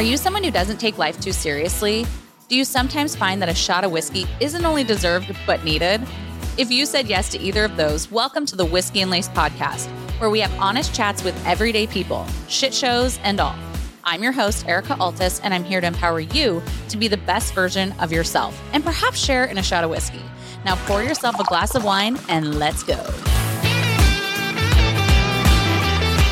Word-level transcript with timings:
Are 0.00 0.12
you 0.12 0.16
someone 0.16 0.42
who 0.42 0.50
doesn't 0.50 0.78
take 0.78 0.96
life 0.96 1.20
too 1.20 1.30
seriously? 1.30 2.06
Do 2.48 2.56
you 2.56 2.64
sometimes 2.64 3.14
find 3.14 3.42
that 3.42 3.50
a 3.50 3.54
shot 3.54 3.84
of 3.84 3.92
whiskey 3.92 4.24
isn't 4.40 4.64
only 4.64 4.82
deserved 4.82 5.36
but 5.46 5.62
needed? 5.62 6.00
If 6.56 6.70
you 6.70 6.86
said 6.86 7.06
yes 7.06 7.28
to 7.32 7.38
either 7.38 7.66
of 7.66 7.76
those, 7.76 8.10
welcome 8.10 8.46
to 8.46 8.56
the 8.56 8.64
Whiskey 8.64 9.02
and 9.02 9.10
Lace 9.10 9.28
podcast, 9.28 9.88
where 10.18 10.30
we 10.30 10.40
have 10.40 10.58
honest 10.58 10.94
chats 10.94 11.22
with 11.22 11.36
everyday 11.46 11.86
people, 11.86 12.26
shit 12.48 12.72
shows, 12.72 13.18
and 13.24 13.40
all. 13.40 13.54
I'm 14.02 14.22
your 14.22 14.32
host, 14.32 14.66
Erika 14.66 14.94
Altus, 14.94 15.38
and 15.44 15.52
I'm 15.52 15.64
here 15.64 15.82
to 15.82 15.86
empower 15.86 16.20
you 16.20 16.62
to 16.88 16.96
be 16.96 17.06
the 17.06 17.18
best 17.18 17.52
version 17.52 17.92
of 18.00 18.10
yourself 18.10 18.58
and 18.72 18.82
perhaps 18.82 19.18
share 19.22 19.44
in 19.44 19.58
a 19.58 19.62
shot 19.62 19.84
of 19.84 19.90
whiskey. 19.90 20.24
Now 20.64 20.76
pour 20.86 21.02
yourself 21.02 21.38
a 21.38 21.44
glass 21.44 21.74
of 21.74 21.84
wine 21.84 22.18
and 22.30 22.58
let's 22.58 22.82
go. 22.82 22.96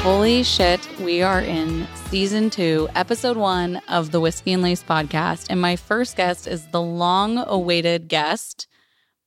Holy 0.00 0.42
shit, 0.42 0.80
we 1.00 1.20
are 1.20 1.42
in 1.42 1.86
season 2.10 2.48
two, 2.48 2.88
episode 2.94 3.36
one 3.36 3.76
of 3.86 4.12
the 4.12 4.20
Whiskey 4.20 4.54
and 4.54 4.62
Lace 4.62 4.82
podcast. 4.82 5.48
And 5.50 5.60
my 5.60 5.76
first 5.76 6.16
guest 6.16 6.46
is 6.46 6.66
the 6.68 6.80
long 6.80 7.36
awaited 7.36 8.08
guest, 8.08 8.66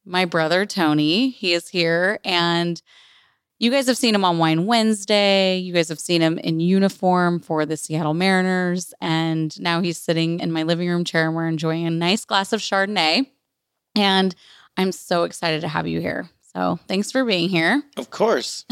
my 0.04 0.26
brother 0.26 0.66
Tony. 0.66 1.30
He 1.30 1.54
is 1.54 1.70
here 1.70 2.20
and 2.26 2.82
you 3.60 3.70
guys 3.70 3.86
have 3.86 3.98
seen 3.98 4.16
him 4.16 4.26
on 4.26 4.40
Wine 4.40 4.66
Wednesday. 4.66 5.60
You 5.60 5.74
guys 5.74 5.90
have 5.90 6.00
seen 6.00 6.24
him 6.24 6.40
in 6.40 6.60
uniform 6.60 7.40
for 7.40 7.68
the 7.68 7.78
Seattle 7.78 8.16
Mariners. 8.16 8.96
And 9.00 9.58
now 9.62 9.82
he's 9.82 10.00
sitting 10.00 10.40
in 10.40 10.52
my 10.52 10.64
living 10.64 10.90
room 10.90 11.04
chair 11.04 11.28
and 11.28 11.36
we're 11.36 11.48
enjoying 11.48 11.86
a 11.86 11.92
nice 11.92 12.26
glass 12.26 12.52
of 12.52 12.62
Chardonnay. 12.62 13.28
And 13.96 14.34
I'm 14.76 14.92
so 14.92 15.26
excited 15.26 15.62
to 15.62 15.68
have 15.68 15.86
you 15.88 16.02
here. 16.02 16.32
So 16.54 16.80
thanks 16.88 17.12
for 17.12 17.24
being 17.24 17.50
here. 17.50 17.82
Of 17.98 18.10
course. 18.10 18.66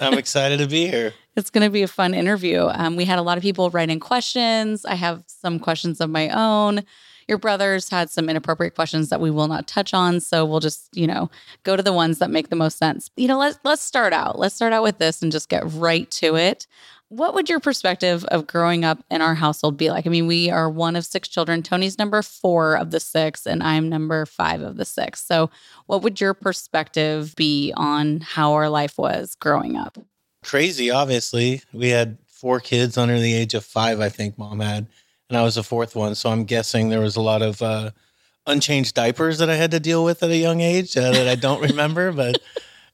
I'm 0.00 0.14
excited 0.18 0.58
to 0.58 0.66
be 0.66 0.86
here. 0.88 1.12
It's 1.36 1.50
going 1.50 1.64
to 1.64 1.70
be 1.70 1.82
a 1.82 1.88
fun 1.88 2.14
interview. 2.14 2.68
Um, 2.72 2.96
we 2.96 3.04
had 3.04 3.18
a 3.18 3.22
lot 3.22 3.36
of 3.36 3.42
people 3.42 3.68
write 3.70 3.90
in 3.90 4.00
questions. 4.00 4.86
I 4.86 4.94
have 4.94 5.22
some 5.26 5.58
questions 5.58 6.00
of 6.00 6.08
my 6.08 6.30
own. 6.30 6.82
Your 7.28 7.36
brothers 7.38 7.90
had 7.90 8.08
some 8.08 8.30
inappropriate 8.30 8.74
questions 8.74 9.10
that 9.10 9.20
we 9.20 9.30
will 9.30 9.48
not 9.48 9.66
touch 9.66 9.92
on, 9.92 10.20
so 10.20 10.46
we'll 10.46 10.60
just 10.60 10.96
you 10.96 11.08
know 11.08 11.28
go 11.64 11.76
to 11.76 11.82
the 11.82 11.92
ones 11.92 12.20
that 12.20 12.30
make 12.30 12.50
the 12.50 12.56
most 12.56 12.78
sense. 12.78 13.10
You 13.16 13.26
know, 13.26 13.36
let's 13.36 13.58
let's 13.64 13.82
start 13.82 14.12
out. 14.12 14.38
Let's 14.38 14.54
start 14.54 14.72
out 14.72 14.84
with 14.84 14.98
this 14.98 15.22
and 15.22 15.32
just 15.32 15.48
get 15.48 15.64
right 15.72 16.08
to 16.12 16.36
it. 16.36 16.68
What 17.08 17.34
would 17.34 17.48
your 17.48 17.60
perspective 17.60 18.24
of 18.26 18.48
growing 18.48 18.84
up 18.84 18.98
in 19.10 19.22
our 19.22 19.36
household 19.36 19.76
be 19.76 19.90
like? 19.90 20.06
I 20.08 20.10
mean, 20.10 20.26
we 20.26 20.50
are 20.50 20.68
one 20.68 20.96
of 20.96 21.06
six 21.06 21.28
children. 21.28 21.62
Tony's 21.62 21.98
number 21.98 22.20
four 22.20 22.76
of 22.76 22.90
the 22.90 22.98
six, 22.98 23.46
and 23.46 23.62
I'm 23.62 23.88
number 23.88 24.26
five 24.26 24.60
of 24.60 24.76
the 24.76 24.84
six. 24.84 25.24
So, 25.24 25.48
what 25.86 26.02
would 26.02 26.20
your 26.20 26.34
perspective 26.34 27.34
be 27.36 27.72
on 27.76 28.20
how 28.22 28.54
our 28.54 28.68
life 28.68 28.98
was 28.98 29.36
growing 29.36 29.76
up? 29.76 29.98
Crazy, 30.42 30.90
obviously. 30.90 31.62
We 31.72 31.90
had 31.90 32.18
four 32.26 32.58
kids 32.58 32.98
under 32.98 33.20
the 33.20 33.34
age 33.34 33.54
of 33.54 33.64
five, 33.64 34.00
I 34.00 34.08
think 34.08 34.36
mom 34.36 34.58
had, 34.58 34.88
and 35.28 35.38
I 35.38 35.42
was 35.42 35.54
the 35.54 35.62
fourth 35.62 35.94
one. 35.94 36.16
So 36.16 36.30
I'm 36.30 36.44
guessing 36.44 36.88
there 36.88 37.00
was 37.00 37.16
a 37.16 37.22
lot 37.22 37.40
of 37.40 37.62
uh, 37.62 37.92
unchanged 38.48 38.94
diapers 38.94 39.38
that 39.38 39.48
I 39.48 39.54
had 39.54 39.70
to 39.70 39.80
deal 39.80 40.04
with 40.04 40.24
at 40.24 40.30
a 40.30 40.36
young 40.36 40.60
age 40.60 40.96
uh, 40.96 41.12
that 41.12 41.28
I 41.28 41.36
don't 41.36 41.62
remember. 41.70 42.10
But 42.10 42.38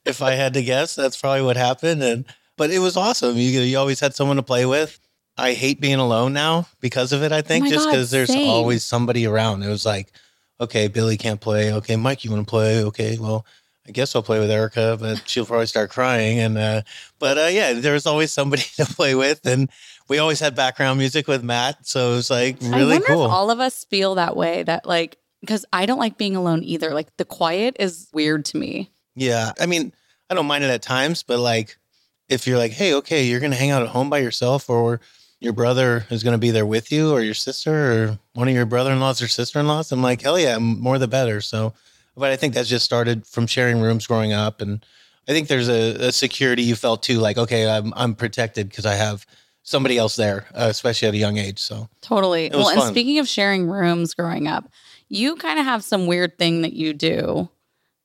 if 0.04 0.20
I 0.20 0.32
had 0.32 0.52
to 0.52 0.62
guess, 0.62 0.94
that's 0.94 1.18
probably 1.18 1.42
what 1.42 1.56
happened. 1.56 2.02
And 2.02 2.26
but 2.62 2.70
it 2.70 2.78
was 2.78 2.96
awesome. 2.96 3.36
You 3.36 3.60
you 3.62 3.76
always 3.76 3.98
had 3.98 4.14
someone 4.14 4.36
to 4.36 4.42
play 4.44 4.66
with. 4.66 5.00
I 5.36 5.52
hate 5.52 5.80
being 5.80 5.98
alone 5.98 6.32
now 6.32 6.68
because 6.78 7.12
of 7.12 7.24
it. 7.24 7.32
I 7.32 7.42
think 7.42 7.66
Oh 7.66 7.70
just 7.70 7.88
because 7.88 8.12
there's 8.12 8.28
same. 8.28 8.48
always 8.48 8.84
somebody 8.84 9.26
around. 9.26 9.64
It 9.64 9.68
was 9.68 9.84
like, 9.84 10.12
okay, 10.60 10.86
Billy 10.86 11.16
can't 11.16 11.40
play. 11.40 11.72
Okay, 11.72 11.96
Mike, 11.96 12.24
you 12.24 12.30
want 12.30 12.46
to 12.46 12.48
play? 12.48 12.84
Okay, 12.84 13.18
well, 13.18 13.44
I 13.84 13.90
guess 13.90 14.14
I'll 14.14 14.22
play 14.22 14.38
with 14.38 14.48
Erika, 14.48 14.96
but 15.00 15.28
she'll 15.28 15.44
probably 15.44 15.66
start 15.66 15.90
crying. 15.90 16.38
And 16.38 16.56
uh, 16.56 16.82
but 17.18 17.36
uh, 17.36 17.48
yeah, 17.50 17.72
there 17.72 17.94
was 17.94 18.06
always 18.06 18.30
somebody 18.30 18.62
to 18.76 18.84
play 18.86 19.16
with, 19.16 19.44
and 19.44 19.68
we 20.08 20.18
always 20.18 20.38
had 20.38 20.54
background 20.54 21.00
music 21.00 21.26
with 21.26 21.42
Matt, 21.42 21.84
so 21.84 22.12
it 22.12 22.14
was 22.14 22.30
like 22.30 22.62
I 22.62 22.76
really 22.76 22.92
wonder 22.92 23.06
cool. 23.08 23.24
if 23.24 23.30
all 23.32 23.50
of 23.50 23.58
us 23.58 23.82
feel 23.86 24.14
that 24.14 24.36
way. 24.36 24.62
That 24.62 24.86
like 24.86 25.16
because 25.40 25.66
I 25.72 25.84
don't 25.86 25.98
like 25.98 26.16
being 26.16 26.36
alone 26.36 26.62
either. 26.62 26.94
Like 26.94 27.08
the 27.16 27.24
quiet 27.24 27.74
is 27.80 28.08
weird 28.12 28.44
to 28.44 28.56
me. 28.56 28.92
Yeah. 29.16 29.50
I 29.60 29.66
mean, 29.66 29.92
I 30.30 30.34
don't 30.34 30.46
mind 30.46 30.62
it 30.62 30.70
at 30.70 30.80
times, 30.80 31.24
but 31.24 31.40
like 31.40 31.76
if 32.32 32.46
you're 32.46 32.58
like, 32.58 32.72
hey, 32.72 32.94
okay, 32.94 33.24
you're 33.24 33.40
gonna 33.40 33.56
hang 33.56 33.70
out 33.70 33.82
at 33.82 33.88
home 33.88 34.10
by 34.10 34.18
yourself 34.18 34.68
or 34.68 35.00
your 35.40 35.52
brother 35.52 36.06
is 36.10 36.22
gonna 36.22 36.38
be 36.38 36.50
there 36.50 36.66
with 36.66 36.90
you 36.90 37.12
or 37.12 37.20
your 37.20 37.34
sister 37.34 37.92
or 37.92 38.18
one 38.34 38.48
of 38.48 38.54
your 38.54 38.66
brother 38.66 38.92
in 38.92 39.00
laws 39.00 39.20
or 39.22 39.28
sister 39.28 39.60
in 39.60 39.66
laws, 39.66 39.92
I'm 39.92 40.02
like, 40.02 40.22
hell 40.22 40.38
yeah, 40.38 40.58
more 40.58 40.98
the 40.98 41.08
better. 41.08 41.40
So 41.40 41.72
but 42.16 42.30
I 42.30 42.36
think 42.36 42.54
that's 42.54 42.68
just 42.68 42.84
started 42.84 43.26
from 43.26 43.46
sharing 43.46 43.80
rooms 43.80 44.06
growing 44.06 44.32
up 44.32 44.60
and 44.60 44.84
I 45.28 45.32
think 45.32 45.48
there's 45.48 45.68
a, 45.68 46.08
a 46.08 46.12
security 46.12 46.62
you 46.62 46.74
felt 46.74 47.02
too, 47.02 47.18
like, 47.18 47.38
okay, 47.38 47.68
I'm 47.68 47.92
I'm 47.94 48.14
protected 48.14 48.68
because 48.68 48.86
I 48.86 48.94
have 48.94 49.24
somebody 49.62 49.96
else 49.96 50.16
there, 50.16 50.46
uh, 50.54 50.66
especially 50.68 51.08
at 51.08 51.14
a 51.14 51.18
young 51.18 51.38
age. 51.38 51.60
So 51.60 51.88
Totally. 52.00 52.50
Well, 52.52 52.68
and 52.68 52.82
speaking 52.82 53.18
of 53.18 53.28
sharing 53.28 53.68
rooms 53.68 54.14
growing 54.14 54.48
up, 54.48 54.68
you 55.08 55.36
kind 55.36 55.58
of 55.58 55.64
have 55.64 55.84
some 55.84 56.06
weird 56.06 56.38
thing 56.38 56.62
that 56.62 56.72
you 56.72 56.92
do 56.92 57.48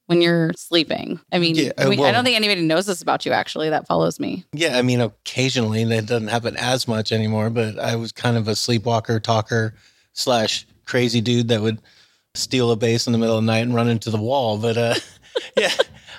when 0.07 0.21
you're 0.21 0.51
sleeping. 0.55 1.19
I 1.31 1.37
mean, 1.39 1.55
Yeah, 1.55 1.71
uh, 1.77 1.87
we- 1.89 2.03
I 2.03 2.11
don't 2.11 2.23
think 2.23 2.35
anybody 2.35 2.61
knows 2.61 2.85
this 2.87 3.01
about 3.01 3.25
you 3.25 3.31
actually 3.31 3.69
that 3.69 3.87
follows 3.87 4.19
me. 4.19 4.45
Yeah, 4.53 4.77
I 4.77 4.81
mean, 4.81 4.99
occasionally 5.01 5.83
that 5.85 6.05
doesn't 6.07 6.29
happen 6.29 6.57
as 6.57 6.87
much 6.87 7.11
anymore, 7.11 7.49
but 7.49 7.77
I 7.79 7.95
was 7.95 8.11
kind 8.11 8.35
of 8.37 8.47
a 8.47 8.55
sleepwalker, 8.55 9.19
talker, 9.21 9.75
slash 10.13 10.65
crazy 10.85 11.21
dude 11.21 11.49
that 11.49 11.61
would 11.61 11.79
steal 12.33 12.71
a 12.71 12.75
base 12.75 13.05
in 13.07 13.13
the 13.13 13.19
middle 13.19 13.37
of 13.37 13.43
the 13.43 13.47
night 13.47 13.59
and 13.59 13.75
run 13.75 13.87
into 13.89 14.09
the 14.09 14.17
wall. 14.17 14.57
But 14.57 14.77
uh, 14.77 14.95
yeah, 15.57 15.71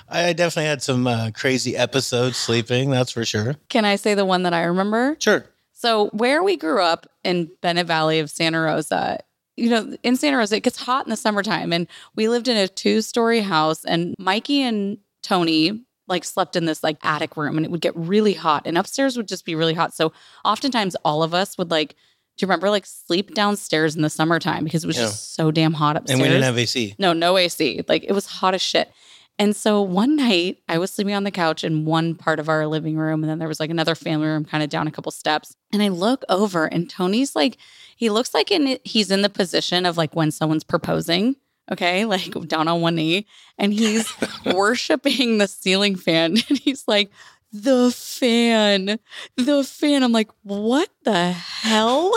I 0.07 0.33
definitely 0.33 0.69
had 0.69 0.81
some 0.81 1.07
uh, 1.07 1.31
crazy 1.33 1.75
episodes 1.75 2.37
sleeping, 2.37 2.89
that's 2.91 3.11
for 3.11 3.25
sure. 3.25 3.55
Can 3.69 3.85
I 3.85 3.95
say 3.95 4.13
the 4.13 4.25
one 4.25 4.43
that 4.43 4.53
I 4.53 4.63
remember? 4.63 5.17
Sure. 5.19 5.45
So 5.73 6.07
where 6.07 6.43
we 6.43 6.57
grew 6.57 6.81
up 6.81 7.07
in 7.23 7.49
Bennett 7.61 7.87
Valley 7.87 8.19
of 8.19 8.29
Santa 8.29 8.59
Rosa, 8.59 9.19
you 9.59 9.69
know, 9.69 9.95
in 10.03 10.15
Santa 10.15 10.37
Rosa, 10.37 10.55
it 10.57 10.63
gets 10.63 10.77
hot 10.77 11.05
in 11.05 11.09
the 11.09 11.17
summertime. 11.17 11.73
And 11.73 11.87
we 12.15 12.27
lived 12.29 12.47
in 12.47 12.57
a 12.57 12.67
two-story 12.67 13.41
house 13.41 13.85
and 13.85 14.15
Mikey 14.17 14.61
and 14.61 14.97
Tony 15.21 15.83
like 16.07 16.23
slept 16.23 16.55
in 16.55 16.65
this 16.65 16.83
like 16.83 16.97
attic 17.03 17.37
room 17.37 17.55
and 17.57 17.65
it 17.65 17.71
would 17.71 17.81
get 17.81 17.95
really 17.95 18.33
hot. 18.33 18.63
And 18.65 18.77
upstairs 18.77 19.15
would 19.15 19.27
just 19.27 19.45
be 19.45 19.53
really 19.53 19.75
hot. 19.75 19.93
So 19.93 20.11
oftentimes 20.43 20.95
all 21.05 21.21
of 21.21 21.33
us 21.35 21.57
would 21.57 21.69
like, 21.69 21.89
do 22.37 22.45
you 22.45 22.47
remember 22.47 22.69
like 22.69 22.85
sleep 22.85 23.35
downstairs 23.35 23.95
in 23.95 24.01
the 24.01 24.09
summertime 24.09 24.63
because 24.63 24.83
it 24.83 24.87
was 24.87 24.97
Yeah. 24.97 25.03
just 25.03 25.35
so 25.35 25.51
damn 25.51 25.73
hot 25.73 25.97
upstairs? 25.97 26.17
And 26.19 26.23
we 26.23 26.29
didn't 26.29 26.45
have 26.45 26.57
AC. 26.57 26.95
No, 26.97 27.13
no 27.13 27.37
AC. 27.37 27.83
Like 27.87 28.03
it 28.05 28.13
was 28.13 28.25
hot 28.25 28.55
as 28.55 28.61
shit. 28.61 28.91
And 29.39 29.55
so 29.55 29.81
one 29.81 30.17
night 30.17 30.57
I 30.67 30.77
was 30.77 30.91
sleeping 30.91 31.13
on 31.15 31.23
the 31.23 31.31
couch 31.31 31.63
in 31.63 31.85
one 31.85 32.13
part 32.13 32.39
of 32.39 32.49
our 32.49 32.67
living 32.67 32.97
room. 32.97 33.23
And 33.23 33.29
then 33.29 33.39
there 33.39 33.47
was 33.47 33.61
like 33.61 33.69
another 33.69 33.95
family 33.95 34.27
room 34.27 34.43
kind 34.43 34.61
of 34.61 34.69
down 34.69 34.85
a 34.85 34.91
couple 34.91 35.13
steps. 35.13 35.55
And 35.71 35.81
I 35.81 35.87
look 35.87 36.25
over 36.27 36.65
and 36.65 36.89
Tony's 36.89 37.37
like, 37.37 37.57
he 37.95 38.09
looks 38.09 38.33
like 38.33 38.51
in 38.51 38.77
he's 38.83 39.09
in 39.09 39.21
the 39.21 39.29
position 39.29 39.85
of 39.85 39.95
like 39.95 40.13
when 40.13 40.31
someone's 40.31 40.65
proposing. 40.65 41.37
Okay. 41.71 42.03
Like 42.09 42.33
down 42.49 42.67
on 42.67 42.81
one 42.81 42.95
knee. 42.95 43.27
And 43.57 43.73
he's 43.73 44.11
worshiping 44.45 45.37
the 45.37 45.47
ceiling 45.47 45.95
fan. 45.95 46.35
And 46.49 46.57
he's 46.59 46.85
like, 46.85 47.09
the 47.53 47.91
fan, 47.91 48.99
the 49.37 49.63
fan. 49.63 50.03
I'm 50.03 50.11
like, 50.11 50.29
what 50.43 50.89
the 51.03 51.31
hell? 51.31 52.13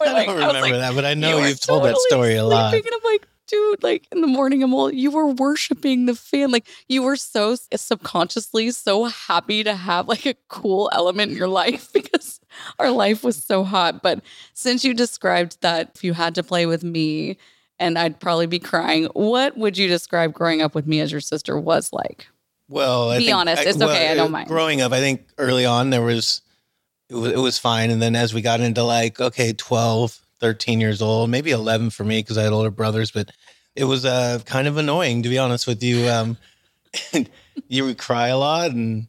I 0.00 0.14
don't 0.14 0.26
was 0.26 0.34
remember 0.34 0.60
like, 0.60 0.72
that, 0.72 0.94
but 0.94 1.04
I 1.04 1.14
know 1.14 1.38
you 1.38 1.46
you've 1.46 1.60
told 1.60 1.84
that 1.84 1.96
story 2.08 2.36
a 2.36 2.44
lot. 2.44 2.72
And 2.72 2.84
I'm 2.86 3.00
like, 3.04 3.26
dude, 3.46 3.82
like 3.82 4.06
in 4.12 4.20
the 4.20 4.26
morning, 4.26 4.62
I'm 4.62 4.74
all, 4.74 4.92
you 4.92 5.10
were 5.10 5.26
worshiping 5.26 6.06
the 6.06 6.14
fan. 6.14 6.50
Like 6.50 6.66
you 6.88 7.02
were 7.02 7.16
so 7.16 7.56
eh, 7.72 7.76
subconsciously 7.76 8.70
so 8.70 9.04
happy 9.04 9.64
to 9.64 9.74
have 9.74 10.08
like 10.08 10.26
a 10.26 10.34
cool 10.48 10.90
element 10.92 11.32
in 11.32 11.38
your 11.38 11.48
life 11.48 11.92
because 11.94 12.40
our 12.78 12.90
life 12.90 13.24
was 13.24 13.42
so 13.42 13.64
hot. 13.64 14.02
But 14.02 14.22
since 14.54 14.84
you 14.84 14.94
described 14.94 15.60
that 15.62 15.92
if 15.94 16.04
you 16.04 16.12
had 16.12 16.34
to 16.36 16.42
play 16.42 16.66
with 16.66 16.84
me 16.84 17.38
and 17.78 17.98
I'd 17.98 18.20
probably 18.20 18.46
be 18.46 18.58
crying, 18.58 19.04
what 19.12 19.56
would 19.56 19.76
you 19.76 19.88
describe 19.88 20.32
growing 20.32 20.62
up 20.62 20.74
with 20.74 20.86
me 20.86 21.00
as 21.00 21.12
your 21.12 21.20
sister 21.20 21.58
was 21.58 21.92
like? 21.92 22.26
Well, 22.68 23.10
I 23.10 23.18
Be 23.18 23.32
honest. 23.32 23.62
It's 23.62 23.80
okay. 23.80 24.10
I 24.10 24.14
don't 24.14 24.26
uh, 24.26 24.30
mind. 24.30 24.48
Growing 24.48 24.80
up, 24.80 24.92
I 24.92 24.98
think 24.98 25.28
early 25.38 25.64
on 25.64 25.90
there 25.90 26.02
was 26.02 26.40
it, 27.08 27.14
was 27.14 27.32
it 27.32 27.38
was 27.38 27.58
fine, 27.58 27.90
and 27.90 28.02
then 28.02 28.16
as 28.16 28.34
we 28.34 28.42
got 28.42 28.60
into 28.60 28.82
like 28.82 29.20
okay, 29.20 29.52
12, 29.52 30.20
13 30.40 30.80
years 30.80 31.00
old, 31.00 31.30
maybe 31.30 31.52
eleven 31.52 31.90
for 31.90 32.04
me 32.04 32.18
because 32.18 32.36
I 32.36 32.42
had 32.42 32.52
older 32.52 32.70
brothers, 32.70 33.10
but 33.10 33.30
it 33.76 33.84
was 33.84 34.04
uh, 34.04 34.40
kind 34.44 34.66
of 34.66 34.76
annoying 34.76 35.22
to 35.22 35.28
be 35.28 35.38
honest 35.38 35.66
with 35.66 35.82
you. 35.82 36.08
Um, 36.08 36.36
you 37.68 37.84
would 37.84 37.98
cry 37.98 38.28
a 38.28 38.38
lot, 38.38 38.70
and 38.70 39.06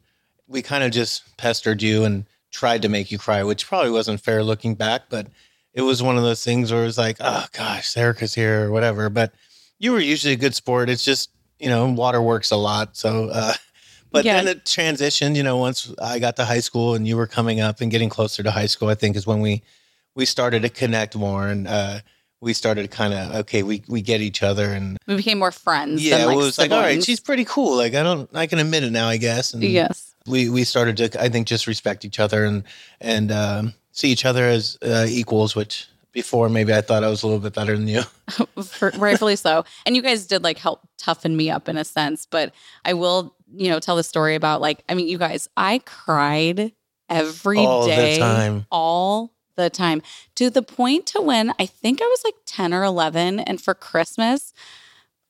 we 0.48 0.62
kind 0.62 0.84
of 0.84 0.92
just 0.92 1.38
pestered 1.38 1.82
you 1.82 2.04
and 2.04 2.26
tried 2.52 2.82
to 2.82 2.90
make 2.90 3.12
you 3.12 3.18
cry, 3.18 3.44
which 3.44 3.68
probably 3.68 3.92
wasn't 3.92 4.22
fair 4.22 4.44
looking 4.44 4.76
back, 4.76 5.04
but 5.10 5.28
it 5.74 5.82
was 5.82 6.02
one 6.02 6.18
of 6.18 6.24
those 6.24 6.44
things 6.44 6.72
where 6.72 6.82
it 6.82 6.86
was 6.86 6.98
like, 6.98 7.18
oh 7.20 7.46
gosh, 7.54 7.96
Erika's 7.96 8.34
here 8.34 8.66
or 8.66 8.72
whatever. 8.72 9.10
But 9.10 9.34
you 9.80 9.92
were 9.92 10.00
usually 10.00 10.34
a 10.34 10.38
good 10.38 10.56
sport. 10.56 10.90
It's 10.90 11.06
just 11.06 11.30
you 11.60 11.70
know, 11.70 11.88
water 11.88 12.22
works 12.22 12.52
a 12.52 12.56
lot. 12.56 12.96
So, 12.96 13.30
uh, 13.30 13.54
but 14.12 14.26
Yeah. 14.26 14.36
then 14.36 14.48
it 14.48 14.64
transitioned, 14.66 15.36
you 15.36 15.44
know, 15.44 15.58
once 15.58 15.92
I 16.00 16.20
got 16.20 16.36
to 16.36 16.46
high 16.46 16.60
school 16.60 16.94
and 16.94 17.08
you 17.08 17.18
were 17.18 17.26
coming 17.28 17.60
up 17.60 17.82
and 17.82 17.90
getting 17.90 18.10
closer 18.10 18.44
to 18.44 18.52
high 18.52 18.68
school, 18.68 18.90
I 18.90 18.96
think 18.96 19.16
is 19.16 19.26
when 19.26 19.40
we, 19.42 19.64
we 20.14 20.26
started 20.26 20.62
to 20.62 20.70
connect 20.70 21.16
more 21.16 21.48
and, 21.48 21.68
uh, 21.68 22.00
we 22.42 22.54
started 22.54 22.92
kind 22.92 23.14
of, 23.14 23.36
okay, 23.36 23.64
we, 23.64 23.84
we 23.88 24.02
get 24.02 24.22
each 24.22 24.44
other 24.44 24.72
and 24.72 24.98
We 25.08 25.16
became 25.16 25.40
more 25.40 25.52
friends. 25.52 26.06
yeah, 26.06 26.26
like, 26.26 26.36
it 26.36 26.38
was 26.38 26.58
like, 26.58 26.72
all 26.72 26.82
right, 26.82 27.04
she's 27.04 27.20
pretty 27.20 27.46
cool. 27.46 27.76
Like, 27.78 27.96
I 27.96 28.04
don't, 28.04 28.30
I 28.34 28.46
can 28.48 28.60
admit 28.60 28.84
it 28.84 28.92
now, 28.92 29.08
I 29.08 29.18
guess. 29.18 29.54
And 29.54 29.64
yes. 29.64 30.14
we, 30.28 30.50
we 30.50 30.64
started 30.64 30.98
to, 30.98 31.22
I 31.22 31.30
think, 31.30 31.48
just 31.48 31.66
respect 31.68 32.06
each 32.06 32.20
other 32.20 32.46
and, 32.46 32.64
and, 33.02 33.32
um, 33.32 33.74
see 33.92 34.10
each 34.10 34.26
other 34.26 34.46
as 34.46 34.78
uh, 34.84 35.08
equals, 35.10 35.56
which 35.56 35.88
before 36.12 36.50
maybe 36.50 36.74
I 36.74 36.82
thought 36.82 37.04
I 37.04 37.10
was 37.10 37.24
a 37.24 37.28
little 37.28 37.42
bit 37.42 37.54
better 37.54 37.76
than 37.76 37.88
you. 37.88 38.02
Rightfully 38.98 39.36
so. 39.36 39.66
And 39.86 39.96
you 39.96 40.02
guys 40.02 40.28
did 40.28 40.44
like 40.44 40.58
help 40.60 40.88
toughen 40.98 41.36
me 41.36 41.50
up 41.50 41.68
in 41.68 41.78
a 41.78 41.84
sense, 41.84 42.26
but 42.26 42.54
I 42.86 42.94
will, 42.94 43.36
you 43.56 43.70
know, 43.70 43.80
tell 43.80 43.96
the 43.96 44.04
story 44.04 44.36
about 44.36 44.62
like, 44.62 44.84
I 44.88 44.94
mean, 44.94 45.08
you 45.08 45.18
guys, 45.18 45.50
I 45.58 45.80
cried 45.86 46.72
every 47.10 47.60
All 47.60 47.84
the 47.84 47.90
day, 47.90 48.20
time. 48.20 48.66
all 48.72 49.34
the 49.58 49.70
time, 49.70 50.02
to 50.36 50.50
the 50.50 50.62
point 50.62 51.06
to 51.08 51.22
when 51.22 51.54
I 51.60 51.66
think 51.66 52.02
I 52.02 52.06
was 52.06 52.22
like 52.24 52.36
10 52.46 52.74
or 52.74 52.84
11. 52.84 53.42
And 53.42 53.62
for 53.62 53.74
Christmas, 53.74 54.54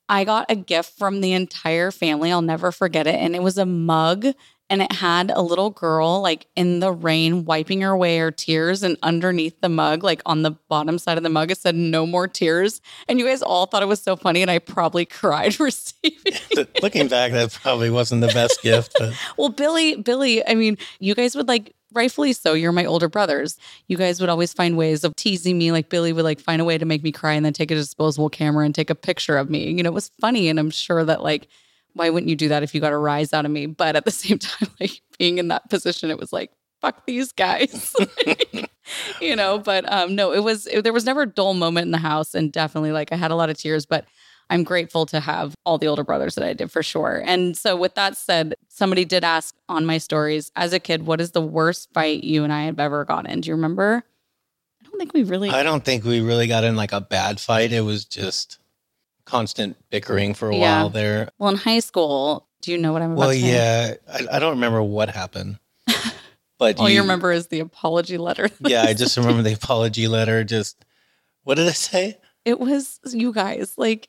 I 0.08 0.24
got 0.24 0.50
a 0.50 0.56
gift 0.56 0.98
from 0.98 1.22
the 1.22 1.34
entire 1.34 1.92
family. 1.92 2.32
I'll 2.32 2.42
never 2.42 2.72
forget 2.72 3.08
it. 3.08 3.16
And 3.16 3.36
it 3.36 3.42
was 3.42 3.58
a 3.58 3.66
mug 3.66 4.28
and 4.70 4.82
it 4.82 4.92
had 4.92 5.32
a 5.32 5.42
little 5.42 5.70
girl 5.70 6.22
like 6.22 6.48
in 6.56 6.80
the 6.80 6.92
rain 6.92 7.46
wiping 7.46 7.82
her 7.82 7.92
away 7.92 8.18
her 8.18 8.32
tears 8.32 8.84
and 8.84 8.98
underneath 9.04 9.60
the 9.62 9.70
mug 9.70 10.04
like 10.04 10.22
on 10.26 10.42
the 10.42 10.52
bottom 10.52 10.98
side 11.00 11.18
of 11.18 11.24
the 11.24 11.30
mug 11.30 11.52
it 11.52 11.58
said 11.58 11.76
no 11.76 12.06
more 12.06 12.28
tears 12.28 12.82
and 13.08 13.20
you 13.20 13.26
guys 13.26 13.42
all 13.42 13.66
thought 13.66 13.84
it 13.84 13.88
was 13.88 14.02
so 14.02 14.16
funny 14.16 14.42
and 14.42 14.52
i 14.52 14.60
probably 14.60 15.06
cried 15.18 15.60
receiving 15.60 16.34
it. 16.52 16.82
Looking 16.84 17.08
back, 17.08 17.32
that 17.32 17.52
probably 17.54 17.90
wasn't 17.90 18.22
the 18.22 18.28
best 18.28 18.62
gift, 18.62 18.96
but 18.98 19.14
well 19.38 19.50
billy 19.50 19.96
billy 19.96 20.46
i 20.48 20.56
mean 20.56 20.78
you 21.00 21.16
guys 21.16 21.36
would 21.36 21.48
like 21.48 21.74
rightfully 21.98 22.32
so 22.32 22.54
you're 22.54 22.72
my 22.72 22.86
older 22.86 23.10
brothers 23.10 23.58
you 23.88 23.98
guys 23.98 24.22
would 24.22 24.30
always 24.30 24.54
find 24.54 24.78
ways 24.78 25.04
of 25.04 25.14
teasing 25.16 25.58
me 25.58 25.72
like 25.72 25.90
billy 25.90 26.14
would 26.14 26.24
like 26.24 26.40
find 26.40 26.62
a 26.62 26.66
way 26.66 26.78
to 26.78 26.86
make 26.86 27.04
me 27.04 27.12
cry 27.12 27.34
and 27.34 27.46
then 27.46 27.52
take 27.52 27.72
a 27.72 27.76
disposable 27.76 28.30
camera 28.30 28.64
and 28.64 28.74
take 28.74 28.90
a 28.90 28.96
picture 28.96 29.38
of 29.38 29.50
me 29.50 29.72
you 29.72 29.84
know 29.84 29.90
it 29.90 29.94
was 29.94 30.12
funny 30.22 30.48
and 30.48 30.60
i'm 30.60 30.70
sure 30.70 31.04
that 31.04 31.22
like 31.22 31.48
why 31.98 32.10
wouldn't 32.10 32.30
you 32.30 32.36
do 32.36 32.48
that 32.50 32.64
if 32.64 32.74
you 32.74 32.82
got 32.82 32.94
a 32.94 32.98
rise 32.98 33.34
out 33.34 33.46
of 33.46 33.52
me? 33.52 33.66
But 33.66 33.96
at 33.96 34.06
the 34.06 34.12
same 34.24 34.40
time, 34.40 34.70
like 34.80 35.02
being 35.18 35.38
in 35.38 35.50
that 35.50 35.70
position, 35.70 36.10
it 36.10 36.20
was 36.20 36.32
like, 36.32 36.52
fuck 36.82 37.06
these 37.06 37.32
guys. 37.32 37.96
you 39.22 39.36
know, 39.36 39.58
but 39.58 39.92
um 39.92 40.16
no, 40.16 40.32
it 40.32 40.44
was 40.44 40.68
it, 40.68 40.84
there 40.84 40.94
was 40.94 41.06
never 41.06 41.24
a 41.24 41.28
dull 41.28 41.54
moment 41.54 41.86
in 41.86 41.92
the 41.92 41.98
house 41.98 42.36
and 42.36 42.52
definitely 42.52 42.92
like 42.92 43.12
I 43.12 43.16
had 43.16 43.32
a 43.32 43.36
lot 43.36 43.50
of 43.50 43.58
tears, 43.58 43.86
but 43.86 44.06
I'm 44.50 44.64
grateful 44.64 45.06
to 45.08 45.20
have 45.20 45.56
all 45.66 45.78
the 45.78 45.88
older 45.88 46.04
brothers 46.04 46.36
that 46.36 46.44
I 46.46 46.54
did 46.54 46.72
for 46.72 46.82
sure. 46.82 47.22
And 47.26 47.58
so 47.58 47.76
with 47.76 47.96
that 47.96 48.16
said, 48.16 48.56
somebody 48.70 49.04
did 49.06 49.24
ask 49.24 49.56
on 49.68 49.86
my 49.86 49.98
stories 49.98 50.52
as 50.56 50.72
a 50.74 50.80
kid, 50.80 51.06
what 51.06 51.20
is 51.20 51.32
the 51.32 51.42
worst 51.42 51.90
fight 51.94 52.24
you 52.24 52.44
and 52.44 52.54
I 52.54 52.64
have 52.64 52.80
ever 52.80 53.04
gotten 53.04 53.30
in? 53.30 53.42
Do 53.42 53.50
you 53.50 53.56
remember? 53.56 54.04
I 54.82 54.86
don't 54.90 54.98
think 55.00 55.14
we 55.14 55.24
really 55.24 55.50
I 55.50 55.64
don't 55.64 55.84
think 55.84 56.06
we 56.06 56.22
really 56.22 56.48
got 56.48 56.64
in 56.64 56.76
like 56.78 56.94
a 56.94 57.02
bad 57.02 57.40
fight. 57.42 57.74
It 57.74 57.82
was 57.82 58.06
just 58.06 58.60
constant 59.26 59.76
bickering 59.90 60.34
for 60.34 60.50
a 60.50 60.56
Yeah. 60.56 60.82
while 60.82 60.90
there. 60.90 61.30
well 61.38 61.50
in 61.50 61.58
high 61.58 61.80
school. 61.80 62.48
Do 62.62 62.72
you 62.72 62.78
know 62.78 62.94
what 62.94 63.02
I'm 63.02 63.12
about 63.12 63.20
Well, 63.20 63.34
yeah, 63.34 63.96
I, 64.12 64.26
I 64.32 64.40
don't 64.40 64.52
remember 64.56 64.82
what 64.82 65.10
happened, 65.10 65.60
but 66.58 66.80
All 66.80 66.90
you 66.90 67.02
remember 67.02 67.32
is 67.32 67.48
the 67.48 67.60
apology 67.60 68.18
letter. 68.18 68.50
Yeah, 68.62 68.84
I 68.84 68.94
just 68.94 69.16
remember 69.18 69.44
the 69.44 69.54
apology 69.54 70.08
letter. 70.08 70.44
Just 70.44 70.84
what 71.44 71.56
did 71.56 71.68
it 71.68 71.76
say? 71.76 72.18
It 72.46 72.60
was 72.60 73.00
you 73.12 73.34
guys 73.34 73.74
like 73.78 74.08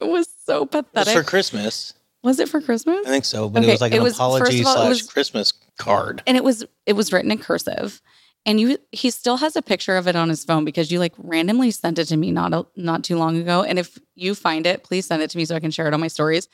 it 0.00 0.04
was 0.08 0.28
so 0.46 0.62
It 0.62 0.72
was 0.74 0.84
pathetic. 0.84 1.14
for 1.14 1.22
Christmas. 1.22 1.94
was 2.22 2.38
it 2.40 2.48
for 2.48 2.60
Christmas? 2.60 3.06
I 3.06 3.10
think 3.10 3.24
so, 3.24 3.48
but 3.48 3.60
Okay, 3.60 3.68
it 3.68 3.72
was 3.72 3.80
like 3.80 3.92
it 3.92 3.96
an 3.98 4.02
was- 4.02 4.14
apology 4.14 4.64
all, 4.64 4.74
slash 4.74 4.88
was- 4.88 5.02
Christmas 5.02 5.52
card. 5.78 6.22
And 6.26 6.36
it 6.36 6.44
was 6.44 6.64
it 6.86 6.92
was 6.94 7.12
written 7.12 7.30
in 7.32 7.38
cursive. 7.38 8.00
And 8.44 8.60
you 8.60 8.78
he 8.90 9.10
still 9.10 9.36
has 9.36 9.54
a 9.54 9.62
picture 9.62 9.96
of 9.96 10.08
it 10.08 10.16
on 10.16 10.28
his 10.28 10.44
phone 10.44 10.64
because 10.64 10.90
you 10.90 10.98
like 10.98 11.12
randomly 11.16 11.70
sent 11.70 11.98
it 12.00 12.06
to 12.06 12.16
me 12.16 12.32
not 12.32 12.52
a, 12.52 12.66
not 12.76 13.04
too 13.04 13.16
long 13.16 13.36
ago. 13.36 13.62
And 13.62 13.78
if 13.78 13.98
you 14.16 14.34
find 14.34 14.66
it, 14.66 14.82
please 14.82 15.06
send 15.06 15.22
it 15.22 15.30
to 15.30 15.38
me 15.38 15.44
so 15.44 15.54
I 15.54 15.60
can 15.60 15.70
share 15.70 15.86
it 15.86 15.94
on 15.94 16.00
my 16.00 16.08
stories. 16.08 16.48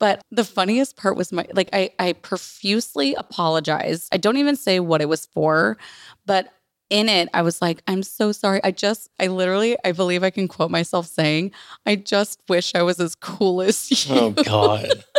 But 0.00 0.20
the 0.32 0.44
funniest 0.44 0.96
part 0.96 1.16
was 1.16 1.30
my 1.32 1.46
like 1.54 1.68
I 1.72 1.90
I 2.00 2.12
profusely 2.14 3.14
apologized. 3.14 4.08
I 4.12 4.16
don't 4.16 4.36
even 4.36 4.56
say 4.56 4.80
what 4.80 5.00
it 5.00 5.08
was 5.08 5.26
for, 5.26 5.76
but 6.26 6.52
in 6.90 7.08
it 7.08 7.28
I 7.34 7.42
was 7.42 7.60
like, 7.60 7.82
I'm 7.86 8.02
so 8.02 8.32
sorry. 8.32 8.60
I 8.64 8.70
just 8.70 9.08
I 9.20 9.26
literally 9.28 9.76
I 9.84 9.92
believe 9.92 10.22
I 10.22 10.30
can 10.30 10.48
quote 10.48 10.70
myself 10.70 11.06
saying, 11.06 11.52
I 11.86 11.96
just 11.96 12.40
wish 12.48 12.74
I 12.74 12.82
was 12.82 13.00
as 13.00 13.14
cool 13.14 13.60
as 13.68 14.06
you. 14.06 14.14
Oh 14.14 14.30
God. 14.30 15.04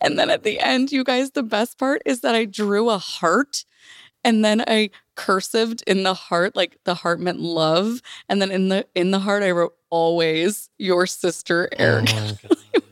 And 0.00 0.18
then 0.18 0.30
at 0.30 0.42
the 0.42 0.60
end, 0.60 0.92
you 0.92 1.04
guys, 1.04 1.30
the 1.30 1.42
best 1.42 1.78
part 1.78 2.02
is 2.04 2.20
that 2.20 2.34
I 2.34 2.44
drew 2.44 2.90
a 2.90 2.98
heart 2.98 3.64
and 4.24 4.44
then 4.44 4.62
I 4.66 4.90
cursived 5.16 5.82
in 5.86 6.02
the 6.02 6.14
heart, 6.14 6.54
like 6.56 6.76
the 6.84 6.94
heart 6.94 7.20
meant 7.20 7.40
love. 7.40 8.02
And 8.28 8.42
then 8.42 8.50
in 8.50 8.68
the 8.68 8.86
in 8.94 9.10
the 9.10 9.20
heart, 9.20 9.42
I 9.42 9.50
wrote 9.52 9.74
always 9.90 10.68
your 10.78 11.06
sister 11.06 11.68
Oh 11.72 11.76
Eric. 11.78 12.06
my 12.06 12.38
God. 12.42 12.82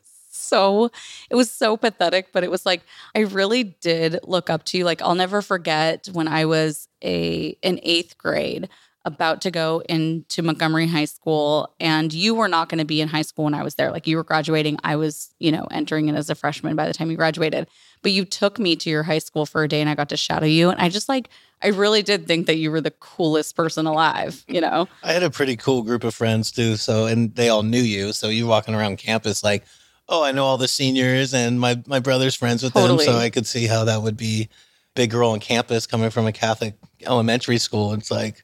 So 0.48 0.90
it 1.30 1.34
was 1.34 1.50
so 1.50 1.76
pathetic, 1.76 2.32
but 2.32 2.42
it 2.42 2.50
was 2.50 2.66
like 2.66 2.82
I 3.14 3.20
really 3.20 3.64
did 3.64 4.18
look 4.24 4.50
up 4.50 4.64
to 4.64 4.78
you. 4.78 4.84
Like 4.84 5.02
I'll 5.02 5.14
never 5.14 5.42
forget 5.42 6.08
when 6.12 6.28
I 6.28 6.44
was 6.46 6.88
a 7.02 7.56
in 7.62 7.80
eighth 7.82 8.18
grade 8.18 8.68
about 9.08 9.40
to 9.40 9.50
go 9.50 9.82
into 9.88 10.42
Montgomery 10.42 10.86
High 10.86 11.06
School 11.06 11.74
and 11.80 12.12
you 12.12 12.34
were 12.34 12.46
not 12.46 12.68
going 12.68 12.78
to 12.78 12.84
be 12.84 13.00
in 13.00 13.08
high 13.08 13.22
school 13.22 13.44
when 13.44 13.54
I 13.54 13.62
was 13.62 13.76
there. 13.76 13.90
Like 13.90 14.06
you 14.06 14.16
were 14.16 14.24
graduating. 14.24 14.78
I 14.84 14.96
was, 14.96 15.34
you 15.38 15.50
know, 15.50 15.66
entering 15.70 16.08
in 16.08 16.14
as 16.14 16.28
a 16.28 16.34
freshman 16.34 16.76
by 16.76 16.86
the 16.86 16.92
time 16.92 17.10
you 17.10 17.16
graduated. 17.16 17.66
But 18.02 18.12
you 18.12 18.24
took 18.24 18.58
me 18.58 18.76
to 18.76 18.90
your 18.90 19.04
high 19.04 19.18
school 19.18 19.46
for 19.46 19.64
a 19.64 19.68
day 19.68 19.80
and 19.80 19.88
I 19.88 19.94
got 19.94 20.10
to 20.10 20.16
shadow 20.16 20.46
you. 20.46 20.68
And 20.68 20.78
I 20.78 20.88
just 20.88 21.08
like, 21.08 21.30
I 21.62 21.68
really 21.68 22.02
did 22.02 22.26
think 22.26 22.46
that 22.46 22.56
you 22.56 22.70
were 22.70 22.82
the 22.82 22.90
coolest 22.90 23.56
person 23.56 23.86
alive, 23.86 24.44
you 24.46 24.60
know? 24.60 24.88
I 25.02 25.12
had 25.12 25.22
a 25.22 25.30
pretty 25.30 25.56
cool 25.56 25.82
group 25.82 26.04
of 26.04 26.14
friends 26.14 26.52
too. 26.52 26.76
So, 26.76 27.06
and 27.06 27.34
they 27.34 27.48
all 27.48 27.62
knew 27.62 27.80
you. 27.80 28.12
So 28.12 28.28
you 28.28 28.46
walking 28.46 28.74
around 28.74 28.98
campus 28.98 29.42
like, 29.42 29.64
oh, 30.08 30.22
I 30.22 30.32
know 30.32 30.44
all 30.44 30.58
the 30.58 30.68
seniors 30.68 31.34
and 31.34 31.60
my 31.60 31.82
my 31.86 32.00
brother's 32.00 32.34
friends 32.34 32.62
with 32.62 32.72
Totally. 32.72 33.04
them. 33.04 33.14
So 33.14 33.20
I 33.20 33.30
could 33.30 33.46
see 33.46 33.66
how 33.66 33.84
that 33.84 34.02
would 34.02 34.16
be 34.16 34.48
big 34.94 35.10
girl 35.10 35.30
on 35.30 35.40
campus 35.40 35.86
coming 35.86 36.10
from 36.10 36.26
a 36.26 36.32
Catholic 36.32 36.74
elementary 37.02 37.58
school. 37.58 37.92
It's 37.92 38.10
like, 38.10 38.42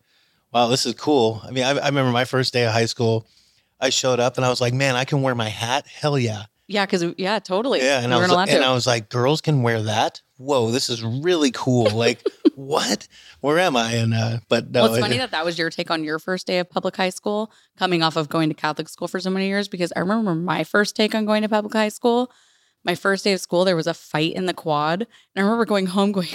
wow, 0.53 0.69
this 0.69 0.87
is 0.87 0.95
cool. 0.95 1.41
I 1.45 1.51
mean, 1.51 1.65
I, 1.65 1.71
I 1.71 1.87
remember 1.87 2.13
my 2.13 2.25
first 2.25 2.53
day 2.53 2.65
of 2.65 2.73
high 2.73 2.87
school. 2.87 3.27
I 3.81 3.91
showed 3.91 4.21
up 4.21 4.37
and 4.37 4.47
I 4.47 4.51
was 4.51 4.61
like, 4.61 4.73
man, 4.73 4.95
I 4.95 5.05
can 5.05 5.21
wear 5.23 5.35
my 5.35 5.49
hat. 5.49 5.87
Hell 5.87 6.19
yeah. 6.19 6.45
Yeah, 6.67 6.87
because 6.87 7.05
yeah, 7.19 7.39
totally. 7.41 7.81
Yeah. 7.81 8.01
And, 8.01 8.15
I 8.15 8.19
was, 8.19 8.31
and 8.31 8.49
to. 8.49 8.65
I 8.65 8.73
was 8.73 8.87
like, 8.87 9.09
girls 9.09 9.41
can 9.41 9.63
wear 9.63 9.83
that. 9.83 10.23
Whoa, 10.37 10.71
this 10.71 10.91
is 10.91 11.03
really 11.03 11.51
cool. 11.53 11.91
Like, 11.95 12.27
what? 12.57 13.09
Where 13.41 13.59
am 13.59 13.77
I? 13.77 13.93
And, 13.93 14.15
uh, 14.15 14.39
but 14.49 14.71
no, 14.71 14.83
well, 14.83 14.93
it's 14.93 14.99
it- 14.99 15.03
funny 15.03 15.19
that 15.19 15.31
that 15.33 15.45
was 15.45 15.59
your 15.59 15.71
take 15.71 15.91
on 15.91 16.05
your 16.05 16.19
first 16.19 16.47
day 16.47 16.59
of 16.59 16.69
public 16.71 16.97
high 16.97 17.11
school, 17.11 17.53
coming 17.79 18.03
off 18.03 18.17
of 18.17 18.29
going 18.29 18.49
to 18.49 18.55
Catholic 18.55 18.89
school 18.89 19.09
for 19.09 19.21
so 19.21 19.31
many 19.31 19.47
years. 19.49 19.69
Because 19.69 19.93
I 19.97 20.01
remember 20.01 20.35
my 20.35 20.65
first 20.65 20.97
take 20.97 21.15
on 21.15 21.25
going 21.25 21.43
to 21.43 21.49
public 21.49 21.73
high 21.73 21.89
school. 21.89 22.31
My 22.85 22.95
first 22.95 23.25
day 23.25 23.33
of 23.33 23.41
school, 23.41 23.65
there 23.65 23.77
was 23.77 23.87
a 23.87 23.95
fight 23.95 24.35
in 24.35 24.47
the 24.47 24.53
quad, 24.55 25.03
and 25.03 25.09
I 25.37 25.41
remember 25.41 25.65
going 25.65 25.87
home, 25.87 26.13
going, 26.13 26.29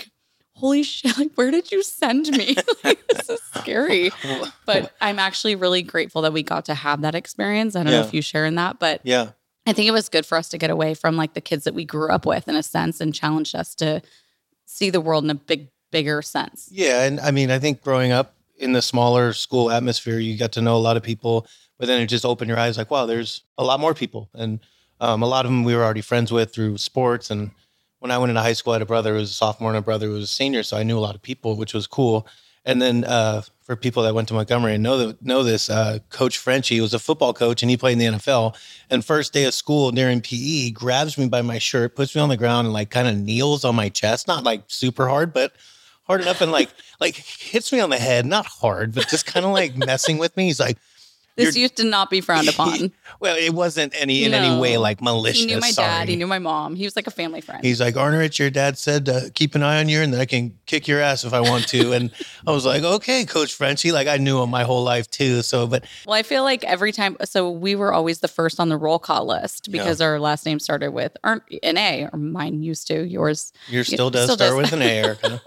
"Holy 0.54 0.82
shit! 0.84 1.18
Like, 1.18 1.32
where 1.36 1.52
did 1.52 1.72
you 1.72 1.84
send 1.84 2.30
me? 2.32 2.56
like, 2.84 3.06
this 3.08 3.30
is 3.30 3.42
scary." 3.56 4.12
But 4.66 4.94
I'm 5.02 5.20
actually 5.20 5.56
really 5.56 5.82
grateful 5.84 6.22
that 6.24 6.34
we 6.34 6.44
got 6.44 6.66
to 6.66 6.74
have 6.76 7.02
that 7.02 7.16
experience. 7.16 7.76
I 7.76 7.84
don't 7.84 7.92
know 7.92 8.02
if 8.02 8.14
you 8.14 8.22
share 8.22 8.46
in 8.46 8.56
that, 8.56 8.80
but 8.80 9.02
yeah. 9.04 9.32
I 9.70 9.74
think 9.74 9.88
it 9.88 9.92
was 9.92 10.10
good 10.10 10.26
for 10.26 10.36
us 10.36 10.50
to 10.50 10.58
get 10.58 10.72
away 10.72 10.96
from 10.96 11.16
like 11.16 11.36
the 11.36 11.42
kids 11.42 11.64
that 11.66 11.76
we 11.76 11.86
grew 11.86 12.10
up 12.10 12.26
with 12.26 12.48
in 12.48 12.56
a 12.56 12.64
sense 12.64 13.00
and 13.00 13.14
challenged 13.14 13.56
us 13.56 13.76
to 13.76 14.02
see 14.66 14.90
the 14.90 15.00
world 15.00 15.24
in 15.24 15.30
a 15.30 15.36
big, 15.36 15.70
bigger 15.92 16.24
sense. 16.24 16.70
Yeah, 16.72 17.04
and 17.04 17.20
I 17.20 17.30
mean, 17.30 17.52
I 17.52 17.60
think 17.60 17.82
growing 17.82 18.12
up 18.12 18.36
in 18.58 18.74
the 18.74 18.82
smaller 18.82 19.32
school 19.32 19.70
atmosphere, 19.70 20.18
you 20.18 20.38
got 20.38 20.54
to 20.54 20.62
know 20.62 20.76
a 20.76 20.80
lot 20.80 20.98
of 20.98 21.04
people, 21.04 21.46
but 21.78 21.88
then 21.88 22.02
it 22.02 22.08
just 22.08 22.26
opened 22.26 22.50
your 22.50 22.58
eyes 22.58 22.80
like, 22.80 22.90
wow, 22.90 23.06
there's 23.06 23.44
a 23.60 23.64
lot 23.64 23.80
more 23.80 23.94
people, 23.94 24.30
and 24.34 24.60
um, 25.00 25.22
a 25.22 25.28
lot 25.28 25.46
of 25.46 25.52
them 25.52 25.64
we 25.64 25.76
were 25.76 25.84
already 25.84 26.02
friends 26.02 26.32
with 26.32 26.52
through 26.52 26.78
sports. 26.78 27.30
And 27.30 27.52
when 28.00 28.10
I 28.10 28.18
went 28.18 28.32
into 28.32 28.42
high 28.42 28.54
school, 28.54 28.74
I 28.74 28.78
had 28.78 28.82
a 28.82 28.88
brother 28.88 29.12
who 29.12 29.20
was 29.20 29.30
a 29.30 29.34
sophomore 29.34 29.70
and 29.70 29.78
a 29.78 29.82
brother 29.82 30.08
who 30.08 30.14
was 30.14 30.24
a 30.24 30.28
senior, 30.28 30.64
so 30.64 30.78
I 30.78 30.84
knew 30.84 30.98
a 30.98 31.00
lot 31.00 31.16
of 31.16 31.22
people, 31.22 31.56
which 31.56 31.76
was 31.76 31.86
cool. 31.86 32.28
And 32.66 32.82
then 32.82 33.04
uh, 33.04 33.42
for 33.62 33.76
people 33.76 34.04
that 34.04 34.14
went 34.14 34.28
to 34.28 34.34
Montgomery 34.34 34.74
and 34.74 34.84
know 34.84 34.98
that 34.98 35.26
know 35.26 35.44
this, 35.44 35.70
uh, 35.70 36.00
Coach 36.10 36.38
Frenchie 36.38 36.82
was 36.82 36.94
a 36.94 37.00
football 37.00 37.34
coach 37.34 37.62
and 37.62 37.70
he 37.70 37.78
played 37.78 37.94
in 37.94 38.00
the 38.00 38.18
NFL. 38.18 38.56
And 38.90 39.04
first 39.04 39.34
day 39.34 39.46
of 39.46 39.54
school 39.54 39.92
during 39.92 40.22
PE, 40.22 40.36
he 40.36 40.72
grabs 40.72 41.18
me 41.18 41.28
by 41.28 41.42
my 41.42 41.58
shirt, 41.58 41.96
puts 41.96 42.16
me 42.16 42.22
on 42.22 42.30
the 42.30 42.38
ground, 42.38 42.68
and 42.68 42.74
like 42.74 42.90
kind 42.90 43.08
of 43.08 43.18
kneels 43.18 43.64
on 43.64 43.76
my 43.76 43.90
chest, 43.90 44.28
not 44.28 44.44
like 44.44 44.64
super 44.68 45.08
hard, 45.08 45.34
but 45.34 45.54
hard 46.04 46.22
enough, 46.22 46.42
and 46.42 46.52
like 46.52 46.70
like 47.00 47.16
hits 47.16 47.72
me 47.72 47.80
on 47.80 47.90
the 47.90 47.98
head, 47.98 48.26
not 48.26 48.46
hard, 48.46 48.94
but 48.94 49.08
just 49.08 49.26
kind 49.26 49.46
of 49.46 49.52
like 49.52 49.78
messing 49.78 50.18
with 50.18 50.36
me. 50.36 50.46
He's 50.46 50.60
like, 50.60 50.78
This 51.40 51.56
used 51.56 51.78
to 51.78 51.84
not 51.84 52.10
be 52.10 52.22
frowned 52.22 52.48
upon. 52.54 52.92
well, 53.20 53.36
it 53.36 53.54
wasn't 53.54 53.94
any 53.96 54.24
in 54.24 54.34
any 54.34 54.60
way 54.60 54.78
like 54.78 55.02
malicious. 55.02 55.42
he 55.42 55.46
knew 55.48 55.60
my 55.60 55.72
sorry. 55.72 55.88
dad. 55.88 56.10
He 56.10 56.16
knew 56.16 56.28
my 56.28 56.40
mom. 56.40 56.76
He 56.76 56.86
was 56.86 56.96
like 56.96 57.08
a 57.08 57.12
family 57.12 57.42
friend. 57.42 57.64
He's 57.64 57.80
like, 57.80 57.96
Arnerich, 57.96 58.38
your 58.40 58.50
dad 58.50 58.78
said 58.78 59.08
uh, 59.10 59.22
keep 59.34 59.56
an 59.56 59.64
eye 59.64 59.80
on 59.80 59.90
you 59.90 60.02
and 60.02 60.14
that 60.14 60.20
I 60.20 60.26
can 60.26 60.58
kick 60.66 60.88
your 60.88 61.00
ass 61.02 61.24
if 61.24 61.34
I 61.34 61.40
want 61.42 61.68
to. 61.70 61.94
And 61.94 62.12
I 62.48 62.52
was 62.52 62.66
like, 62.66 62.84
okay, 62.84 63.26
Coach 63.26 63.54
Frenchie. 63.54 63.92
Like 63.92 64.08
I 64.08 64.18
knew 64.18 64.42
him 64.42 64.50
my 64.50 64.64
whole 64.64 64.84
life 64.84 65.10
too. 65.10 65.42
So, 65.42 65.68
but 65.68 65.86
well, 66.06 66.16
I 66.16 66.24
feel 66.24 66.44
like 66.44 66.64
every 66.64 66.92
time, 66.92 67.18
so 67.24 67.50
we 67.50 67.76
were 67.76 67.94
always 67.94 68.20
the 68.20 68.28
first 68.28 68.60
on 68.60 68.70
the 68.70 68.78
roll 68.78 69.00
call 69.00 69.26
list 69.26 69.72
because 69.72 70.02
our 70.02 70.20
last 70.20 70.46
name 70.46 70.60
started 70.60 70.92
with 70.92 71.16
an 71.24 71.42
A, 71.78 72.10
or 72.12 72.18
mine 72.18 72.62
used 72.64 72.88
to. 72.88 73.06
Yours, 73.08 73.54
yours 73.68 73.88
still 73.88 74.10
does 74.10 74.26
still 74.26 74.36
start 74.36 74.52
does. 74.52 74.72
with 74.72 74.74
an 74.74 74.82
A, 74.82 74.86
Erika. 74.86 75.42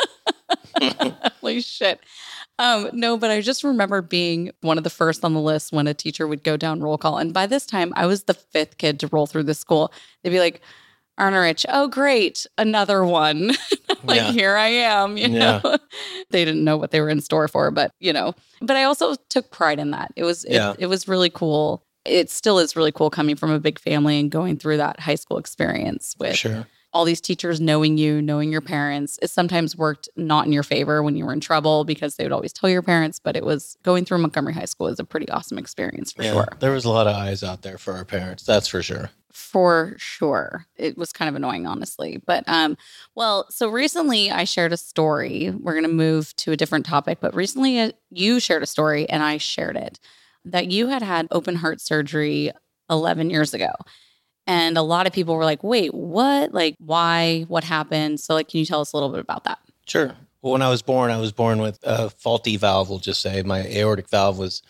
holy 1.40 1.61
shit. 1.61 2.00
Um, 2.62 2.90
no, 2.92 3.16
but 3.16 3.31
I 3.31 3.40
just 3.40 3.64
remember 3.64 4.00
being 4.02 4.52
one 4.61 4.78
of 4.78 4.85
the 4.85 4.90
first 4.90 5.25
on 5.25 5.35
the 5.35 5.40
list 5.40 5.73
when 5.73 5.88
a 5.88 5.95
teacher 5.95 6.28
would 6.28 6.45
go 6.45 6.57
down 6.57 6.81
roll 6.81 6.97
call. 6.97 7.19
And 7.19 7.35
by 7.35 7.47
this 7.47 7.66
time, 7.66 7.92
I 7.97 8.07
was 8.07 8.23
the 8.25 8.35
fifth 8.35 8.78
kid 8.78 9.00
to 9.00 9.09
roll 9.09 9.26
through 9.26 9.42
the 9.45 9.54
school. 9.54 9.92
They'd 10.23 10.31
be 10.31 10.38
like, 10.38 10.61
Arnerich, 11.19 11.66
oh, 11.69 11.88
great, 11.88 12.47
another 12.57 13.04
one. 13.04 13.49
like, 14.04 14.16
Yeah. 14.21 14.31
here 14.33 14.57
I 14.57 14.69
am, 14.69 15.16
you 15.16 15.28
Yeah. 15.28 15.61
know? 15.64 15.76
they 16.31 16.45
didn't 16.45 16.62
know 16.64 16.76
what 16.76 16.92
they 16.92 17.00
were 17.00 17.11
in 17.11 17.21
store 17.21 17.49
for, 17.49 17.71
but 17.73 17.90
you 17.99 18.12
know, 18.12 18.35
but 18.61 18.76
I 18.76 18.85
also 18.85 19.16
took 19.28 19.50
pride 19.50 19.78
in 19.81 19.90
that. 19.90 20.12
It 20.16 20.23
was, 20.25 20.45
it, 20.45 20.54
Yeah. 20.54 20.75
it 20.78 20.87
was 20.87 21.09
really 21.09 21.31
cool. 21.31 21.83
It 22.04 22.31
still 22.31 22.59
is 22.61 22.76
really 22.76 22.92
cool 22.92 23.11
coming 23.11 23.37
from 23.37 23.50
a 23.50 23.59
big 23.61 23.78
family 23.78 24.19
and 24.21 24.31
going 24.31 24.57
through 24.57 24.76
that 24.78 25.00
high 25.00 25.14
school 25.16 25.37
experience 25.38 26.14
with 26.19 26.37
Sure. 26.37 26.66
All 26.92 27.04
these 27.04 27.20
teachers 27.20 27.61
knowing 27.61 27.96
you, 27.96 28.20
knowing 28.20 28.52
your 28.52 28.61
parents. 28.61 29.18
It 29.22 29.30
sometimes 29.30 29.76
worked 29.76 30.08
not 30.16 30.46
in 30.46 30.52
your 30.52 30.62
favor 30.62 31.02
when 31.02 31.16
you 31.16 31.25
were 31.25 31.32
in 31.32 31.40
trouble 31.40 31.84
because 31.84 32.16
they 32.16 32.25
would 32.25 32.32
always 32.32 32.52
tell 32.52 32.68
your 32.68 32.82
parents, 32.82 33.18
but 33.18 33.37
it 33.37 33.44
was 33.44 33.76
going 33.82 34.04
through 34.04 34.18
Montgomery 34.18 34.52
High 34.54 34.66
School 34.66 34.88
is 34.88 34.99
a 34.99 35.04
pretty 35.04 35.28
awesome 35.30 35.56
experience 35.58 36.12
for 36.12 36.22
Yeah. 36.22 36.32
sure. 36.32 36.49
There 36.61 36.70
was 36.72 36.84
a 36.84 36.90
lot 36.90 37.06
of 37.06 37.16
eyes 37.16 37.42
out 37.42 37.62
there 37.62 37.78
for 37.78 37.94
our 37.94 38.04
parents. 38.04 38.44
That's 38.44 38.68
for 38.68 38.82
sure. 38.82 39.11
For 39.32 39.94
sure. 39.96 40.66
It 40.76 40.99
was 40.99 41.11
kind 41.12 41.30
of 41.30 41.34
annoying, 41.34 41.66
honestly. 41.66 42.20
But 42.26 42.44
um, 42.46 42.76
well, 43.14 43.46
so 43.49 43.68
recently 43.70 44.30
I 44.30 44.44
shared 44.44 44.75
a 44.75 44.76
story. 44.76 45.50
We're 45.50 45.75
gonna 45.75 45.88
move 45.88 46.37
to 46.37 46.52
a 46.52 46.56
different 46.58 46.84
topic, 46.84 47.18
but 47.20 47.34
recently 47.34 47.80
uh, 47.80 47.92
you 48.11 48.38
shared 48.40 48.62
a 48.62 48.66
story 48.66 49.08
and 49.08 49.22
I 49.22 49.38
shared 49.38 49.76
it 49.76 49.99
that 50.44 50.70
you 50.70 50.88
had 50.88 51.02
had 51.02 51.28
open 51.30 51.54
heart 51.56 51.80
surgery 51.80 52.50
11 52.90 53.30
years 53.30 53.54
ago. 53.54 53.70
And 54.46 54.76
a 54.76 54.82
lot 54.82 55.06
of 55.06 55.12
people 55.12 55.37
were 55.37 55.44
like, 55.44 55.62
wait, 55.62 55.94
what? 55.94 56.52
Like, 56.52 56.76
why? 56.78 57.44
What 57.49 57.64
happened? 57.64 58.20
So, 58.20 58.34
like, 58.34 58.49
can 58.49 58.58
you 58.61 58.66
tell 58.66 58.80
us 58.80 58.92
a 58.92 58.96
little 58.96 59.11
bit 59.11 59.20
about 59.20 59.44
that? 59.44 59.58
Sure. 59.87 60.14
Well, 60.42 60.52
when 60.52 60.62
I 60.62 60.68
was 60.68 60.82
born, 60.82 61.11
I 61.11 61.18
was 61.18 61.32
born 61.32 61.61
with 61.61 61.78
a 61.84 62.11
faulty 62.11 62.56
valve. 62.56 62.90
We'll 62.90 62.99
just 62.99 63.22
say 63.22 63.42
my 63.42 63.61
aortic 63.68 64.08
valve 64.08 64.38
was, 64.38 64.62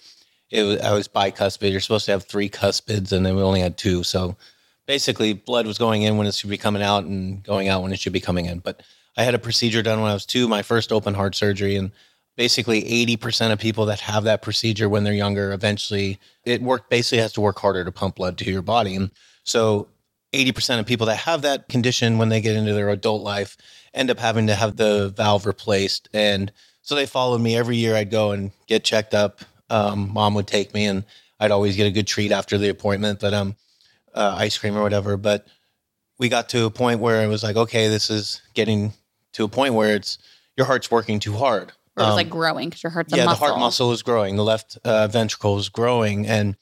it 0.50 0.62
was 0.64 0.80
I 0.80 0.92
was 0.92 1.08
bicuspid. 1.08 1.70
You're 1.70 1.80
supposed 1.80 2.04
to 2.06 2.12
have 2.12 2.24
three 2.24 2.50
cuspids, 2.50 3.12
and 3.12 3.24
then 3.24 3.34
we 3.34 3.42
only 3.42 3.60
had 3.60 3.78
two. 3.78 4.02
So 4.02 4.36
basically, 4.86 5.32
blood 5.32 5.66
was 5.66 5.78
going 5.78 6.02
in 6.02 6.18
when 6.18 6.26
it 6.26 6.34
should 6.34 6.50
be 6.50 6.58
coming 6.58 6.82
out, 6.82 7.04
and 7.04 7.42
going 7.42 7.68
out 7.68 7.82
when 7.82 7.92
it 7.92 7.98
should 8.00 8.12
be 8.12 8.20
coming 8.20 8.46
in. 8.46 8.58
But 8.58 8.82
I 9.16 9.24
had 9.24 9.34
a 9.34 9.38
procedure 9.38 9.82
done 9.82 10.02
when 10.02 10.10
I 10.10 10.14
was 10.14 10.26
two, 10.26 10.46
my 10.48 10.60
first 10.60 10.92
open 10.92 11.14
heart 11.14 11.34
surgery, 11.34 11.76
and 11.76 11.92
basically 12.36 12.82
80% 13.16 13.52
of 13.52 13.58
people 13.58 13.86
that 13.86 14.00
have 14.00 14.24
that 14.24 14.42
procedure 14.42 14.88
when 14.88 15.04
they're 15.04 15.12
younger 15.12 15.52
eventually 15.52 16.18
it 16.44 16.62
work 16.62 16.88
basically 16.88 17.18
has 17.18 17.32
to 17.34 17.40
work 17.40 17.58
harder 17.58 17.84
to 17.84 17.92
pump 17.92 18.16
blood 18.16 18.38
to 18.38 18.50
your 18.50 18.62
body 18.62 18.96
and 18.96 19.10
so 19.44 19.88
80% 20.32 20.80
of 20.80 20.86
people 20.86 21.06
that 21.06 21.16
have 21.16 21.42
that 21.42 21.68
condition 21.68 22.16
when 22.18 22.28
they 22.30 22.40
get 22.40 22.56
into 22.56 22.72
their 22.72 22.88
adult 22.88 23.22
life 23.22 23.56
end 23.92 24.10
up 24.10 24.18
having 24.18 24.46
to 24.46 24.54
have 24.54 24.76
the 24.76 25.10
valve 25.14 25.44
replaced. 25.46 26.08
And 26.14 26.50
so 26.80 26.94
they 26.94 27.04
followed 27.06 27.40
me. 27.40 27.56
Every 27.56 27.76
year 27.76 27.94
i'd 27.94 28.10
go 28.10 28.30
and 28.32 28.50
get 28.66 28.82
checked 28.84 29.14
up. 29.14 29.40
Um, 29.70 30.10
mom 30.12 30.34
would 30.34 30.46
take 30.46 30.72
me 30.74 30.86
and 30.86 31.04
i'd 31.40 31.50
always 31.50 31.76
get 31.76 31.86
a 31.86 31.90
good 31.90 32.06
treat 32.06 32.30
after 32.32 32.56
the 32.58 32.68
appointment 32.68 33.18
but 33.20 33.32
um 33.34 33.56
uh, 34.14 34.34
ice 34.38 34.56
cream 34.58 34.76
or 34.76 34.82
whatever. 34.82 35.16
But 35.16 35.46
we 36.18 36.28
got 36.28 36.48
to 36.50 36.66
a 36.66 36.70
point 36.70 37.00
where 37.00 37.22
it 37.22 37.26
was 37.28 37.42
like 37.42 37.56
okay 37.56 37.88
this 37.88 38.10
is 38.10 38.40
getting 38.54 38.92
to 39.32 39.44
a 39.44 39.48
point 39.48 39.74
where 39.74 39.94
it's 39.96 40.18
your 40.56 40.66
heart's 40.66 40.90
working 40.90 41.18
too 41.18 41.32
hard. 41.34 41.72
Or 41.96 42.02
it 42.02 42.06
was 42.06 42.08
Um, 42.10 42.16
like 42.16 42.30
growing 42.30 42.68
because 42.70 42.82
your 42.82 42.90
heart's 42.92 43.12
a 43.12 43.16
yeah, 43.16 43.24
the 43.24 43.34
heart 43.34 43.58
muscle. 43.58 43.88
was 43.88 44.02
growing. 44.02 44.36
The 44.36 44.44
left 44.44 44.78
uh, 44.84 45.08
ventricle 45.08 45.58
is 45.58 45.68
growing, 45.68 46.26
and 46.26 46.56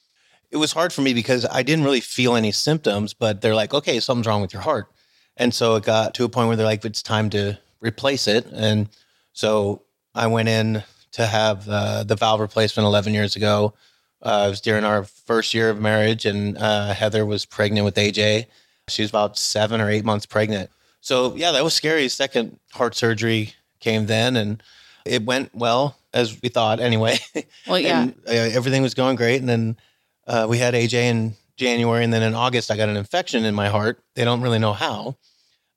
it 0.51 0.57
was 0.57 0.73
hard 0.73 0.93
for 0.93 1.03
me 1.03 1.15
because 1.15 1.47
I 1.47 1.63
didn't 1.63 1.85
really 1.85 2.01
feel 2.01 2.35
any 2.35 2.53
symptoms. 2.53 3.15
But 3.15 3.41
they're 3.41 3.55
like, 3.55 3.75
"Okay, 3.75 4.01
something's 4.01 4.27
wrong 4.27 4.43
with 4.43 4.53
your 4.53 4.63
heart," 4.63 4.89
and 5.37 5.55
so 5.55 5.77
it 5.77 5.85
got 5.85 6.15
to 6.15 6.25
a 6.25 6.29
point 6.29 6.49
where 6.49 6.57
they're 6.57 6.67
like, 6.67 6.85
"It's 6.85 7.03
time 7.03 7.31
to 7.31 7.59
replace 7.81 8.27
it." 8.27 8.47
And 8.53 8.89
so 9.33 9.83
I 10.15 10.27
went 10.27 10.49
in 10.49 10.83
to 11.13 11.27
have 11.27 11.69
uh, 11.69 12.05
the 12.05 12.17
valve 12.17 12.41
replacement 12.41 12.87
11 12.87 13.15
years 13.15 13.37
ago. 13.37 13.75
Uh, 14.23 14.45
it 14.47 14.51
was 14.51 14.61
during 14.61 14.85
our 14.85 15.05
first 15.05 15.55
year 15.55 15.71
of 15.71 15.81
marriage, 15.81 16.27
and 16.27 16.59
uh, 16.59 16.93
Heather 16.93 17.25
was 17.25 17.47
pregnant 17.47 17.85
with 17.85 17.95
AJ. 17.95 18.47
She 18.89 19.03
was 19.03 19.11
about 19.11 19.39
seven 19.39 19.81
or 19.81 19.89
eight 19.89 20.05
months 20.05 20.27
pregnant. 20.27 20.71
So 21.01 21.35
yeah, 21.37 21.53
that 21.53 21.65
was 21.65 21.75
scary. 21.75 22.09
Second 22.09 22.59
heart 22.73 22.95
surgery 22.95 23.55
came 23.81 24.07
then, 24.07 24.37
and 24.37 24.63
it 25.07 25.25
went 25.25 25.55
well 25.55 25.97
as 26.13 26.41
we 26.43 26.49
thought 26.49 26.81
anyway. 26.81 27.19
Well, 27.67 27.79
yeah. 27.79 28.03
and 28.03 28.15
uh, 28.29 28.33
everything 28.33 28.83
was 28.83 28.95
going 28.95 29.17
great. 29.17 29.41
And 29.41 29.49
then 29.49 29.77
uh, 30.31 30.47
we 30.49 30.59
had 30.59 30.75
AJ 30.75 30.93
in 30.95 31.35
January, 31.57 32.05
and 32.05 32.13
then 32.13 32.23
in 32.23 32.35
August 32.35 32.71
I 32.71 32.77
got 32.77 32.89
an 32.89 32.97
infection 32.97 33.45
in 33.45 33.55
my 33.55 33.69
heart. 33.69 34.03
They 34.15 34.25
don't 34.25 34.41
really 34.43 34.59
know 34.61 34.73
how, 34.73 35.17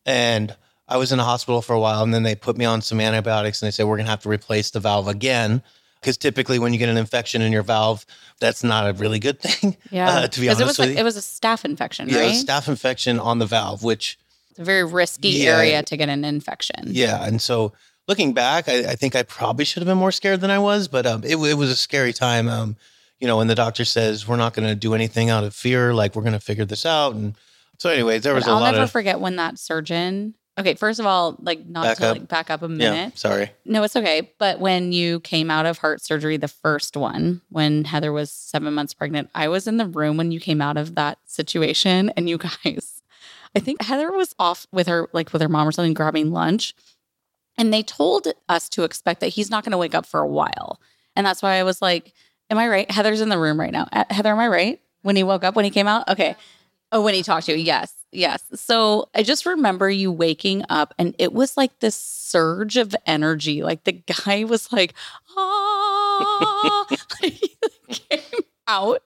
and 0.06 0.56
I 0.88 0.98
was 0.98 1.12
in 1.12 1.18
the 1.18 1.24
hospital 1.24 1.62
for 1.62 1.74
a 1.74 1.80
while, 1.80 2.04
and 2.04 2.14
then 2.14 2.24
they 2.24 2.36
put 2.36 2.58
me 2.58 2.66
on 2.66 2.82
some 2.82 3.00
antibiotics, 3.00 3.62
and 3.62 3.68
they 3.68 3.72
said 3.72 3.86
we're 3.88 3.98
gonna 3.98 4.10
have 4.10 4.22
to 4.24 4.30
replace 4.30 4.70
the 4.72 4.80
valve 4.80 5.08
again. 5.08 5.62
Because 6.00 6.18
typically, 6.18 6.60
when 6.60 6.74
you 6.74 6.80
get 6.80 6.90
an 6.90 6.98
infection 6.98 7.42
in 7.42 7.54
your 7.54 7.64
valve, 7.64 8.06
that's 8.42 8.62
not 8.62 8.90
a 8.90 8.94
really 8.94 9.20
good 9.20 9.40
thing. 9.46 9.78
yeah. 9.90 10.10
uh, 10.10 10.28
to 10.28 10.42
be 10.42 10.50
honest 10.50 10.62
it 10.62 10.66
was 10.66 10.78
with 10.78 10.88
like, 10.88 10.96
you. 10.96 11.00
it 11.00 11.04
was 11.04 11.16
a 11.16 11.22
staph 11.22 11.64
infection, 11.64 12.10
Yeah, 12.10 12.20
right? 12.20 12.34
staph 12.36 12.68
infection 12.68 13.20
on 13.22 13.40
the 13.40 13.46
valve, 13.46 13.84
which 13.84 14.20
it's 14.50 14.60
a 14.60 14.64
very 14.66 14.84
risky 14.84 15.30
Yeah. 15.30 15.58
area 15.58 15.82
to 15.84 15.96
get 15.98 16.10
an 16.10 16.26
infection. 16.26 16.88
Yeah, 16.88 17.26
and 17.26 17.42
so 17.42 17.72
looking 18.10 18.34
back, 18.34 18.68
I, 18.68 18.80
I 18.92 18.96
think 18.96 19.16
I 19.16 19.24
probably 19.24 19.64
should 19.64 19.82
have 19.82 19.88
been 19.88 19.98
more 19.98 20.12
scared 20.12 20.42
than 20.42 20.52
I 20.52 20.60
was, 20.60 20.90
but 20.90 21.06
um, 21.06 21.24
it, 21.24 21.38
it 21.38 21.54
was 21.56 21.70
a 21.72 21.76
scary 21.78 22.12
time. 22.12 22.50
Um, 22.50 22.76
you 23.24 23.28
know, 23.28 23.38
when 23.38 23.48
the 23.48 23.56
doctor 23.56 23.86
says 23.86 24.28
we're 24.28 24.36
not 24.36 24.54
going 24.54 24.68
to 24.68 24.76
do 24.76 24.94
anything 24.94 25.30
out 25.30 25.46
of 25.46 25.56
fear, 25.56 25.94
like 25.94 26.14
we're 26.14 26.24
going 26.24 26.34
to 26.34 26.42
figure 26.42 26.66
this 26.66 26.86
out, 26.86 27.16
and 27.16 27.36
so, 27.80 27.90
anyways, 27.90 28.24
there 28.24 28.36
was 28.36 28.46
I'll 28.46 28.60
never 28.60 28.84
of 28.84 28.92
forget 28.92 29.22
when 29.22 29.38
that 29.38 29.58
surgeon. 29.58 30.34
Okay, 30.60 30.74
first 30.74 31.00
of 31.00 31.06
all, 31.06 31.38
like 31.40 31.66
not 31.66 31.86
Back 31.86 31.98
to 32.00 32.08
up. 32.08 32.18
like 32.18 32.28
back 32.28 32.50
up 32.50 32.64
a 32.64 32.68
yeah. 32.68 32.92
minute. 32.92 33.18
Sorry, 33.18 33.50
No, 33.64 33.82
it's 33.84 33.96
okay. 33.96 34.34
But 34.40 34.60
when 34.60 34.92
you 34.92 35.22
came 35.22 35.50
out 35.50 35.66
of 35.66 35.78
heart 35.78 36.02
surgery, 36.02 36.36
the 36.36 36.50
first 36.50 36.98
one, 36.98 37.40
when 37.48 37.86
Heather 37.86 38.12
was 38.12 38.30
seven 38.30 38.74
months 38.74 38.94
pregnant, 38.94 39.30
I 39.34 39.48
was 39.48 39.68
in 39.68 39.78
the 39.78 39.88
room 39.88 40.18
when 40.18 40.34
you 40.34 40.42
came 40.42 40.62
out 40.62 40.76
of 40.76 40.96
that 40.96 41.18
situation. 41.26 42.12
And 42.18 42.28
you 42.28 42.38
guys, 42.66 43.02
I 43.56 43.60
think 43.60 43.82
Heather 43.82 44.12
was 44.12 44.36
off 44.38 44.68
with 44.74 44.88
her, 44.88 45.08
like 45.14 45.32
with 45.32 45.42
her 45.42 45.48
mom 45.48 45.66
or 45.66 45.72
something, 45.72 45.94
grabbing 45.94 46.32
lunch. 46.32 46.76
And 47.58 47.74
they 47.74 47.84
told 47.84 48.28
us 48.50 48.68
to 48.68 48.84
expect 48.84 49.22
that 49.22 49.30
he's 49.30 49.50
not 49.50 49.64
going 49.64 49.72
to 49.72 49.78
wake 49.78 49.96
up 49.96 50.06
for 50.06 50.20
a 50.20 50.28
while. 50.28 50.82
And 51.16 51.26
that's 51.26 51.42
why 51.42 51.56
I 51.56 51.64
was 51.64 51.82
like, 51.82 52.14
Am 52.50 52.58
I 52.58 52.68
right? 52.68 52.90
Heather's 52.90 53.22
in 53.22 53.30
the 53.30 53.38
room 53.40 53.60
right 53.60 53.72
now. 53.72 53.88
Uh, 53.92 54.06
Heather, 54.10 54.32
am 54.32 54.40
I 54.40 54.48
right? 54.48 54.82
When 55.02 55.16
he 55.16 55.24
woke 55.24 55.44
up, 55.44 55.56
when 55.56 55.66
he 55.66 55.72
came 55.72 55.88
out? 55.88 56.08
Okay. 56.10 56.36
Oh, 56.92 57.02
when 57.02 57.14
he 57.14 57.24
talked 57.24 57.48
to 57.48 57.54
you. 57.58 57.64
Yes. 57.64 57.94
Yes. 58.12 58.44
So 58.54 59.10
I 59.16 59.24
just 59.24 59.46
remember 59.46 59.90
you 59.90 60.12
waking 60.12 60.64
up 60.70 60.94
and 61.00 61.16
it 61.18 61.34
was 61.34 61.58
like 61.58 61.80
this 61.80 61.96
surge 61.96 62.78
of 62.78 62.96
energy. 63.08 63.64
Like 63.64 63.84
the 63.84 63.94
guy 63.94 64.44
was 64.44 64.72
like, 64.72 64.94
ah, 65.36 66.86
like, 67.22 67.42
came 67.90 68.42
out 68.68 69.02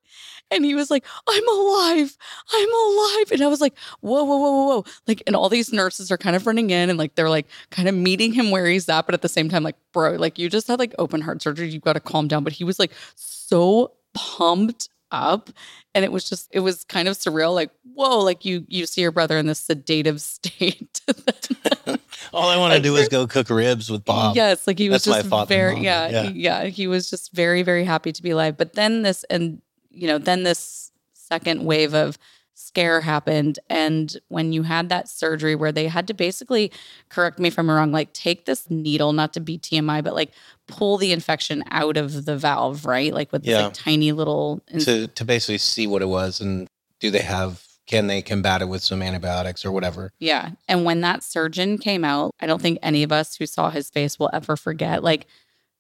and 0.52 0.64
he 0.66 0.76
was 0.76 0.90
like, 0.90 1.04
I'm 1.28 1.48
alive. 1.50 2.18
I'm 2.54 2.70
alive. 2.74 3.32
And 3.32 3.42
I 3.42 3.48
was 3.48 3.62
like, 3.62 3.78
whoa, 4.02 4.24
whoa, 4.24 4.38
whoa, 4.38 4.52
whoa, 4.52 4.66
whoa. 4.78 4.86
Like, 5.08 5.24
and 5.28 5.36
all 5.36 5.50
these 5.50 5.74
nurses 5.74 6.12
are 6.12 6.18
kind 6.18 6.36
of 6.36 6.48
running 6.48 6.70
in 6.70 6.90
and 6.90 6.98
like 6.98 7.16
they're 7.16 7.30
like 7.30 7.48
kind 7.72 7.88
of 7.90 7.96
meeting 7.96 8.32
him 8.34 8.52
where 8.52 8.66
he's 8.66 8.88
at. 8.90 9.06
But 9.06 9.14
at 9.16 9.22
the 9.22 9.30
same 9.30 9.50
time, 9.50 9.64
like, 9.64 9.76
bro, 9.94 10.14
like 10.14 10.40
you 10.40 10.50
just 10.50 10.68
had 10.68 10.80
like 10.80 10.94
open 11.00 11.22
heart 11.22 11.42
surgery. 11.42 11.70
you've 11.70 11.84
got 11.84 11.94
to 11.94 12.00
calm 12.00 12.28
down. 12.28 12.44
But 12.44 12.54
he 12.54 12.64
was 12.64 12.80
like 12.80 12.92
so 13.16 13.92
pumped 14.14 14.90
up 15.10 15.50
and 15.96 16.04
it 16.04 16.12
was 16.12 16.28
just 16.28 16.50
it 16.52 16.60
was 16.60 16.84
kind 16.84 17.08
of 17.08 17.16
surreal 17.16 17.56
like 17.56 17.72
whoa 17.94 18.20
like 18.20 18.44
you 18.44 18.66
you 18.68 18.86
see 18.86 19.00
your 19.00 19.12
brother 19.12 19.38
in 19.38 19.46
this 19.46 19.58
sedative 19.60 20.20
state 20.34 21.00
all 22.34 22.50
I 22.50 22.58
want 22.58 22.74
to 22.74 22.82
do 22.82 22.94
is 22.98 23.08
go 23.08 23.26
cook 23.26 23.50
ribs 23.50 23.90
with 23.90 24.04
Bob. 24.04 24.36
yes 24.36 24.68
like 24.68 24.78
he 24.78 24.90
was 24.90 25.06
That's 25.06 25.24
just 25.30 25.48
very 25.48 25.80
yeah, 25.80 26.10
Yeah. 26.10 26.30
yeah 26.34 26.64
he 26.66 26.88
was 26.88 27.10
just 27.10 27.32
very 27.32 27.64
very 27.64 27.86
happy 27.86 28.12
to 28.12 28.22
be 28.22 28.32
alive 28.32 28.58
but 28.58 28.74
then 28.74 29.04
this 29.04 29.24
and 29.30 29.62
you 29.98 30.08
know 30.08 30.18
then 30.18 30.44
this 30.44 30.92
second 31.14 31.66
wave 31.66 31.94
of 31.94 32.18
scare 32.54 33.02
happened 33.02 33.60
and 33.70 34.18
when 34.30 34.52
you 34.52 34.64
had 34.64 34.90
that 34.90 35.08
surgery 35.08 35.54
where 35.54 35.72
they 35.72 35.88
had 35.88 36.08
to 36.08 36.14
basically 36.14 36.72
correct 37.08 37.38
me 37.38 37.48
if 37.48 37.60
i'm 37.60 37.70
wrong 37.70 37.92
like 37.92 38.12
take 38.14 38.46
this 38.46 38.70
needle 38.70 39.14
not 39.14 39.32
to 39.32 39.40
be 39.40 39.60
tmi 39.60 40.04
but 40.04 40.16
like 40.16 40.32
pull 40.66 40.98
the 40.98 41.12
infection 41.12 41.64
out 41.70 41.98
of 41.98 42.26
the 42.26 42.36
valve 42.36 42.86
right 42.86 43.14
like 43.14 43.32
with 43.32 43.44
this 43.44 43.62
like 43.62 43.74
tiny 43.74 44.12
little 44.12 44.62
to 44.80 45.08
to 45.08 45.24
basically 45.24 45.58
see 45.58 45.86
what 45.86 46.02
it 46.02 46.08
was 46.08 46.42
and 46.42 46.68
do 47.00 47.12
they 47.12 47.20
have 47.20 47.68
can 47.88 48.08
they 48.08 48.22
combat 48.22 48.62
it 48.62 48.68
with 48.68 48.84
some 48.84 49.02
antibiotics 49.02 49.66
or 49.66 49.72
whatever. 49.72 50.12
Yeah. 50.20 50.52
And 50.68 50.84
when 50.84 51.02
that 51.02 51.24
surgeon 51.24 51.78
came 51.78 52.04
out, 52.04 52.36
I 52.40 52.46
don't 52.46 52.62
think 52.62 52.80
any 52.84 53.02
of 53.02 53.14
us 53.14 53.38
who 53.38 53.46
saw 53.46 53.70
his 53.70 53.90
face 53.90 54.20
will 54.20 54.30
ever 54.34 54.58
forget 54.58 55.04
like 55.04 55.26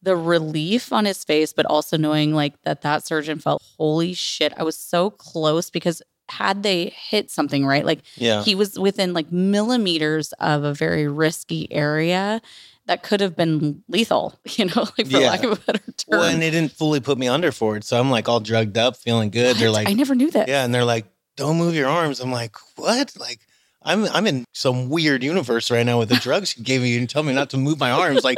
the 0.02 0.16
relief 0.16 0.94
on 0.94 1.06
his 1.06 1.24
face, 1.24 1.54
but 1.54 1.66
also 1.66 1.98
knowing 1.98 2.34
like 2.34 2.62
that 2.64 2.82
that 2.84 3.06
surgeon 3.06 3.40
felt, 3.40 3.64
holy 3.78 4.14
shit, 4.14 4.54
I 4.58 4.64
was 4.64 4.76
so 4.78 5.10
close 5.10 5.70
because 5.70 6.02
had 6.30 6.62
they 6.64 6.90
hit 6.96 7.32
something 7.32 7.66
right, 7.66 7.86
like 7.86 8.00
Yeah, 8.16 8.44
he 8.44 8.54
was 8.54 8.78
within 8.78 9.14
like 9.14 9.32
millimeters 9.32 10.34
of 10.40 10.64
a 10.64 10.74
very 10.74 11.08
risky 11.08 11.72
area 11.72 12.42
that 12.86 13.02
could 13.04 13.20
have 13.22 13.36
been 13.36 13.84
lethal, 13.90 14.38
you 14.46 14.66
know, 14.66 14.86
like 14.98 15.08
for 15.08 15.20
Yeah. 15.20 15.30
lack 15.30 15.44
of 15.44 15.52
a 15.54 15.56
better 15.56 15.80
term. 15.80 16.20
well, 16.20 16.24
and 16.24 16.42
they 16.42 16.52
didn't 16.52 16.72
fully 16.74 17.00
put 17.00 17.18
me 17.18 17.28
under 17.28 17.52
for 17.52 17.76
it, 17.78 17.84
so 17.84 18.00
I'm 18.00 18.12
like 18.12 18.28
all 18.30 18.40
drugged 18.40 18.78
up, 18.78 18.96
feeling 18.98 19.30
good. 19.30 19.58
They're 19.58 19.72
like, 19.72 19.90
I 19.90 19.94
never 19.94 20.16
knew 20.16 20.32
that. 20.32 20.48
Yeah, 20.48 20.64
and 20.64 20.74
they're 20.74 20.86
like, 20.86 21.06
"Don't 21.38 21.58
move 21.58 21.74
your 21.76 21.88
arms." 21.90 22.20
I'm 22.20 22.32
like, 22.32 22.56
"What?" 22.76 23.14
Like, 23.18 23.40
I'm 23.84 24.06
I'm 24.06 24.28
in 24.28 24.46
some 24.54 24.90
weird 24.90 25.24
universe 25.24 25.72
right 25.72 25.86
now 25.86 26.00
with 26.00 26.10
the 26.10 26.16
drugs 26.18 26.58
you 26.58 26.64
gave 26.64 26.82
me. 26.82 26.90
You 26.90 27.06
tell 27.08 27.24
me 27.24 27.34
not 27.34 27.50
to 27.52 27.58
move 27.58 27.80
my 27.80 27.92
arms. 27.92 28.24
Like, 28.24 28.38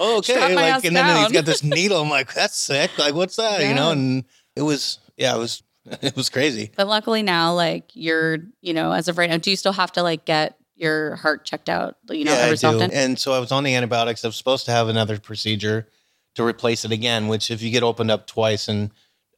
oh, 0.00 0.18
okay. 0.18 0.34
Strap 0.34 0.52
like, 0.52 0.84
and 0.84 0.96
then 0.96 1.16
he's 1.16 1.32
got 1.32 1.44
this 1.44 1.62
needle. 1.62 2.00
I'm 2.00 2.10
like, 2.10 2.32
that's 2.32 2.56
sick. 2.56 2.96
Like, 2.98 3.14
what's 3.14 3.36
that? 3.36 3.62
You 3.62 3.74
know? 3.74 3.90
And 3.90 4.24
it 4.54 4.62
was, 4.62 4.98
yeah, 5.16 5.34
it 5.34 5.38
was, 5.38 5.62
it 6.02 6.16
was 6.16 6.28
crazy. 6.28 6.72
But 6.76 6.88
luckily 6.88 7.22
now, 7.22 7.54
like 7.54 7.90
you're, 7.94 8.38
you 8.60 8.74
know, 8.74 8.92
as 8.92 9.08
of 9.08 9.18
right 9.18 9.30
now, 9.30 9.36
do 9.36 9.50
you 9.50 9.56
still 9.56 9.72
have 9.72 9.92
to 9.92 10.02
like 10.02 10.24
get 10.24 10.58
your 10.74 11.16
heart 11.16 11.44
checked 11.44 11.68
out, 11.68 11.96
you 12.10 12.24
know, 12.24 12.32
yeah, 12.32 12.38
every 12.38 12.56
so 12.56 12.74
often? 12.74 12.92
And 12.92 13.18
so 13.18 13.32
I 13.32 13.38
was 13.38 13.52
on 13.52 13.64
the 13.64 13.74
antibiotics. 13.74 14.24
I 14.24 14.28
was 14.28 14.36
supposed 14.36 14.66
to 14.66 14.72
have 14.72 14.88
another 14.88 15.18
procedure 15.18 15.88
to 16.34 16.44
replace 16.44 16.84
it 16.84 16.92
again, 16.92 17.28
which 17.28 17.50
if 17.50 17.62
you 17.62 17.70
get 17.70 17.82
opened 17.82 18.10
up 18.10 18.26
twice 18.26 18.68
in 18.68 18.90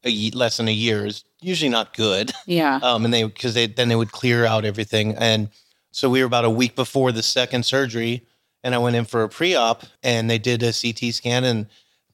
a, 0.04 0.30
less 0.30 0.56
than 0.58 0.68
a 0.68 0.72
year 0.72 1.06
is 1.06 1.24
usually 1.40 1.68
not 1.68 1.96
good. 1.96 2.32
Yeah. 2.46 2.80
Um, 2.88 3.04
and 3.04 3.12
they 3.12 3.24
because 3.24 3.54
they 3.54 3.66
then 3.66 3.88
they 3.88 3.96
would 3.96 4.12
clear 4.12 4.44
out 4.46 4.64
everything. 4.64 5.14
And 5.16 5.50
so 5.90 6.08
we 6.08 6.20
were 6.20 6.26
about 6.26 6.44
a 6.44 6.50
week 6.50 6.74
before 6.74 7.12
the 7.12 7.22
second 7.22 7.64
surgery, 7.64 8.26
and 8.68 8.74
I 8.74 8.78
went 8.78 8.96
in 8.96 9.06
for 9.06 9.22
a 9.22 9.28
pre-op, 9.30 9.82
and 10.02 10.28
they 10.28 10.36
did 10.38 10.62
a 10.62 10.72
CT 10.74 11.14
scan, 11.14 11.42
and 11.44 11.66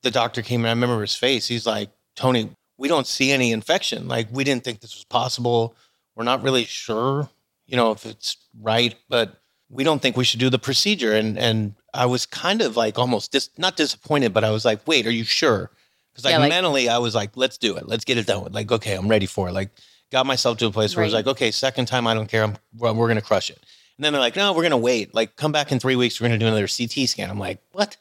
the 0.02 0.10
doctor 0.12 0.40
came 0.40 0.60
in. 0.60 0.66
I 0.66 0.70
remember 0.70 1.00
his 1.00 1.16
face. 1.16 1.48
He's 1.48 1.66
like, 1.66 1.90
Tony, 2.14 2.50
we 2.78 2.86
don't 2.86 3.08
see 3.08 3.32
any 3.32 3.50
infection. 3.50 4.06
Like 4.06 4.28
we 4.30 4.44
didn't 4.44 4.62
think 4.62 4.78
this 4.80 4.94
was 4.94 5.04
possible. 5.04 5.74
We're 6.14 6.22
not 6.24 6.42
really 6.44 6.64
sure, 6.64 7.28
you 7.66 7.76
know, 7.76 7.90
if 7.90 8.06
it's 8.06 8.36
right, 8.60 8.94
but 9.08 9.40
we 9.68 9.82
don't 9.82 10.00
think 10.00 10.16
we 10.16 10.22
should 10.22 10.38
do 10.38 10.48
the 10.48 10.58
procedure. 10.60 11.12
And 11.12 11.36
and 11.36 11.74
I 11.92 12.06
was 12.06 12.24
kind 12.24 12.62
of 12.62 12.76
like 12.76 12.98
almost 13.00 13.32
dis- 13.32 13.50
not 13.58 13.76
disappointed, 13.76 14.32
but 14.32 14.44
I 14.44 14.50
was 14.50 14.64
like, 14.64 14.86
wait, 14.86 15.06
are 15.08 15.10
you 15.10 15.24
sure? 15.24 15.70
Because 16.12 16.24
like, 16.24 16.32
Yeah, 16.32 16.38
like- 16.38 16.50
mentally, 16.50 16.88
I 16.88 16.98
was 16.98 17.16
like, 17.16 17.36
let's 17.36 17.58
do 17.58 17.76
it. 17.76 17.88
Let's 17.88 18.04
get 18.04 18.16
it 18.16 18.26
done 18.26 18.44
with. 18.44 18.54
Like, 18.54 18.70
okay, 18.70 18.94
I'm 18.94 19.08
ready 19.08 19.26
for 19.26 19.48
it. 19.48 19.52
Like, 19.52 19.70
got 20.12 20.26
myself 20.26 20.58
to 20.58 20.66
a 20.66 20.70
place 20.70 20.94
where 20.94 21.02
I 21.02 21.06
was 21.06 21.14
like, 21.14 21.26
okay, 21.26 21.50
second 21.50 21.86
time, 21.86 22.06
I 22.06 22.14
don't 22.14 22.28
care. 22.28 22.44
I'm, 22.44 22.56
we're, 22.76 22.92
we're 22.92 23.08
gonna 23.08 23.20
crush 23.22 23.50
it. 23.50 23.58
And 23.96 24.04
then 24.04 24.12
they're 24.12 24.20
like, 24.20 24.36
no, 24.36 24.52
we're 24.52 24.62
gonna 24.62 24.76
wait. 24.76 25.14
Like, 25.14 25.36
come 25.36 25.52
back 25.52 25.70
in 25.72 25.78
three 25.78 25.96
weeks. 25.96 26.20
We're 26.20 26.28
gonna 26.28 26.38
do 26.38 26.46
another 26.46 26.66
CT 26.68 27.08
scan. 27.08 27.30
I'm 27.30 27.38
like, 27.38 27.60
what? 27.72 27.96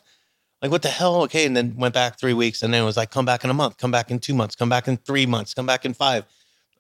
Like, 0.62 0.72
what 0.72 0.82
the 0.82 0.88
hell? 0.90 1.24
Okay. 1.24 1.46
And 1.46 1.56
then 1.56 1.76
went 1.76 1.94
back 1.94 2.18
three 2.18 2.34
weeks, 2.34 2.64
and 2.64 2.74
then 2.74 2.82
it 2.82 2.86
was 2.86 2.98
like, 2.98 3.12
come 3.12 3.26
back 3.26 3.44
in 3.44 3.50
a 3.50 3.54
month, 3.54 3.78
come 3.78 3.92
back 3.92 4.10
in 4.12 4.20
two 4.20 4.34
months, 4.34 4.56
come 4.56 4.70
back 4.70 4.88
in 4.88 4.98
three 4.98 5.26
months, 5.26 5.54
come 5.54 5.66
back 5.66 5.86
in 5.86 5.94
five, 5.94 6.26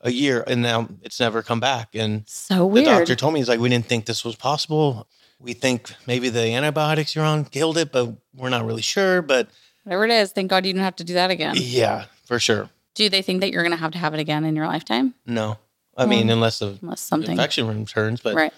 a 0.01 0.11
year, 0.11 0.43
and 0.47 0.61
now 0.61 0.87
it's 1.01 1.19
never 1.19 1.41
come 1.41 1.59
back. 1.59 1.89
And 1.93 2.23
so 2.27 2.65
weird. 2.65 2.85
the 2.85 2.91
doctor 2.91 3.15
told 3.15 3.33
me 3.33 3.39
he's 3.39 3.49
like, 3.49 3.59
we 3.59 3.69
didn't 3.69 3.85
think 3.85 4.05
this 4.05 4.23
was 4.25 4.35
possible. 4.35 5.07
We 5.39 5.53
think 5.53 5.91
maybe 6.07 6.29
the 6.29 6.53
antibiotics 6.53 7.15
you're 7.15 7.25
on 7.25 7.45
killed 7.45 7.77
it, 7.77 7.91
but 7.91 8.09
we're 8.33 8.49
not 8.49 8.65
really 8.65 8.81
sure. 8.81 9.21
But 9.21 9.49
Whatever 9.83 10.05
it 10.05 10.11
is, 10.11 10.31
thank 10.31 10.49
God 10.49 10.65
you 10.65 10.71
didn't 10.73 10.85
have 10.85 10.95
to 10.97 11.03
do 11.03 11.13
that 11.15 11.29
again. 11.31 11.55
yeah, 11.57 12.05
for 12.25 12.39
sure. 12.39 12.69
Do 12.95 13.09
they 13.09 13.21
think 13.21 13.41
that 13.41 13.51
you're 13.51 13.63
going 13.63 13.71
to 13.75 13.77
have 13.77 13.91
to 13.91 13.97
have 13.97 14.13
it 14.13 14.19
again 14.21 14.45
in 14.45 14.55
your 14.55 14.67
lifetime? 14.67 15.13
No, 15.25 15.57
I 15.97 16.05
mean, 16.05 16.29
unless 16.29 16.59
the 16.59 16.77
Unless 16.81 17.01
something. 17.01 17.31
infection 17.31 17.67
returns, 17.67 18.21
but 18.21 18.35
Right. 18.35 18.53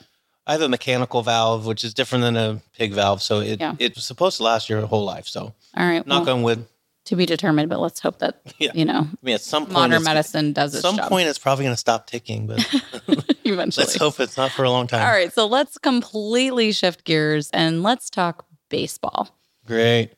I 0.48 0.52
have 0.54 0.62
a 0.62 0.70
mechanical 0.70 1.22
valve, 1.24 1.66
which 1.66 1.84
is 1.84 1.94
different 1.94 2.22
than 2.24 2.38
a 2.38 2.62
pig 2.78 2.94
valve. 2.94 3.22
So 3.22 3.40
it, 3.40 3.60
Yeah. 3.60 3.75
it's 3.80 4.04
supposed 4.04 4.38
to 4.38 4.44
last 4.44 4.70
your 4.70 4.86
whole 4.86 5.04
life. 5.04 5.28
So 5.28 5.54
All 5.75 5.86
right. 5.86 6.06
knock 6.06 6.25
well, 6.28 6.36
on 6.38 6.44
wood. 6.44 6.66
to 7.06 7.16
be 7.16 7.25
determined, 7.25 7.70
but 7.70 7.80
let's 7.80 8.00
hope 8.00 8.20
that, 8.20 8.42
Yeah. 8.60 8.72
you 8.75 8.86
know, 8.86 9.00
I 9.12 9.18
mean, 9.24 9.36
at 9.36 9.42
some 9.42 9.64
point, 9.66 9.74
modern 9.74 10.04
medicine 10.04 10.54
does 10.54 10.75
At 10.75 10.82
some 10.82 10.98
job 10.98 11.10
point, 11.10 11.28
it's 11.28 11.40
probably 11.40 11.66
going 11.66 11.74
to 11.74 11.80
stop 11.80 12.08
ticking, 12.08 12.48
but 12.48 12.60
eventually. 13.44 13.86
let's 13.86 13.96
hope 13.96 14.20
it's 14.20 14.38
not 14.38 14.52
for 14.52 14.64
a 14.64 14.70
long 14.70 14.88
time. 14.88 15.02
All 15.06 15.12
right. 15.14 15.34
So 15.34 15.46
let's 15.48 15.78
completely 15.78 16.72
shift 16.72 17.04
gears 17.06 17.50
and 17.52 17.82
let's 17.84 18.10
talk 18.10 18.46
baseball. 18.70 19.30
Great. 19.66 20.12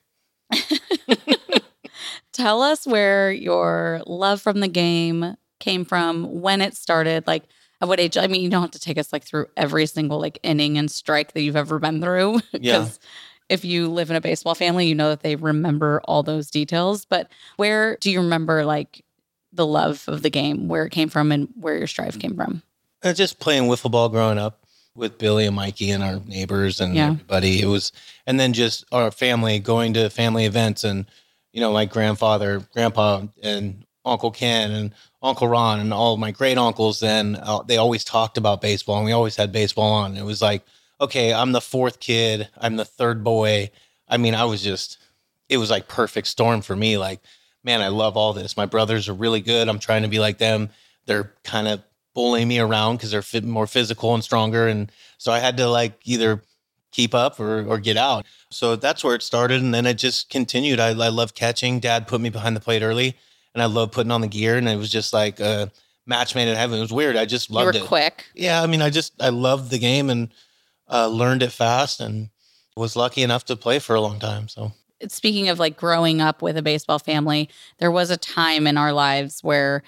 Tell 2.34 2.62
us 2.62 2.86
where 2.86 3.32
your 3.32 4.04
love 4.06 4.42
from 4.42 4.60
the 4.60 4.68
game 4.68 5.36
came 5.60 5.84
from, 5.86 6.42
when 6.42 6.62
it 6.62 6.76
started, 6.76 7.26
like 7.26 7.44
at 7.82 7.88
what 7.88 8.00
age. 8.00 8.18
I 8.18 8.28
mean, 8.28 8.42
you 8.42 8.50
don't 8.50 8.62
have 8.62 8.72
to 8.72 8.80
take 8.80 8.98
us 8.98 9.12
like 9.14 9.24
through 9.24 9.48
every 9.56 9.86
single 9.86 10.20
like 10.20 10.40
inning 10.44 10.78
and 10.78 10.90
strike 10.90 11.34
that 11.34 11.42
you've 11.42 11.56
ever 11.56 11.80
been 11.80 12.02
through. 12.02 12.40
Yeah. 12.60 12.88
if 13.50 13.64
you 13.64 13.88
live 13.90 14.10
in 14.10 14.16
a 14.16 14.22
baseball 14.22 14.56
family, 14.56 14.88
you 14.88 14.96
know 14.96 15.10
that 15.10 15.22
they 15.22 15.36
remember 15.36 16.02
all 16.06 16.24
those 16.24 16.50
details. 16.52 17.06
But 17.06 17.30
where 17.58 17.98
do 17.98 18.12
you 18.12 18.20
remember 18.22 18.66
like 18.66 19.04
the 19.54 19.66
love 19.66 20.04
of 20.08 20.22
the 20.22 20.30
game, 20.30 20.68
where 20.68 20.86
it 20.86 20.92
came 20.92 21.10
from 21.10 21.32
and 21.32 21.48
where 21.60 21.78
your 21.78 21.88
strive 21.88 22.20
came 22.20 22.36
from? 22.36 22.62
Uh, 23.04 23.14
just 23.14 23.40
playing 23.40 23.64
wiffle 23.64 23.92
ball 23.92 24.10
growing 24.10 24.38
up 24.38 24.60
with 24.96 25.18
Billy 25.20 25.46
and 25.46 25.56
Mikey 25.56 25.92
and 25.92 26.04
our 26.04 26.20
neighbors 26.26 26.82
and 26.82 26.96
Yeah. 26.96 27.12
everybody. 27.12 27.62
It 27.62 27.68
was, 27.68 27.92
and 28.26 28.40
then 28.40 28.52
just 28.54 28.84
our 28.92 29.12
family 29.12 29.60
going 29.60 29.94
to 29.94 30.10
family 30.10 30.46
events 30.46 30.84
and, 30.84 31.06
you 31.54 31.62
know, 31.62 31.72
my 31.72 31.86
grandfather, 31.86 32.60
grandpa, 32.74 33.22
and 33.44 33.86
Uncle 34.08 34.32
Ken 34.32 34.72
and 34.72 34.94
Uncle 35.22 35.48
Ron 35.48 35.80
and 35.80 35.94
all 35.94 36.18
my 36.18 36.32
great 36.32 36.58
uncles. 36.58 37.00
Then 37.00 37.40
uh, 37.42 37.64
they 37.64 37.78
always 37.78 38.04
talked 38.04 38.38
about 38.38 38.62
baseball 38.62 38.98
and 38.98 39.06
we 39.06 39.12
always 39.12 39.36
had 39.36 39.52
baseball 39.52 39.92
on. 39.92 40.18
It 40.18 40.24
was 40.24 40.42
like, 40.42 40.64
okay, 41.00 41.34
I'm 41.34 41.52
the 41.52 41.62
fourth 41.62 42.00
kid, 42.00 42.50
I'm 42.58 42.76
the 42.76 42.86
third 42.86 43.24
boy. 43.24 43.72
I 44.08 44.18
mean, 44.18 44.36
I 44.36 44.46
was 44.46 44.64
just, 44.64 44.98
it 45.50 45.58
was 45.58 45.70
like 45.70 45.88
perfect 45.88 46.28
storm 46.28 46.62
for 46.62 46.76
me. 46.76 46.98
Like, 46.98 47.20
man, 47.64 47.82
I 47.82 47.90
love 47.90 48.18
all 48.18 48.34
this. 48.34 48.58
My 48.58 48.66
brothers 48.66 49.10
are 49.10 49.14
really 49.14 49.42
good. 49.42 49.68
I'm 49.68 49.80
trying 49.80 50.04
to 50.04 50.08
be 50.08 50.20
like 50.20 50.38
them. 50.38 50.70
They're 51.06 51.34
kind 51.44 51.68
of 51.68 51.84
bullying 52.14 52.48
me 52.48 52.60
around 52.60 52.98
because 52.98 53.12
they're 53.12 53.42
more 53.42 53.68
physical 53.68 54.14
and 54.14 54.24
stronger. 54.24 54.68
And 54.68 54.92
so 55.18 55.32
I 55.32 55.40
had 55.40 55.58
to 55.58 55.68
like 55.68 56.00
either 56.06 56.42
keep 56.92 57.14
up 57.14 57.40
or, 57.40 57.64
or 57.66 57.78
get 57.78 57.98
out. 57.98 58.26
So 58.50 58.76
that's 58.76 59.04
where 59.04 59.14
it 59.14 59.22
started. 59.22 59.62
And 59.62 59.74
then 59.74 59.86
it 59.86 59.96
just 59.96 60.30
continued. 60.30 60.80
I, 60.80 60.90
I 60.90 61.10
love 61.10 61.36
catching. 61.36 61.80
Dad 61.80 62.08
put 62.08 62.22
me 62.22 62.30
behind 62.30 62.56
the 62.56 62.62
plate 62.62 62.82
early 62.82 63.16
and 63.58 63.64
I 63.64 63.66
love 63.66 63.92
putting 63.92 64.12
on 64.12 64.22
the 64.22 64.28
gear. 64.28 64.56
And 64.56 64.70
it 64.70 64.78
was 64.78 64.92
just 64.92 65.14
like 65.14 65.40
a 65.40 65.72
match 66.06 66.36
made 66.36 66.48
in 66.48 66.56
heaven. 66.56 66.78
It 66.78 66.82
was 66.82 66.94
weird. 66.94 67.16
I 67.16 67.26
just 67.26 67.50
loved 67.50 67.76
it. 67.76 67.80
You 67.80 67.84
were 67.84 67.86
loved 67.86 67.86
it. 67.86 67.88
quick. 67.88 68.26
Yeah. 68.36 68.62
I 68.62 68.68
mean, 68.68 68.84
I 68.84 68.92
just, 68.92 69.14
I 69.20 69.30
loved 69.30 69.72
the 69.72 69.80
game 69.80 70.12
and 70.12 70.32
uh, 70.88 71.08
learned 71.08 71.42
it 71.42 71.52
fast 71.52 72.00
and 72.00 72.30
was 72.76 72.96
lucky 72.96 73.24
enough 73.24 73.46
to 73.46 73.56
play 73.56 73.80
for 73.80 73.96
a 73.96 74.02
long 74.02 74.20
time. 74.20 74.48
So 74.48 74.74
speaking 75.08 75.50
of 75.50 75.58
like 75.58 75.76
growing 75.76 76.22
up 76.22 76.44
with 76.44 76.56
a 76.56 76.62
baseball 76.62 77.00
family, 77.00 77.50
there 77.80 77.90
was 77.90 78.12
a 78.12 78.18
time 78.18 78.68
in 78.68 78.78
our 78.78 78.94
lives 78.94 79.44
where 79.44 79.82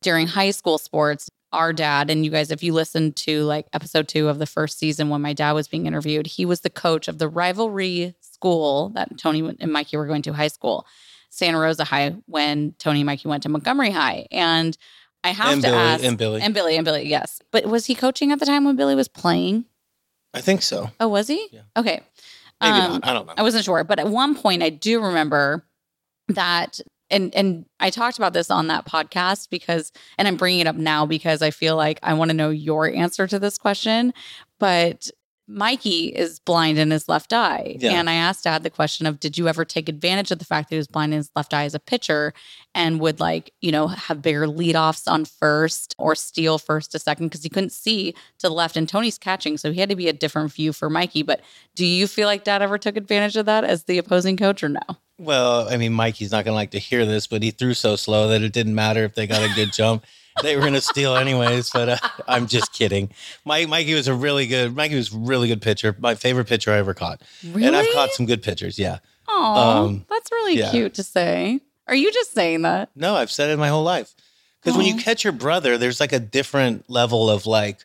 during 0.00 0.26
high 0.26 0.50
school 0.50 0.78
sports, 0.78 1.28
our 1.52 1.74
dad, 1.74 2.08
and 2.08 2.24
you 2.24 2.30
guys, 2.30 2.50
if 2.50 2.62
you 2.62 2.72
listen 2.72 3.12
to 3.12 3.42
like 3.42 3.66
episode 3.74 4.08
two 4.08 4.28
of 4.28 4.38
the 4.38 4.46
first 4.46 4.78
season 4.78 5.10
when 5.10 5.20
my 5.20 5.34
dad 5.34 5.52
was 5.52 5.68
being 5.68 5.84
interviewed, 5.84 6.26
he 6.26 6.46
was 6.46 6.62
the 6.62 6.70
coach 6.70 7.08
of 7.08 7.18
the 7.18 7.28
rivalry 7.28 8.14
school 8.20 8.88
that 8.94 9.18
Tony 9.18 9.54
and 9.60 9.70
Mikey 9.70 9.98
were 9.98 10.06
going 10.06 10.22
to 10.22 10.32
high 10.32 10.48
school, 10.48 10.86
Santa 11.34 11.58
Rosa 11.58 11.84
High, 11.84 12.14
when 12.26 12.74
Tony 12.78 13.00
and 13.00 13.06
Mikey 13.06 13.26
went 13.26 13.42
to 13.44 13.48
Montgomery 13.48 13.90
High. 13.90 14.26
And 14.30 14.76
I 15.24 15.30
have 15.30 15.52
and 15.54 15.62
to 15.62 15.68
Billy 15.68 15.78
ask, 15.78 16.04
and 16.04 16.18
Billy. 16.18 16.42
and 16.42 16.52
Billy, 16.52 16.76
and 16.76 16.84
Billy, 16.84 17.08
yes. 17.08 17.40
But 17.52 17.64
was 17.64 17.86
he 17.86 17.94
coaching 17.94 18.32
at 18.32 18.38
the 18.38 18.44
time 18.46 18.64
when 18.64 18.76
Billy 18.76 18.94
was 18.94 19.08
playing? 19.08 19.64
I 20.34 20.42
think 20.42 20.60
so. 20.60 20.90
Oh, 21.00 21.08
was 21.08 21.28
he? 21.28 21.48
Yeah. 21.50 21.62
Okay. 21.76 22.00
Maybe 22.60 22.72
Um, 22.78 22.92
not. 22.92 23.06
I 23.08 23.12
don't 23.14 23.26
know. 23.26 23.34
I 23.38 23.42
wasn't 23.42 23.64
sure, 23.64 23.82
but 23.82 23.98
at 23.98 24.08
one 24.08 24.34
point 24.34 24.62
I 24.62 24.68
do 24.68 25.02
remember 25.02 25.64
that 26.28 26.80
and 27.10 27.34
and 27.34 27.66
I 27.80 27.90
talked 27.90 28.16
about 28.18 28.32
this 28.32 28.50
on 28.50 28.68
that 28.68 28.86
podcast 28.86 29.50
because 29.50 29.90
and 30.18 30.26
I'm 30.28 30.36
bringing 30.36 30.60
it 30.60 30.66
up 30.66 30.76
now 30.76 31.04
because 31.06 31.42
I 31.42 31.50
feel 31.50 31.76
like 31.76 31.98
I 32.02 32.14
want 32.14 32.30
to 32.30 32.36
know 32.36 32.50
your 32.50 32.88
answer 32.88 33.26
to 33.26 33.38
this 33.38 33.58
question, 33.58 34.12
but 34.58 35.10
Mikey 35.48 36.06
is 36.06 36.38
blind 36.38 36.78
in 36.78 36.90
his 36.90 37.08
left 37.08 37.32
eye. 37.32 37.76
Yeah. 37.78 37.92
And 37.92 38.08
I 38.08 38.14
asked 38.14 38.44
dad 38.44 38.62
the 38.62 38.70
question 38.70 39.06
of 39.06 39.20
did 39.20 39.36
you 39.36 39.48
ever 39.48 39.64
take 39.64 39.88
advantage 39.88 40.30
of 40.30 40.38
the 40.38 40.44
fact 40.44 40.68
that 40.68 40.76
he 40.76 40.78
was 40.78 40.86
blind 40.86 41.12
in 41.12 41.18
his 41.18 41.30
left 41.34 41.52
eye 41.52 41.64
as 41.64 41.74
a 41.74 41.80
pitcher 41.80 42.32
and 42.74 43.00
would 43.00 43.20
like, 43.20 43.52
you 43.60 43.72
know, 43.72 43.88
have 43.88 44.22
bigger 44.22 44.46
leadoffs 44.46 45.10
on 45.10 45.24
first 45.24 45.94
or 45.98 46.14
steal 46.14 46.58
first 46.58 46.92
to 46.92 46.98
second 46.98 47.26
because 47.26 47.42
he 47.42 47.48
couldn't 47.48 47.72
see 47.72 48.12
to 48.38 48.48
the 48.48 48.50
left 48.50 48.76
and 48.76 48.88
Tony's 48.88 49.18
catching. 49.18 49.56
So 49.56 49.72
he 49.72 49.80
had 49.80 49.88
to 49.88 49.96
be 49.96 50.08
a 50.08 50.12
different 50.12 50.52
view 50.52 50.72
for 50.72 50.88
Mikey. 50.88 51.22
But 51.22 51.40
do 51.74 51.84
you 51.84 52.06
feel 52.06 52.28
like 52.28 52.44
dad 52.44 52.62
ever 52.62 52.78
took 52.78 52.96
advantage 52.96 53.36
of 53.36 53.46
that 53.46 53.64
as 53.64 53.84
the 53.84 53.98
opposing 53.98 54.36
coach 54.36 54.62
or 54.62 54.68
no? 54.68 54.80
Well, 55.18 55.68
I 55.68 55.76
mean, 55.76 55.92
Mikey's 55.92 56.32
not 56.32 56.44
going 56.44 56.52
to 56.52 56.56
like 56.56 56.70
to 56.72 56.78
hear 56.78 57.04
this, 57.04 57.26
but 57.26 57.42
he 57.42 57.50
threw 57.50 57.74
so 57.74 57.96
slow 57.96 58.28
that 58.28 58.42
it 58.42 58.52
didn't 58.52 58.74
matter 58.74 59.04
if 59.04 59.14
they 59.14 59.26
got 59.26 59.42
a 59.42 59.54
good 59.54 59.72
jump. 59.72 60.04
They 60.42 60.56
were 60.56 60.62
going 60.62 60.72
to 60.74 60.80
steal 60.80 61.14
anyways, 61.16 61.70
but 61.70 61.88
uh, 61.90 61.96
I'm 62.26 62.46
just 62.46 62.72
kidding. 62.72 63.10
Mike, 63.44 63.68
Mikey 63.68 63.94
was 63.94 64.08
a 64.08 64.14
really 64.14 64.46
good. 64.46 64.74
Mikey 64.74 64.94
was 64.96 65.12
a 65.12 65.18
really 65.18 65.48
good 65.48 65.60
pitcher. 65.60 65.94
My 65.98 66.14
favorite 66.14 66.46
pitcher 66.46 66.72
I 66.72 66.78
ever 66.78 66.94
caught, 66.94 67.20
Really? 67.44 67.66
and 67.66 67.76
I've 67.76 67.92
caught 67.92 68.10
some 68.12 68.24
good 68.26 68.42
pitchers. 68.42 68.78
Yeah, 68.78 68.98
Aw, 69.28 69.82
um, 69.84 70.06
that's 70.08 70.30
really 70.32 70.58
yeah. 70.58 70.70
cute 70.70 70.94
to 70.94 71.02
say. 71.02 71.60
Are 71.86 71.94
you 71.94 72.10
just 72.12 72.32
saying 72.32 72.62
that? 72.62 72.90
no, 72.96 73.14
I've 73.16 73.30
said 73.30 73.50
it 73.50 73.58
my 73.58 73.68
whole 73.68 73.82
life. 73.84 74.14
Because 74.62 74.76
when 74.78 74.86
you 74.86 74.96
catch 74.96 75.24
your 75.24 75.32
brother, 75.32 75.76
there's 75.76 75.98
like 75.98 76.12
a 76.12 76.20
different 76.20 76.88
level 76.88 77.28
of 77.28 77.46
like, 77.46 77.84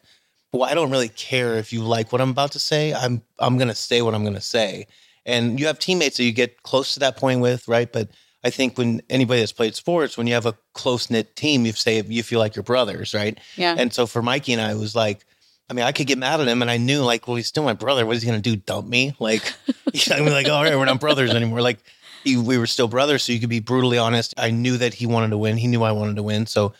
well, 0.53 0.63
I 0.63 0.75
don't 0.75 0.91
really 0.91 1.09
care 1.09 1.55
if 1.55 1.73
you 1.73 1.81
like 1.81 2.11
what 2.11 2.21
I'm 2.21 2.29
about 2.29 2.51
to 2.51 2.59
say. 2.59 2.93
I'm 2.93 3.23
I'm 3.39 3.57
going 3.57 3.67
to 3.69 3.75
say 3.75 4.03
what 4.03 4.13
I'm 4.13 4.21
going 4.21 4.35
to 4.35 4.41
say. 4.41 4.85
And 5.25 5.59
you 5.59 5.65
have 5.65 5.79
teammates 5.79 6.17
that 6.17 6.23
you 6.23 6.31
get 6.31 6.61
close 6.63 6.93
to 6.93 6.99
that 7.01 7.17
point 7.17 7.41
with, 7.41 7.67
right? 7.67 7.91
But 7.91 8.09
I 8.47 8.49
think 8.49 8.77
when 8.77 9.01
anybody 9.09 9.41
that's 9.41 9.51
played 9.51 9.75
sports, 9.75 10.17
when 10.17 10.25
you 10.25 10.33
have 10.33 10.45
a 10.45 10.57
close 10.73 11.09
knit 11.09 11.35
team, 11.35 11.65
you 11.65 11.73
say 11.73 12.01
you 12.01 12.23
feel 12.23 12.39
like 12.39 12.55
your 12.55 12.63
brothers, 12.63 13.13
right? 13.13 13.37
Yeah. 13.57 13.75
And 13.77 13.93
so 13.93 14.07
for 14.07 14.21
Mikey 14.21 14.53
and 14.53 14.61
I, 14.61 14.71
it 14.71 14.77
was 14.77 14.95
like, 14.95 15.25
I 15.69 15.73
mean, 15.73 15.83
I 15.83 15.91
could 15.91 16.07
get 16.07 16.17
mad 16.17 16.39
at 16.39 16.47
him, 16.47 16.61
and 16.61 16.71
I 16.71 16.77
knew 16.77 17.01
like, 17.01 17.27
well, 17.27 17.35
he's 17.35 17.47
still 17.47 17.63
my 17.63 17.73
brother. 17.73 18.05
What 18.05 18.15
is 18.15 18.21
he 18.21 18.27
gonna 18.27 18.39
do? 18.39 18.55
Dump 18.55 18.87
me? 18.87 19.13
Like, 19.19 19.53
I 20.11 20.21
mean, 20.21 20.31
like, 20.31 20.47
all 20.47 20.63
right, 20.63 20.77
we're 20.77 20.85
not 20.85 21.01
brothers 21.01 21.31
anymore. 21.31 21.61
Like, 21.61 21.79
he, 22.23 22.37
we 22.37 22.57
were 22.57 22.67
still 22.67 22.87
brothers, 22.87 23.23
so 23.23 23.33
you 23.33 23.41
could 23.41 23.49
be 23.49 23.59
brutally 23.59 23.97
honest. 23.97 24.33
I 24.37 24.51
knew 24.51 24.77
that 24.77 24.93
he 24.93 25.05
wanted 25.05 25.31
to 25.31 25.37
win. 25.37 25.57
He 25.57 25.67
knew 25.67 25.83
I 25.83 25.91
wanted 25.91 26.15
to 26.15 26.23
win. 26.23 26.45
So 26.45 26.73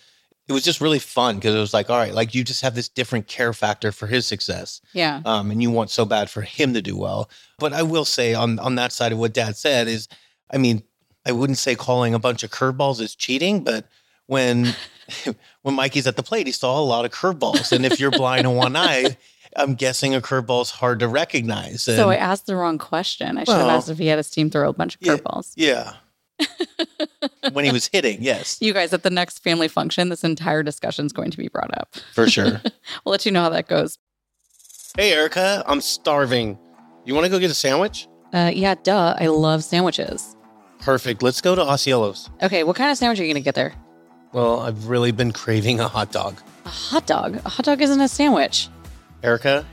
it 0.48 0.54
was 0.54 0.64
just 0.64 0.80
really 0.80 1.00
fun 1.00 1.36
because 1.36 1.54
it 1.54 1.60
was 1.60 1.74
like, 1.74 1.90
all 1.90 1.98
right, 1.98 2.14
like 2.14 2.34
you 2.34 2.46
just 2.46 2.62
have 2.62 2.76
this 2.76 2.88
different 2.88 3.28
care 3.28 3.52
factor 3.52 3.92
for 3.92 4.08
his 4.08 4.26
success 4.26 4.80
yeah. 4.94 5.22
um, 5.26 5.52
and 5.52 5.62
you 5.62 5.70
want 5.70 5.90
so 5.90 6.06
bad 6.06 6.30
for 6.30 6.42
him 6.42 6.74
to 6.74 6.82
do 6.82 6.96
well. 6.98 7.30
But 7.60 7.74
I 7.74 7.84
will 7.84 8.06
say 8.06 8.34
on 8.34 8.58
on 8.60 8.76
that 8.76 8.94
side 8.94 9.12
of 9.12 9.18
what 9.18 9.34
Dad 9.34 9.58
said 9.58 9.90
is, 9.90 10.08
I 10.50 10.58
mean, 10.58 10.84
I 11.28 11.32
wouldn't 11.34 11.58
say 11.60 11.76
calling 11.76 12.14
a 12.14 12.20
bunch 12.20 12.42
of 12.44 12.50
curveballs 12.50 13.00
is 13.02 13.14
cheating, 13.14 13.64
but 13.64 13.86
when 14.26 14.74
when 15.62 15.76
Mikey's 15.76 16.08
at 16.08 16.16
the 16.16 16.24
plate, 16.24 16.48
he 16.48 16.54
saw 16.54 16.80
a 16.80 16.82
lot 16.82 17.06
of 17.06 17.12
curveballs, 17.12 17.72
and 17.72 17.86
if 17.86 18.00
you're 18.00 18.12
blind 18.12 18.46
in 18.48 18.56
one 18.56 18.76
eye 18.76 19.18
I'm 19.58 19.74
guessing 19.74 20.14
a 20.14 20.22
curveball 20.22 20.62
is 20.62 20.70
hard 20.72 21.00
to 21.00 21.08
recognize. 21.08 21.82
So 21.82 22.10
I 22.10 22.16
asked 22.16 22.46
the 22.46 22.56
wrong 22.56 22.78
question. 22.78 23.38
I 23.38 23.44
should 23.44 23.56
have 23.56 23.68
asked 23.68 23.90
if 23.90 23.98
he 23.98 24.06
had 24.08 24.18
his 24.18 24.30
team 24.30 24.50
throw 24.52 24.70
a 24.70 24.74
bunch 24.74 24.96
of 24.96 25.02
Yeah. 25.02 25.16
curveballs. 25.16 25.54
yeah. 25.56 25.94
when 27.54 27.66
he 27.66 27.72
was 27.72 27.88
hitting, 27.88 28.22
yes, 28.22 28.58
You 28.62 28.72
guys, 28.72 28.94
at 28.94 29.02
the 29.02 29.10
next 29.10 29.40
family 29.40 29.68
function, 29.68 30.10
this 30.10 30.24
entire 30.24 30.62
discussion 30.62 31.08
is 31.08 31.12
going 31.12 31.32
to 31.32 31.38
be 31.38 31.48
brought 31.48 31.76
up. 31.76 31.96
for 32.14 32.30
sure. 32.30 32.62
We'll 33.04 33.12
let 33.12 33.26
you 33.26 33.32
know 33.32 33.42
how 33.42 33.50
that 33.50 33.68
goes. 33.68 33.98
hey, 34.96 35.14
Erika, 35.14 35.64
I'm 35.66 35.82
starving. 35.82 36.60
You 37.06 37.16
want 37.16 37.26
to 37.26 37.32
go 37.32 37.40
get 37.40 37.50
a 37.50 37.56
sandwich? 37.56 38.08
Uh, 38.34 38.52
yeah, 38.54 38.76
duh. 38.84 39.16
I 39.20 39.28
love 39.28 39.64
sandwiches. 39.64 40.36
Perfect. 40.80 41.22
Let's 41.22 41.42
go 41.42 41.56
to 41.56 41.62
Ausiello's. 41.62 42.30
Okay, 42.42 42.64
what 42.64 42.76
kind 42.76 42.92
of 42.92 42.98
sandwich 42.98 43.20
are 43.20 43.24
you 43.24 43.34
going 43.34 43.42
to 43.44 43.46
get 43.46 43.56
there? 43.56 43.74
Well, 44.34 44.60
I've 44.62 44.88
really 44.88 45.12
been 45.12 45.32
craving 45.32 45.80
a 45.80 45.88
hot 45.88 46.12
dog. 46.12 46.38
A 46.66 46.70
hot 46.70 47.08
dog. 47.08 47.36
A 47.46 47.50
hot 47.50 47.66
dog 47.66 47.82
isn't 47.82 48.00
a 48.00 48.08
sandwich. 48.08 48.70
Erika, 49.24 49.66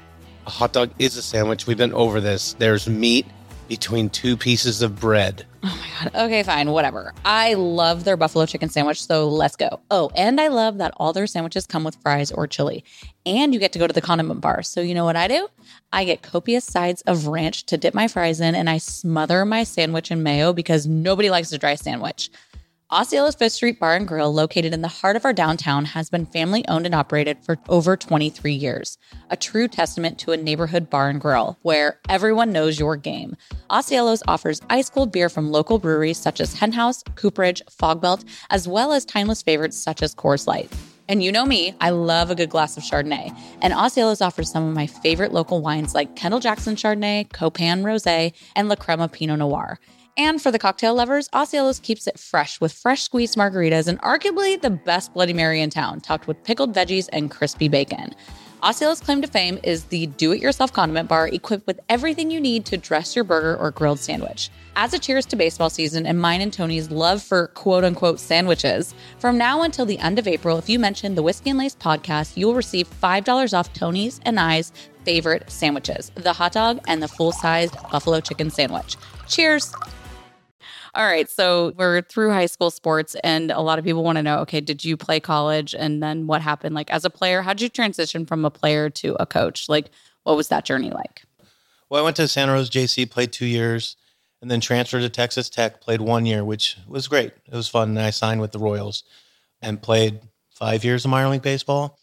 a 0.47 0.51
hot 0.51 0.73
dog 0.73 0.91
is 0.99 1.17
a 1.17 1.23
sandwich. 1.23 1.67
We've 1.67 1.77
been 1.77 1.93
over 1.93 2.21
this. 2.21 2.55
There's 2.55 2.89
meat 2.89 3.27
between 3.69 4.11
two 4.11 4.37
pieces 4.37 4.83
of 4.83 4.99
bread. 5.01 5.47
Oh 5.67 5.81
my 5.81 6.11
God. 6.11 6.25
Okay, 6.27 6.43
fine. 6.43 6.71
Whatever. 6.71 7.15
I 7.25 7.55
love 7.55 8.05
their 8.05 8.19
buffalo 8.19 8.45
chicken 8.45 8.69
sandwich, 8.69 9.03
so 9.03 9.29
let's 9.29 9.57
go. 9.57 9.81
Oh, 9.91 10.11
and 10.15 10.39
I 10.39 10.49
love 10.49 10.77
that 10.77 10.93
all 10.99 11.15
their 11.15 11.27
sandwiches 11.27 11.67
come 11.67 11.85
with 11.85 11.97
fries 12.03 12.31
or 12.31 12.47
chili. 12.47 12.85
And 13.25 13.55
you 13.55 13.61
get 13.61 13.73
to 13.73 13.79
go 13.79 13.87
to 13.87 13.93
the 13.95 14.03
condiment 14.03 14.43
bar. 14.43 14.63
So 14.63 14.83
you 14.83 14.95
know 14.95 15.07
what 15.07 15.17
I 15.17 15.27
do? 15.27 15.49
I 15.91 16.05
get 16.05 16.21
copious 16.21 16.67
sides 16.67 17.01
of 17.07 17.29
ranch 17.29 17.65
to 17.67 17.79
dip 17.79 17.95
my 17.95 18.09
fries 18.09 18.43
in, 18.43 18.55
and 18.55 18.69
I 18.69 18.77
smother 18.77 19.47
my 19.47 19.65
sandwich 19.65 20.11
in 20.11 20.23
mayo 20.23 20.53
because 20.53 20.87
nobody 20.87 21.31
likes 21.31 21.51
a 21.53 21.57
dry 21.57 21.77
sandwich. 21.77 22.31
Ausiello's 22.95 23.35
Fifth 23.35 23.55
Street 23.55 23.81
Bar 23.81 23.97
and 23.97 24.07
Grill, 24.07 24.33
located 24.33 24.73
in 24.73 24.81
the 24.81 24.87
heart 24.87 25.17
of 25.17 25.25
our 25.25 25.33
downtown, 25.33 25.85
has 25.85 26.09
been 26.09 26.27
family 26.27 26.65
owned 26.69 26.87
and 26.87 26.95
operated 26.95 27.37
for 27.43 27.59
over 27.69 27.97
23 27.97 28.53
years. 28.53 28.99
A 29.31 29.37
true 29.37 29.67
testament 29.67 30.17
to 30.21 30.31
a 30.31 30.37
neighborhood 30.37 30.89
bar 30.91 31.09
and 31.09 31.21
grill 31.21 31.59
where 31.63 31.99
everyone 32.09 32.53
knows 32.53 32.79
your 32.79 32.97
game. 32.97 33.37
Ausiello's 33.69 34.23
offers 34.29 34.63
ice 34.71 34.91
cold 34.91 35.11
beer 35.11 35.29
from 35.29 35.51
local 35.51 35.81
breweries 35.81 36.19
such 36.19 36.41
as 36.41 36.55
Henhouse, 36.55 37.03
Cooperage, 37.17 37.63
Fogbelt, 37.69 38.25
as 38.51 38.69
well 38.69 38.93
as 38.93 39.05
timeless 39.05 39.43
favorites 39.43 39.77
such 39.77 40.01
as 40.01 40.15
Coors 40.15 40.47
Light. 40.47 40.71
And 41.09 41.21
you 41.21 41.33
know 41.33 41.45
me, 41.45 41.75
I 41.81 41.91
love 41.91 42.31
a 42.31 42.35
good 42.35 42.49
glass 42.49 42.77
of 42.77 42.85
Chardonnay. 42.85 43.37
And 43.61 43.75
Ausiello's 43.75 44.23
offers 44.23 44.51
some 44.51 44.69
of 44.69 44.75
my 44.75 44.87
favorite 44.87 45.33
local 45.33 45.61
wines 45.61 45.95
like 45.95 46.15
Kendall 46.15 46.41
Jackson 46.41 46.77
Chardonnay, 46.77 47.29
Copain 47.31 47.83
Rosé, 47.83 48.33
and 48.55 48.69
La 48.69 48.77
Crema 48.77 49.09
Pinot 49.09 49.41
Noir. 49.41 49.81
And 50.17 50.41
for 50.41 50.53
the 50.53 50.61
cocktail 50.61 50.95
lovers, 50.95 51.29
Ausiello's 51.31 51.81
keeps 51.81 52.07
it 52.07 52.21
fresh 52.21 52.61
with 52.61 52.73
fresh 52.73 53.03
squeezed 53.03 53.37
margaritas 53.37 53.89
and 53.89 54.01
arguably 54.01 54.61
the 54.61 54.71
best 54.71 55.13
Bloody 55.13 55.33
Mary 55.33 55.61
in 55.61 55.71
town, 55.71 56.01
topped 56.01 56.29
with 56.29 56.43
pickled 56.45 56.73
veggies 56.73 57.09
and 57.13 57.33
crispy 57.33 57.69
bacon. 57.69 58.15
Ausiello's 58.63 59.01
claim 59.01 59.21
to 59.21 59.29
fame 59.29 59.59
is 59.65 59.85
the 59.85 60.07
do 60.07 60.33
it 60.33 60.41
yourself 60.41 60.73
condiment 60.73 61.09
bar 61.09 61.29
equipped 61.29 61.67
with 61.67 61.81
everything 61.89 62.31
you 62.31 62.41
need 62.41 62.65
to 62.67 62.77
dress 62.77 63.15
your 63.17 63.25
burger 63.25 63.57
or 63.57 63.73
grilled 63.73 63.99
sandwich. 63.99 64.51
As 64.77 64.95
a 64.95 65.01
cheers 65.01 65.27
to 65.27 65.37
baseball 65.37 65.69
season 65.69 66.07
and 66.07 66.21
mine 66.21 66.41
and 66.41 66.53
Tony's 66.53 66.91
love 66.91 67.21
for 67.21 67.49
quote 67.49 67.83
unquote 67.83 68.21
sandwiches, 68.21 68.95
from 69.19 69.37
now 69.37 69.63
until 69.63 69.85
the 69.85 69.99
end 69.99 70.21
of 70.21 70.29
April, 70.29 70.59
if 70.59 70.69
you 70.69 70.79
mention 70.79 71.17
the 71.17 71.23
Whiskey 71.25 71.51
and 71.51 71.59
Lace 71.59 71.75
podcast, 71.75 72.37
you 72.37 72.47
will 72.47 72.55
receive 72.55 72.89
$5 73.03 73.53
off 73.53 73.73
Tony's 73.73 74.21
and 74.25 74.39
I's 74.39 74.73
favorite 75.05 75.51
sandwiches 75.51 76.11
the 76.15 76.33
hot 76.33 76.53
dog 76.53 76.81
and 76.87 77.03
the 77.03 77.09
full 77.09 77.33
sized 77.33 77.75
buffalo 77.91 78.21
chicken 78.21 78.49
sandwich. 78.49 78.97
Cheers! 79.29 79.75
All 80.95 81.05
right, 81.05 81.29
so 81.29 81.73
we're 81.77 82.03
through 82.03 82.31
high 82.31 82.47
school 82.47 82.71
sports, 82.71 83.17
and 83.25 83.51
a 83.51 83.61
lot 83.61 83.81
of 83.81 83.85
people 83.85 84.05
want 84.05 84.17
to 84.17 84.23
know 84.23 84.39
okay, 84.41 84.61
did 84.61 84.85
you 84.85 84.97
play 84.97 85.19
college? 85.19 85.75
And 85.75 86.03
then 86.03 86.27
what 86.27 86.41
happened? 86.41 86.75
Like, 86.75 86.91
as 86.91 87.05
a 87.05 87.11
player, 87.11 87.43
how 87.43 87.53
did 87.53 87.63
you 87.63 87.69
transition 87.69 88.27
from 88.27 88.45
a 88.45 88.51
player 88.51 88.89
to 88.91 89.17
a 89.19 89.27
coach? 89.27 89.69
Like, 89.69 89.91
what 90.23 90.37
was 90.37 90.49
that 90.49 90.65
journey 90.65 90.91
like? 90.91 91.25
Well, 91.89 92.01
I 92.01 92.05
went 92.05 92.17
to 92.17 92.29
Santa 92.29 92.53
Rosa 92.53 92.71
JC, 92.71 93.11
played 93.11 93.33
two 93.33 93.47
years, 93.47 93.97
and 94.41 94.51
then 94.51 94.61
transferred 94.61 95.01
to 95.01 95.09
Texas 95.09 95.49
Tech, 95.49 95.81
played 95.81 96.01
one 96.01 96.27
year, 96.27 96.45
which 96.45 96.77
was 96.87 97.09
great. 97.09 97.33
It 97.47 97.55
was 97.55 97.69
fun. 97.69 97.91
And 97.91 97.99
I 97.99 98.11
signed 98.11 98.41
with 98.41 98.53
the 98.53 98.59
Royals 98.59 99.03
and 99.61 99.81
played 99.83 100.21
five 100.51 100.85
years 100.85 101.05
of 101.05 101.11
minor 101.11 101.29
league 101.29 101.43
baseball. 101.43 101.99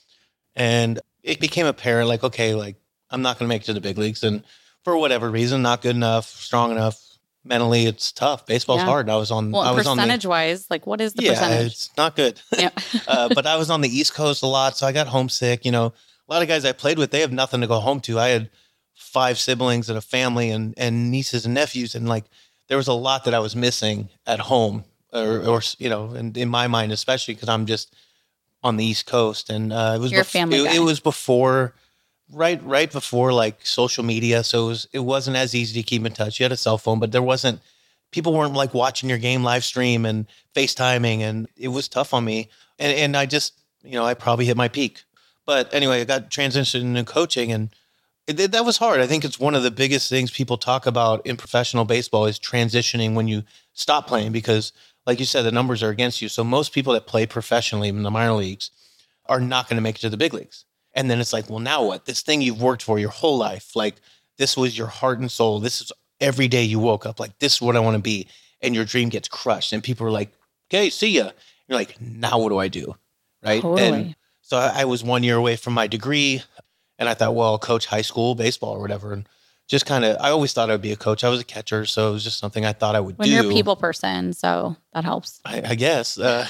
And 0.56 0.99
it 1.23 1.39
became 1.39 1.65
apparent 1.65 2.10
like, 2.10 2.23
okay, 2.23 2.56
like 2.56 2.75
I'm 3.10 3.21
not 3.21 3.38
going 3.38 3.47
to 3.47 3.54
make 3.54 3.63
it 3.63 3.65
to 3.65 3.73
the 3.73 3.82
big 3.82 3.97
leagues. 3.97 4.23
And 4.23 4.43
for 4.84 4.97
whatever 4.97 5.30
reason, 5.30 5.62
not 5.62 5.82
good 5.82 5.95
enough, 5.95 6.25
strong 6.25 6.71
enough. 6.71 6.99
Mentally, 7.43 7.86
it's 7.88 8.12
tough. 8.12 8.45
Baseball's 8.45 8.80
Yeah. 8.82 8.86
hard. 8.86 9.10
I 9.10 9.15
was 9.15 9.32
on, 9.32 9.54
I 9.54 9.58
Well, 9.58 9.75
was 9.75 9.88
on 9.88 9.97
the, 9.97 10.04
percentage 10.04 10.25
wise, 10.27 10.67
like, 10.69 10.86
what 10.86 11.01
is 11.01 11.13
the 11.13 11.23
percentage? 11.23 11.39
yeah, 11.41 11.47
percentage? 11.47 11.71
it's 11.73 11.89
not 11.97 12.15
good. 12.15 12.41
Yeah. 12.58 12.69
uh, 13.08 13.30
but 13.34 13.47
I 13.47 13.56
was 13.58 13.69
on 13.71 13.82
the 13.82 13.89
East 13.89 14.13
Coast 14.13 14.43
a 14.43 14.47
lot, 14.47 14.77
so 14.77 14.86
I 14.86 14.91
got 14.91 15.08
homesick. 15.08 15.65
You 15.65 15.71
know, 15.71 15.86
a 15.88 15.93
lot 16.34 16.41
of 16.43 16.47
guys 16.47 16.65
I 16.65 16.71
played 16.71 16.99
with, 16.99 17.10
they 17.12 17.21
have 17.21 17.32
nothing 17.32 17.62
to 17.62 17.67
go 17.67 17.80
home 17.80 17.99
to. 18.01 18.19
I 18.19 18.30
had 18.30 18.49
five 18.93 19.39
siblings 19.39 19.89
and 19.89 19.97
a 19.97 20.01
family 20.01 20.51
and 20.51 20.75
and 20.77 21.10
nieces 21.10 21.45
and 21.45 21.54
nephews, 21.56 21.95
and 21.95 22.08
like 22.08 22.25
there 22.67 22.77
was 22.77 22.88
a 22.88 22.93
lot 22.93 23.23
that 23.25 23.34
I 23.34 23.39
was 23.39 23.56
missing 23.56 24.10
at 24.27 24.39
home, 24.41 24.86
or 25.12 25.39
or 25.39 25.62
you 25.80 25.89
know, 25.89 26.12
and 26.12 26.38
in 26.38 26.47
my 26.47 26.67
mind, 26.67 26.91
especially 26.91 27.34
because 27.34 27.49
I'm 27.49 27.65
just 27.65 27.93
on 28.63 28.77
the 28.77 28.86
East 28.86 29.08
Coast, 29.08 29.49
and 29.49 29.73
uh, 29.73 29.93
it 29.95 29.99
was 29.99 30.12
bef- 30.12 30.25
family 30.27 30.60
it, 30.60 30.75
it 30.75 30.80
was 30.82 30.99
before. 30.99 31.73
Right, 32.33 32.63
right 32.63 32.91
before 32.91 33.33
like 33.33 33.65
social 33.65 34.03
media, 34.05 34.43
so 34.43 34.65
it 34.65 34.67
was 34.67 34.87
it 34.93 34.99
wasn't 34.99 35.35
as 35.35 35.53
easy 35.53 35.81
to 35.81 35.85
keep 35.85 36.05
in 36.05 36.13
touch. 36.13 36.39
You 36.39 36.45
had 36.45 36.51
a 36.51 36.57
cell 36.57 36.77
phone, 36.77 36.99
but 36.99 37.11
there 37.11 37.21
wasn't 37.21 37.59
people 38.11 38.33
weren't 38.33 38.53
like 38.53 38.73
watching 38.73 39.09
your 39.09 39.17
game 39.17 39.43
live 39.43 39.63
stream 39.63 40.05
and 40.05 40.27
FaceTiming 40.55 41.19
and 41.19 41.47
it 41.57 41.69
was 41.69 41.87
tough 41.87 42.13
on 42.13 42.23
me. 42.23 42.49
And 42.77 42.95
and 42.97 43.17
I 43.17 43.25
just, 43.25 43.53
you 43.83 43.93
know, 43.93 44.05
I 44.05 44.13
probably 44.13 44.45
hit 44.45 44.57
my 44.57 44.67
peak. 44.67 45.03
But 45.45 45.73
anyway, 45.73 46.01
I 46.01 46.03
got 46.05 46.29
transitioned 46.29 46.81
into 46.81 47.03
coaching 47.03 47.51
and 47.51 47.69
it, 48.27 48.51
that 48.51 48.65
was 48.65 48.77
hard. 48.77 49.01
I 49.01 49.07
think 49.07 49.25
it's 49.25 49.39
one 49.39 49.55
of 49.55 49.63
the 49.63 49.71
biggest 49.71 50.09
things 50.09 50.29
people 50.31 50.57
talk 50.57 50.85
about 50.85 51.25
in 51.25 51.35
professional 51.37 51.85
baseball 51.85 52.25
is 52.27 52.39
transitioning 52.39 53.13
when 53.15 53.27
you 53.27 53.43
stop 53.73 54.07
playing 54.07 54.31
because 54.31 54.71
like 55.05 55.19
you 55.19 55.25
said 55.25 55.43
the 55.43 55.51
numbers 55.51 55.81
are 55.81 55.89
against 55.89 56.21
you. 56.21 56.29
So 56.29 56.43
most 56.43 56.73
people 56.73 56.93
that 56.93 57.07
play 57.07 57.25
professionally 57.25 57.89
in 57.89 58.03
the 58.03 58.11
minor 58.11 58.33
leagues 58.33 58.71
are 59.25 59.39
not 59.39 59.67
going 59.67 59.77
to 59.77 59.81
make 59.81 59.95
it 59.95 60.01
to 60.01 60.09
the 60.09 60.17
big 60.17 60.33
leagues. 60.33 60.65
And 60.93 61.10
then 61.10 61.19
it's 61.19 61.34
like, 61.34 61.49
well, 61.49 61.60
now 61.60 61.86
what? 61.86 62.06
This 62.06 62.21
thing 62.21 62.41
you've 62.41 62.62
worked 62.62 62.84
for 62.84 62.99
your 62.99 63.10
whole 63.10 63.38
life, 63.38 63.75
like 63.75 63.95
this 64.38 64.58
was 64.58 64.77
your 64.77 64.88
heart 64.88 65.19
and 65.19 65.32
soul. 65.32 65.60
This 65.60 65.82
is 65.82 65.91
every 66.19 66.47
day 66.47 66.63
you 66.63 66.80
woke 66.80 67.06
up 67.06 67.19
like 67.19 67.38
this 67.39 67.56
is 67.56 67.62
what 67.62 67.75
I 67.75 67.80
want 67.80 67.95
to 67.95 68.01
be, 68.01 68.27
and 68.62 68.75
your 68.75 68.86
dream 68.86 69.10
gets 69.10 69.27
crushed, 69.27 69.73
and 69.73 69.84
people 69.84 70.06
are 70.06 70.12
like, 70.12 70.32
"Okay, 70.69 70.89
see 70.89 71.12
ya." 71.12 71.32
You're 71.71 71.80
like, 71.80 72.01
now 72.01 72.38
what 72.38 72.49
do 72.49 72.58
I 72.58 72.67
do? 72.67 72.97
Right? 73.41 73.62
Totally. 73.62 73.82
And 73.88 74.15
so 74.41 74.58
I, 74.58 74.82
I 74.82 74.86
was 74.86 75.06
one 75.06 75.23
year 75.23 75.38
away 75.38 75.56
from 75.56 75.73
my 75.73 75.88
degree, 75.88 76.43
and 76.99 77.08
I 77.08 77.13
thought, 77.13 77.34
well, 77.34 77.47
I'll 77.47 77.60
coach 77.60 77.86
high 77.86 78.01
school 78.01 78.36
baseball 78.36 78.73
or 78.75 78.82
whatever, 78.82 79.13
and 79.13 79.25
just 79.69 79.86
kind 79.86 80.04
of. 80.04 80.17
I 80.19 80.32
always 80.32 80.51
thought 80.51 80.69
I'd 80.69 80.82
be 80.82 80.91
a 80.91 80.97
coach. 80.97 81.23
I 81.23 81.30
was 81.30 81.39
a 81.39 81.45
catcher, 81.45 81.86
so 81.86 82.10
it 82.10 82.12
was 82.12 82.25
just 82.25 82.39
something 82.39 82.65
I 82.65 82.73
thought 82.73 82.93
I 82.93 82.99
would 82.99 83.17
when 83.17 83.30
do. 83.30 83.34
you're 83.34 83.49
a 83.49 83.54
people 83.54 83.77
person, 83.77 84.34
so 84.34 84.75
that 84.93 85.06
helps. 85.06 85.39
I, 85.45 85.62
I 85.65 85.75
guess 85.75 86.19
uh, 86.19 86.45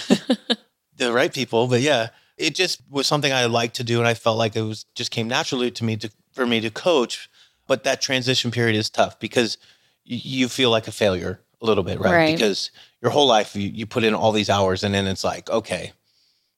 the 0.97 1.13
right 1.13 1.31
people, 1.31 1.67
but 1.67 1.81
yeah, 1.81 2.09
it 2.41 2.55
just 2.55 2.81
was 2.89 3.07
something 3.07 3.31
I 3.31 3.45
liked 3.45 3.75
to 3.75 3.83
do, 3.83 3.99
and 3.99 4.07
I 4.07 4.13
felt 4.13 4.37
like 4.37 4.55
it 4.55 4.61
was 4.61 4.85
just 4.95 5.11
came 5.11 5.27
naturally 5.27 5.71
to 5.71 5.83
me 5.83 5.97
to 5.97 6.09
for 6.33 6.45
me 6.45 6.59
to 6.61 6.69
coach. 6.69 7.29
But 7.67 7.83
that 7.83 8.01
transition 8.01 8.51
period 8.51 8.75
is 8.75 8.89
tough 8.89 9.19
because 9.19 9.57
you 10.03 10.49
feel 10.49 10.71
like 10.71 10.87
a 10.87 10.91
failure 10.91 11.39
a 11.61 11.65
little 11.65 11.83
bit, 11.83 11.99
right? 11.99 12.11
Right. 12.11 12.35
Because 12.35 12.71
your 13.01 13.11
whole 13.11 13.27
life 13.27 13.55
you, 13.55 13.69
you 13.69 13.85
put 13.85 14.03
in 14.03 14.13
all 14.13 14.31
these 14.31 14.49
hours, 14.49 14.83
and 14.83 14.93
then 14.93 15.07
it's 15.07 15.23
like, 15.23 15.49
okay, 15.49 15.93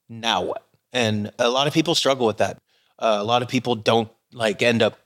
now 0.10 0.41
what? 0.41 0.65
And 0.91 1.32
a 1.38 1.50
lot 1.50 1.67
of 1.67 1.74
people 1.74 1.96
struggle 1.96 2.26
with 2.26 2.38
that. 2.38 2.60
Uh, 2.98 3.17
a 3.19 3.24
lot 3.24 3.41
of 3.41 3.48
people 3.48 3.76
don't 3.76 4.10
like 4.32 4.62
end 4.62 4.82
up 4.82 4.98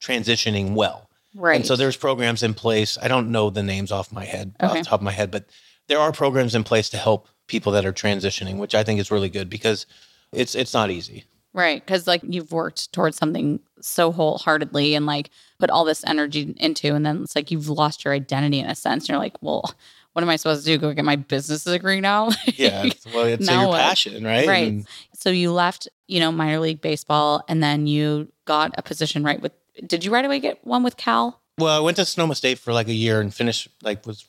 transitioning 0.00 0.74
well. 0.74 1.08
Right. 1.34 1.56
And 1.56 1.66
so 1.66 1.76
there's 1.76 1.96
programs 1.96 2.42
in 2.42 2.54
place. 2.54 2.98
I 3.00 3.08
don't 3.08 3.30
know 3.30 3.50
the 3.50 3.62
names 3.62 3.92
off 3.92 4.12
my 4.12 4.24
head, 4.24 4.54
off 4.60 4.74
the 4.74 4.82
top 4.82 5.00
of 5.00 5.04
my 5.04 5.12
head, 5.12 5.30
but 5.30 5.46
there 5.86 5.98
are 5.98 6.12
programs 6.12 6.54
in 6.54 6.64
place 6.64 6.88
to 6.90 6.96
help 6.98 7.28
people 7.46 7.72
that 7.72 7.84
are 7.84 7.92
transitioning, 7.92 8.58
which 8.58 8.74
I 8.74 8.82
think 8.82 9.00
is 9.00 9.10
really 9.10 9.28
good 9.28 9.48
because 9.48 9.86
it's 10.32 10.54
it's 10.54 10.74
not 10.74 10.90
easy. 10.90 11.24
Right. 11.54 11.84
Cause 11.86 12.06
like 12.06 12.20
you've 12.22 12.52
worked 12.52 12.92
towards 12.92 13.16
something 13.16 13.60
so 13.80 14.12
wholeheartedly 14.12 14.94
and 14.94 15.06
like 15.06 15.30
put 15.58 15.70
all 15.70 15.84
this 15.84 16.04
energy 16.06 16.54
into, 16.58 16.94
and 16.94 17.04
then 17.04 17.22
it's 17.22 17.34
like 17.34 17.50
you've 17.50 17.68
lost 17.68 18.04
your 18.04 18.14
identity 18.14 18.60
in 18.60 18.66
a 18.66 18.74
sense. 18.74 19.04
And 19.04 19.08
you're 19.10 19.18
like, 19.18 19.36
well, 19.40 19.74
what 20.12 20.22
am 20.22 20.28
I 20.28 20.36
supposed 20.36 20.64
to 20.64 20.70
do? 20.72 20.78
Go 20.78 20.92
get 20.92 21.04
my 21.04 21.16
business 21.16 21.64
degree 21.64 22.00
now? 22.00 22.30
Yeah, 22.54 22.86
well, 23.14 23.24
it's 23.24 23.46
Now 23.46 23.62
your 23.62 23.72
passion, 23.72 24.24
right? 24.24 24.46
Right. 24.46 24.68
And 24.68 24.86
so 25.14 25.30
you 25.30 25.52
left, 25.52 25.88
you 26.06 26.20
know, 26.20 26.30
minor 26.30 26.60
league 26.60 26.80
baseball 26.80 27.44
and 27.48 27.62
then 27.62 27.86
you 27.86 28.30
got 28.44 28.74
a 28.76 28.82
position 28.82 29.22
right 29.24 29.40
with, 29.40 29.52
did 29.86 30.04
you 30.04 30.12
right 30.12 30.24
away 30.24 30.40
get 30.40 30.64
one 30.66 30.82
with 30.82 30.96
Cal? 30.96 31.40
well, 31.58 31.76
I 31.76 31.80
went 31.80 31.96
to 31.96 32.04
Sonoma 32.04 32.34
State 32.36 32.58
for 32.58 32.72
like 32.72 32.88
a 32.88 32.94
year 32.94 33.20
and 33.20 33.34
finished 33.34 33.68
like 33.82 34.06
was 34.06 34.24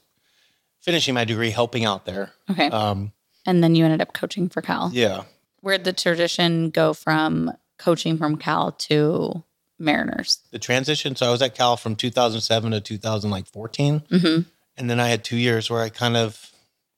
finishing 0.81 1.13
my 1.13 1.25
degree, 1.25 1.51
helping 1.51 1.85
out 1.85 2.05
there. 2.05 2.31
Okay. 2.49 2.69
Um, 2.69 3.11
and 3.45 3.63
then 3.63 3.75
you 3.75 3.83
ended 3.85 4.01
up 4.01 4.13
coaching 4.13 4.49
for 4.49 4.61
Cal. 4.61 4.89
yeah, 4.93 5.23
Where'd 5.61 5.83
the 5.83 5.93
tradition 5.93 6.69
go 6.69 6.93
from 6.93 7.51
coaching 7.77 8.17
from 8.17 8.37
Cal 8.37 8.71
to 8.73 9.43
Mariners? 9.77 10.39
the 10.51 10.59
transition. 10.59 11.15
So 11.15 11.27
I 11.27 11.31
was 11.31 11.41
at 11.41 11.55
Cal 11.55 11.77
from 11.77 11.95
2007 11.95 12.71
to 12.71 12.81
2014. 12.81 13.99
Mm-hmm. 13.99 14.49
and 14.77 14.89
then 14.89 14.99
I 14.99 15.07
had 15.09 15.23
two 15.23 15.37
years 15.37 15.69
where 15.69 15.81
I 15.81 15.89
kind 15.89 16.17
of 16.17 16.51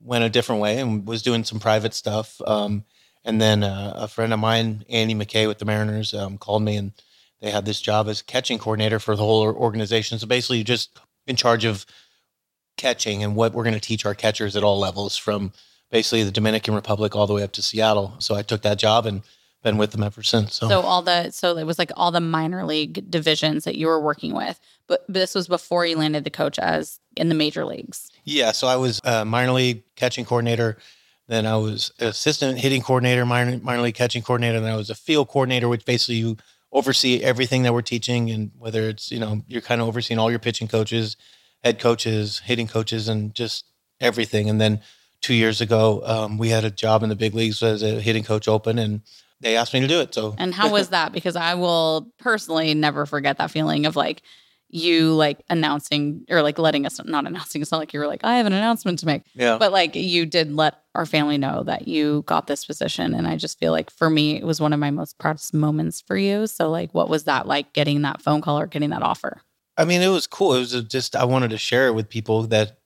went 0.03 0.23
a 0.23 0.29
different 0.29 0.61
way 0.61 0.79
and 0.79 1.07
was 1.07 1.21
doing 1.21 1.43
some 1.43 1.59
private 1.59 1.93
stuff. 1.93 2.41
Um, 2.45 2.85
and 3.23 3.39
then 3.39 3.63
uh, 3.63 3.93
a 3.95 4.07
friend 4.07 4.33
of 4.33 4.39
mine, 4.39 4.83
Andy 4.89 5.13
McKay 5.13 5.47
with 5.47 5.59
the 5.59 5.65
Mariners, 5.65 6.13
um, 6.13 6.37
called 6.37 6.63
me 6.63 6.75
and 6.75 6.91
they 7.39 7.51
had 7.51 7.65
this 7.65 7.81
job 7.81 8.07
as 8.07 8.21
catching 8.21 8.59
coordinator 8.59 8.99
for 8.99 9.15
the 9.15 9.23
whole 9.23 9.43
organization. 9.43 10.19
So 10.19 10.27
basically, 10.27 10.57
you're 10.57 10.63
just 10.63 10.99
in 11.25 11.35
charge 11.35 11.65
of 11.65 11.85
catching 12.77 13.23
and 13.23 13.35
what 13.35 13.53
we're 13.53 13.63
going 13.63 13.75
to 13.75 13.79
teach 13.79 14.05
our 14.05 14.15
catchers 14.15 14.55
at 14.55 14.63
all 14.63 14.79
levels 14.79 15.17
from 15.17 15.51
basically 15.91 16.23
the 16.23 16.31
Dominican 16.31 16.73
Republic 16.73 17.15
all 17.15 17.27
the 17.27 17.33
way 17.33 17.43
up 17.43 17.51
to 17.53 17.61
Seattle. 17.61 18.15
So 18.19 18.35
I 18.35 18.41
took 18.41 18.61
that 18.63 18.79
job 18.79 19.05
and 19.05 19.21
been 19.63 19.77
with 19.77 19.91
them 19.91 20.01
ever 20.01 20.23
since. 20.23 20.55
So, 20.55 20.67
So 20.67 20.81
all 20.81 21.03
the 21.03 21.29
so 21.29 21.55
it 21.57 21.65
was 21.65 21.77
like 21.77 21.91
all 21.95 22.09
the 22.11 22.19
minor 22.19 22.65
league 22.65 23.11
divisions 23.11 23.65
that 23.65 23.75
you 23.75 23.85
were 23.87 23.99
working 24.01 24.33
with, 24.33 24.59
but, 24.87 25.05
but 25.07 25.13
this 25.13 25.35
was 25.35 25.47
before 25.47 25.85
you 25.85 25.97
landed 25.97 26.23
the 26.23 26.31
coach 26.31 26.57
as 26.57 26.99
in 27.15 27.29
the 27.29 27.35
major 27.35 27.63
leagues. 27.65 28.09
yeah, 28.23 28.51
so 28.53 28.67
I 28.67 28.77
was 28.77 28.99
a 29.03 29.23
minor 29.23 29.51
league 29.51 29.83
catching 29.95 30.25
coordinator. 30.25 30.77
Then 31.27 31.45
I 31.45 31.57
was 31.57 31.91
assistant 31.99 32.57
hitting 32.57 32.81
coordinator, 32.81 33.25
minor, 33.25 33.59
minor 33.59 33.83
league 33.83 33.95
catching 33.95 34.21
coordinator. 34.23 34.59
Then 34.59 34.71
I 34.71 34.75
was 34.75 34.89
a 34.89 34.95
field 34.95 35.27
coordinator, 35.29 35.69
which 35.69 35.85
basically 35.85 36.15
you 36.15 36.37
oversee 36.73 37.21
everything 37.21 37.63
that 37.63 37.73
we're 37.73 37.81
teaching. 37.83 38.29
And 38.31 38.51
whether 38.57 38.89
it's, 38.89 39.11
you 39.11 39.19
know, 39.19 39.41
you're 39.47 39.61
kind 39.61 39.79
of 39.79 39.87
overseeing 39.87 40.19
all 40.19 40.29
your 40.29 40.39
pitching 40.39 40.67
coaches, 40.67 41.15
head 41.63 41.79
coaches, 41.79 42.39
hitting 42.39 42.67
coaches, 42.67 43.07
and 43.07 43.33
just 43.33 43.65
everything. 44.01 44.49
And 44.49 44.59
then 44.59 44.81
two 45.21 45.33
years 45.33 45.61
ago, 45.61 46.01
um, 46.05 46.37
we 46.37 46.49
had 46.49 46.63
a 46.63 46.71
job 46.71 47.03
in 47.03 47.09
the 47.09 47.15
big 47.15 47.33
leagues 47.33 47.61
as 47.63 47.83
a 47.83 48.01
hitting 48.01 48.23
coach 48.23 48.47
open, 48.47 48.79
and 48.79 49.01
they 49.39 49.55
asked 49.55 49.73
me 49.73 49.79
to 49.79 49.87
do 49.87 50.01
it. 50.01 50.13
So 50.13 50.35
And 50.37 50.53
how 50.53 50.71
was 50.71 50.89
that? 50.89 51.13
Because 51.13 51.35
I 51.35 51.55
will 51.55 52.11
personally 52.17 52.73
never 52.73 53.05
forget 53.05 53.37
that 53.37 53.51
feeling 53.51 53.85
of 53.85 53.95
like 53.95 54.21
you 54.69 55.13
like 55.13 55.41
announcing 55.49 56.25
or 56.29 56.41
like 56.41 56.57
letting 56.57 56.85
us 56.85 56.99
not 57.03 57.27
announcing. 57.27 57.61
It's 57.61 57.71
not 57.71 57.79
like 57.79 57.93
you 57.93 57.99
were 57.99 58.07
like, 58.07 58.23
I 58.23 58.37
have 58.37 58.45
an 58.45 58.53
announcement 58.53 58.99
to 58.99 59.05
make. 59.05 59.23
yeah, 59.35 59.57
But 59.57 59.71
like 59.71 59.95
you 59.95 60.25
did 60.25 60.53
let 60.53 60.75
our 60.95 61.05
family 61.05 61.37
know 61.37 61.63
that 61.63 61.87
you 61.87 62.23
got 62.25 62.47
this 62.47 62.65
position. 62.65 63.13
And 63.13 63.27
I 63.27 63.35
just 63.35 63.59
feel 63.59 63.71
like 63.71 63.89
for 63.89 64.09
me, 64.09 64.37
it 64.37 64.45
was 64.45 64.61
one 64.61 64.73
of 64.73 64.79
my 64.79 64.91
most 64.91 65.17
proudest 65.17 65.53
moments 65.53 66.01
for 66.01 66.15
you. 66.15 66.47
So 66.47 66.69
like 66.69 66.93
what 66.93 67.09
was 67.09 67.25
that 67.25 67.47
like 67.47 67.73
getting 67.73 68.01
that 68.03 68.21
phone 68.21 68.41
call 68.41 68.59
or 68.59 68.67
getting 68.67 68.91
that 68.91 69.03
offer? 69.03 69.41
I 69.77 69.85
mean, 69.85 70.01
it 70.01 70.07
was 70.09 70.27
cool. 70.27 70.53
It 70.53 70.59
was 70.59 70.83
just 70.83 71.15
I 71.15 71.25
wanted 71.25 71.49
to 71.51 71.57
share 71.57 71.87
it 71.87 71.93
with 71.93 72.07
people 72.09 72.43
that 72.43 72.77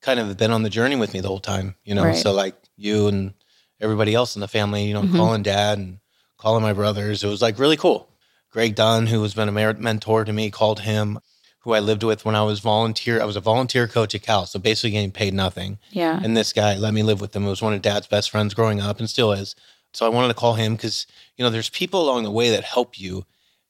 kind 0.00 0.20
of 0.20 0.36
been 0.36 0.50
on 0.52 0.62
the 0.62 0.70
journey 0.70 0.96
with 0.96 1.12
me 1.14 1.20
the 1.20 1.28
whole 1.28 1.40
time. 1.40 1.74
You 1.84 1.94
know, 1.94 2.04
Right. 2.04 2.16
so 2.16 2.32
like 2.32 2.54
you 2.76 3.08
and 3.08 3.34
everybody 3.80 4.14
else 4.14 4.36
in 4.36 4.40
the 4.40 4.48
family. 4.48 4.84
You 4.84 4.94
know, 4.94 5.02
Mhm. 5.02 5.16
calling 5.16 5.42
dad 5.42 5.78
and 5.78 5.98
calling 6.36 6.62
my 6.62 6.72
brothers. 6.72 7.22
It 7.24 7.28
was 7.28 7.42
like 7.42 7.58
really 7.58 7.76
cool. 7.76 8.08
Greg 8.50 8.74
Dunn, 8.74 9.06
who 9.08 9.22
has 9.22 9.34
been 9.34 9.48
a 9.48 9.52
mentor 9.74 10.24
to 10.24 10.32
me, 10.32 10.50
called 10.50 10.80
him. 10.80 11.18
Who 11.62 11.74
I 11.74 11.80
lived 11.80 12.02
with 12.02 12.24
when 12.24 12.34
I 12.36 12.42
was 12.44 12.60
volunteer. 12.60 13.20
I 13.20 13.24
was 13.26 13.36
a 13.36 13.40
volunteer 13.40 13.86
coach 13.88 14.14
at 14.14 14.22
Cal, 14.22 14.46
so 14.46 14.58
basically 14.58 14.92
getting 14.92 15.10
paid 15.10 15.34
nothing. 15.34 15.78
Yeah. 15.90 16.18
And 16.22 16.34
this 16.36 16.52
guy 16.52 16.76
let 16.76 16.94
me 16.94 17.02
live 17.02 17.20
with 17.20 17.34
him. 17.36 17.44
It 17.44 17.50
was 17.50 17.60
one 17.60 17.74
of 17.74 17.82
dad's 17.82 18.06
best 18.06 18.30
friends 18.30 18.54
growing 18.54 18.80
up 18.80 19.00
and 19.00 19.10
still 19.10 19.32
is. 19.32 19.54
So 19.92 20.06
I 20.06 20.08
wanted 20.08 20.28
to 20.28 20.34
call 20.34 20.54
him 20.54 20.76
because, 20.76 21.06
you 21.36 21.44
know, 21.44 21.50
there's 21.50 21.68
people 21.68 22.00
along 22.02 22.22
the 22.22 22.30
way 22.30 22.50
that 22.50 22.62
help 22.64 22.98
you 22.98 23.26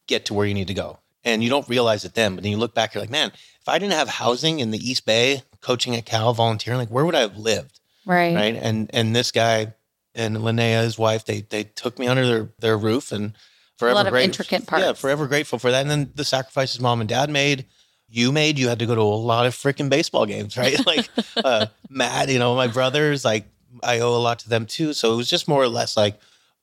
get 0.07 0.25
to 0.27 0.35
where 0.35 0.47
you 0.47 0.55
need 0.55 0.69
to 0.69 0.75
go. 0.75 0.99
And 1.25 1.43
you 1.43 1.51
don't 1.51 1.69
realize 1.69 2.05
it 2.05 2.15
then, 2.15 2.35
but 2.37 2.43
then 2.45 2.53
you 2.53 2.59
look 2.59 2.75
back, 2.75 2.95
you're 2.95 3.03
like, 3.03 3.11
man, 3.11 3.33
if 3.69 3.75
I 3.75 3.79
didn't 3.79 3.93
have 3.93 4.09
housing 4.09 4.61
in 4.61 4.71
the 4.71 4.79
East 4.79 5.05
Bay, 5.05 5.43
coaching 5.61 5.95
at 5.95 6.07
Cal, 6.07 6.33
volunteering, 6.33 6.79
like 6.79 6.89
where 6.89 7.05
would 7.05 7.15
I 7.15 7.21
have 7.21 7.37
lived? 7.37 7.81
Right. 8.07 8.35
Right. 8.35 8.57
And 8.57 8.91
and 8.95 9.15
this 9.15 9.31
guy 9.31 9.75
and 10.15 10.39
Linnea, 10.39 10.83
his 10.83 10.99
wife, 10.99 11.27
they 11.27 11.43
they 11.43 11.65
took 11.65 11.99
me 11.99 12.09
under 12.09 12.27
their 12.27 12.49
their 12.61 12.79
roof 12.79 13.13
and 13.13 13.35
forever 13.77 13.95
lot 13.95 14.07
of 14.07 14.13
grate- 14.13 14.25
intricate 14.25 14.65
Yeah, 14.73 14.95
forever 14.95 15.27
grateful 15.27 15.59
for 15.59 15.71
that. 15.71 15.83
And 15.83 15.91
then 15.91 16.13
the 16.15 16.25
sacrifices 16.25 16.81
mom 16.81 17.01
and 17.01 17.09
dad 17.09 17.29
made, 17.29 17.67
you 18.09 18.33
made, 18.33 18.59
you 18.59 18.69
had 18.69 18.79
to 18.79 18.87
go 18.87 18.95
to 18.95 19.01
a 19.03 19.03
lot 19.03 19.45
of 19.45 19.55
freaking 19.55 19.91
baseball 19.91 20.25
games, 20.25 20.57
right? 20.57 20.79
Like 20.87 21.11
uh 21.37 21.67
Matt, 21.91 22.31
you 22.31 22.39
know, 22.39 22.57
my 22.57 22.69
brothers, 22.69 23.25
like 23.25 23.47
I 23.83 24.01
owe 24.01 24.17
a 24.17 24.23
lot 24.23 24.39
to 24.41 24.49
them 24.49 24.65
too. 24.65 24.95
So 24.95 25.13
it 25.13 25.17
was 25.17 25.29
just 25.29 25.47
more 25.47 25.63
or 25.63 25.69
less 25.69 25.95
like, 25.95 26.19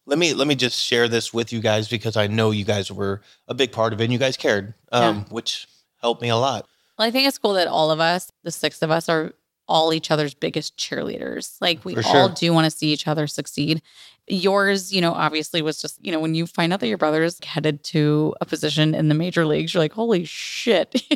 let 0.08 0.18
me 0.18 0.34
let 0.34 0.48
me 0.48 0.56
just 0.56 0.82
share 0.84 1.08
this 1.08 1.32
with 1.32 1.54
you 1.54 1.60
guys 1.60 1.88
because 1.88 2.18
I 2.18 2.26
know 2.26 2.50
you 2.50 2.66
guys 2.66 2.92
were 2.92 3.22
a 3.48 3.54
big 3.54 3.72
part 3.72 3.94
of 3.94 4.02
it 4.02 4.06
and 4.06 4.14
you 4.14 4.18
guys 4.20 4.38
cared, 4.38 4.74
um, 4.92 5.26
which 5.30 5.68
helped 6.02 6.24
me 6.24 6.30
a 6.30 6.36
lot. 6.36 6.68
Well, 6.98 7.08
I 7.08 7.12
think 7.12 7.28
it's 7.28 7.38
cool 7.38 7.54
that 7.54 7.68
all 7.68 7.92
of 7.92 8.00
us, 8.00 8.32
the 8.44 8.52
six 8.52 8.82
of 8.82 8.92
us, 8.92 9.10
are 9.10 9.34
all 9.68 9.94
each 9.94 10.12
other's 10.12 10.34
biggest 10.34 10.78
cheerleaders. 10.78 11.58
Like 11.60 11.84
we 11.84 11.96
For 11.96 12.04
all 12.06 12.30
do 12.30 12.54
want 12.54 12.66
to 12.66 12.72
see 12.72 12.92
each 12.94 13.08
other 13.08 13.28
succeed. 13.28 13.82
Yours, 14.28 14.94
you 14.94 15.02
know, 15.02 15.14
obviously 15.14 15.62
was 15.62 15.82
just, 15.82 16.04
you 16.04 16.12
know, 16.12 16.20
when 16.20 16.36
you 16.36 16.48
find 16.48 16.74
out 16.74 16.80
that 16.80 16.88
your 16.88 16.98
brother 16.98 17.24
is 17.24 17.40
headed 17.44 17.84
to 17.86 18.34
a 18.42 18.46
position 18.46 18.96
in 18.96 19.08
the 19.08 19.16
major 19.16 19.46
leagues, 19.46 19.74
you're 19.74 19.84
like, 19.84 19.94
holy 19.94 20.24
shit. 20.26 21.04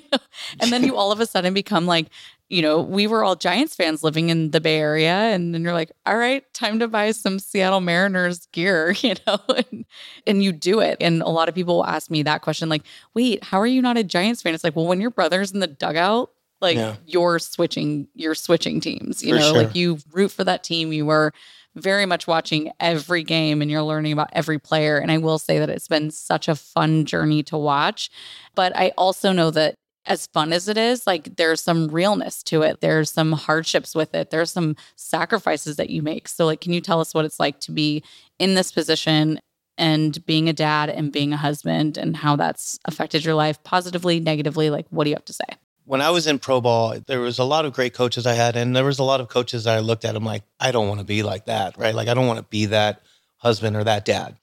And 0.60 0.72
then 0.72 0.84
you 0.84 0.96
all 0.98 1.12
of 1.12 1.20
a 1.20 1.26
sudden 1.26 1.54
become 1.54 1.86
like, 1.86 2.08
you 2.50 2.62
know, 2.64 2.82
we 2.82 3.06
were 3.06 3.24
all 3.24 3.36
Giants 3.36 3.76
fans 3.76 4.04
living 4.04 4.30
in 4.30 4.52
the 4.52 4.60
Bay 4.60 4.78
Area. 4.80 5.14
And 5.14 5.54
then 5.54 5.62
you're 5.64 5.74
like, 5.74 5.92
all 6.08 6.18
right, 6.18 6.44
time 6.54 6.80
to 6.80 6.88
buy 6.88 7.12
some 7.12 7.38
Seattle 7.40 7.80
Mariners 7.80 8.48
gear, 8.48 8.92
you 9.02 9.14
know, 9.28 9.38
and, 9.72 9.86
and 10.26 10.44
you 10.44 10.52
do 10.52 10.80
it. 10.80 10.98
And 11.00 11.22
a 11.22 11.30
lot 11.30 11.48
of 11.48 11.56
people 11.56 11.76
will 11.78 11.86
ask 11.86 12.10
me 12.10 12.24
that 12.24 12.42
question, 12.42 12.68
like, 12.68 12.84
wait, 13.14 13.44
how 13.44 13.60
are 13.60 13.68
you 13.68 13.82
not 13.82 13.98
a 13.98 14.04
Giants 14.04 14.42
fan? 14.42 14.54
It's 14.56 14.64
like, 14.64 14.76
well, 14.76 14.88
when 14.88 15.00
your 15.00 15.12
brother's 15.12 15.52
in 15.52 15.60
the 15.60 15.68
dugout, 15.68 16.32
like 16.60 16.76
Yeah. 16.76 16.96
you're 17.06 17.40
switching, 17.40 18.08
you're 18.16 18.36
switching 18.36 18.82
teams, 18.82 19.24
you 19.24 19.34
For 19.36 19.40
know, 19.40 19.54
sure. 19.54 19.64
like 19.64 19.76
you 19.76 20.00
root 20.12 20.32
for 20.32 20.44
that 20.44 20.64
team. 20.64 20.92
You 20.92 21.06
were 21.06 21.32
very 21.76 22.06
much 22.08 22.26
watching 22.28 22.72
every 22.80 23.24
game 23.24 23.62
and 23.62 23.70
you're 23.70 23.84
learning 23.84 24.12
about 24.12 24.30
every 24.34 24.58
player. 24.60 24.98
And 24.98 25.12
I 25.12 25.20
will 25.20 25.38
say 25.38 25.60
that 25.60 25.70
it's 25.70 25.88
been 25.88 26.10
such 26.10 26.48
a 26.48 26.56
fun 26.56 27.06
journey 27.06 27.44
to 27.44 27.58
watch. 27.58 28.10
But 28.56 28.76
I 28.76 28.92
also 28.98 29.32
know 29.32 29.52
that 29.52 29.76
as 30.10 30.28
fun 30.28 30.52
as 30.52 30.68
it 30.68 30.78
is, 30.78 31.06
like 31.08 31.38
there's 31.38 31.62
some 31.62 31.88
realness 31.88 32.44
to 32.44 32.64
it. 32.64 32.82
There's 32.82 33.12
some 33.12 33.32
hardships 33.32 33.96
with 33.96 34.14
it. 34.16 34.32
There's 34.32 34.52
some 34.52 34.76
sacrifices 34.96 35.78
that 35.78 35.92
you 35.92 36.02
make. 36.02 36.28
So, 36.28 36.48
like, 36.48 36.62
can 36.62 36.74
you 36.74 36.82
tell 36.82 37.00
us 37.00 37.14
what 37.14 37.26
it's 37.26 37.40
like 37.40 37.60
to 37.62 37.72
be 37.72 38.04
in 38.40 38.56
this 38.56 38.72
position 38.72 39.40
and 39.78 40.26
being 40.26 40.50
a 40.50 40.54
dad 40.54 40.90
and 40.90 41.12
being 41.12 41.32
a 41.32 41.38
husband 41.38 41.98
and 41.98 42.18
how 42.18 42.36
that's 42.36 42.80
affected 42.86 43.24
your 43.24 43.36
life 43.36 43.64
positively, 43.64 44.20
negatively? 44.20 44.70
Like, 44.70 44.88
what 44.90 45.04
do 45.04 45.12
you 45.12 45.16
have 45.16 45.26
to 45.26 45.34
say? 45.34 45.46
when 45.86 46.02
I 46.02 46.12
was 46.12 46.28
in 46.28 46.38
pro 46.38 46.62
ball, 46.62 47.00
there 47.08 47.20
was 47.20 47.40
a 47.40 47.44
lot 47.44 47.66
of 47.66 47.74
great 47.74 47.96
coaches 47.96 48.28
I 48.28 48.36
had, 48.36 48.56
and 48.56 48.76
there 48.76 48.86
was 48.86 49.00
a 49.00 49.04
lot 49.04 49.22
of 49.22 49.28
coaches 49.28 49.64
that 49.64 49.76
I 49.76 49.80
looked 49.80 50.06
at. 50.06 50.16
I'm 50.16 50.24
like, 50.24 50.44
I 50.60 50.72
don't 50.72 50.88
want 50.88 51.00
to 51.00 51.06
be 51.06 51.24
like 51.24 51.46
that, 51.46 51.80
right? 51.80 51.96
Like, 51.96 52.08
I 52.08 52.14
don't 52.14 52.28
want 52.28 52.38
to 52.38 52.44
be 52.44 52.68
that 52.68 53.02
husband 53.38 53.76
or 53.76 53.84
that 53.84 54.06
dad. 54.06 54.36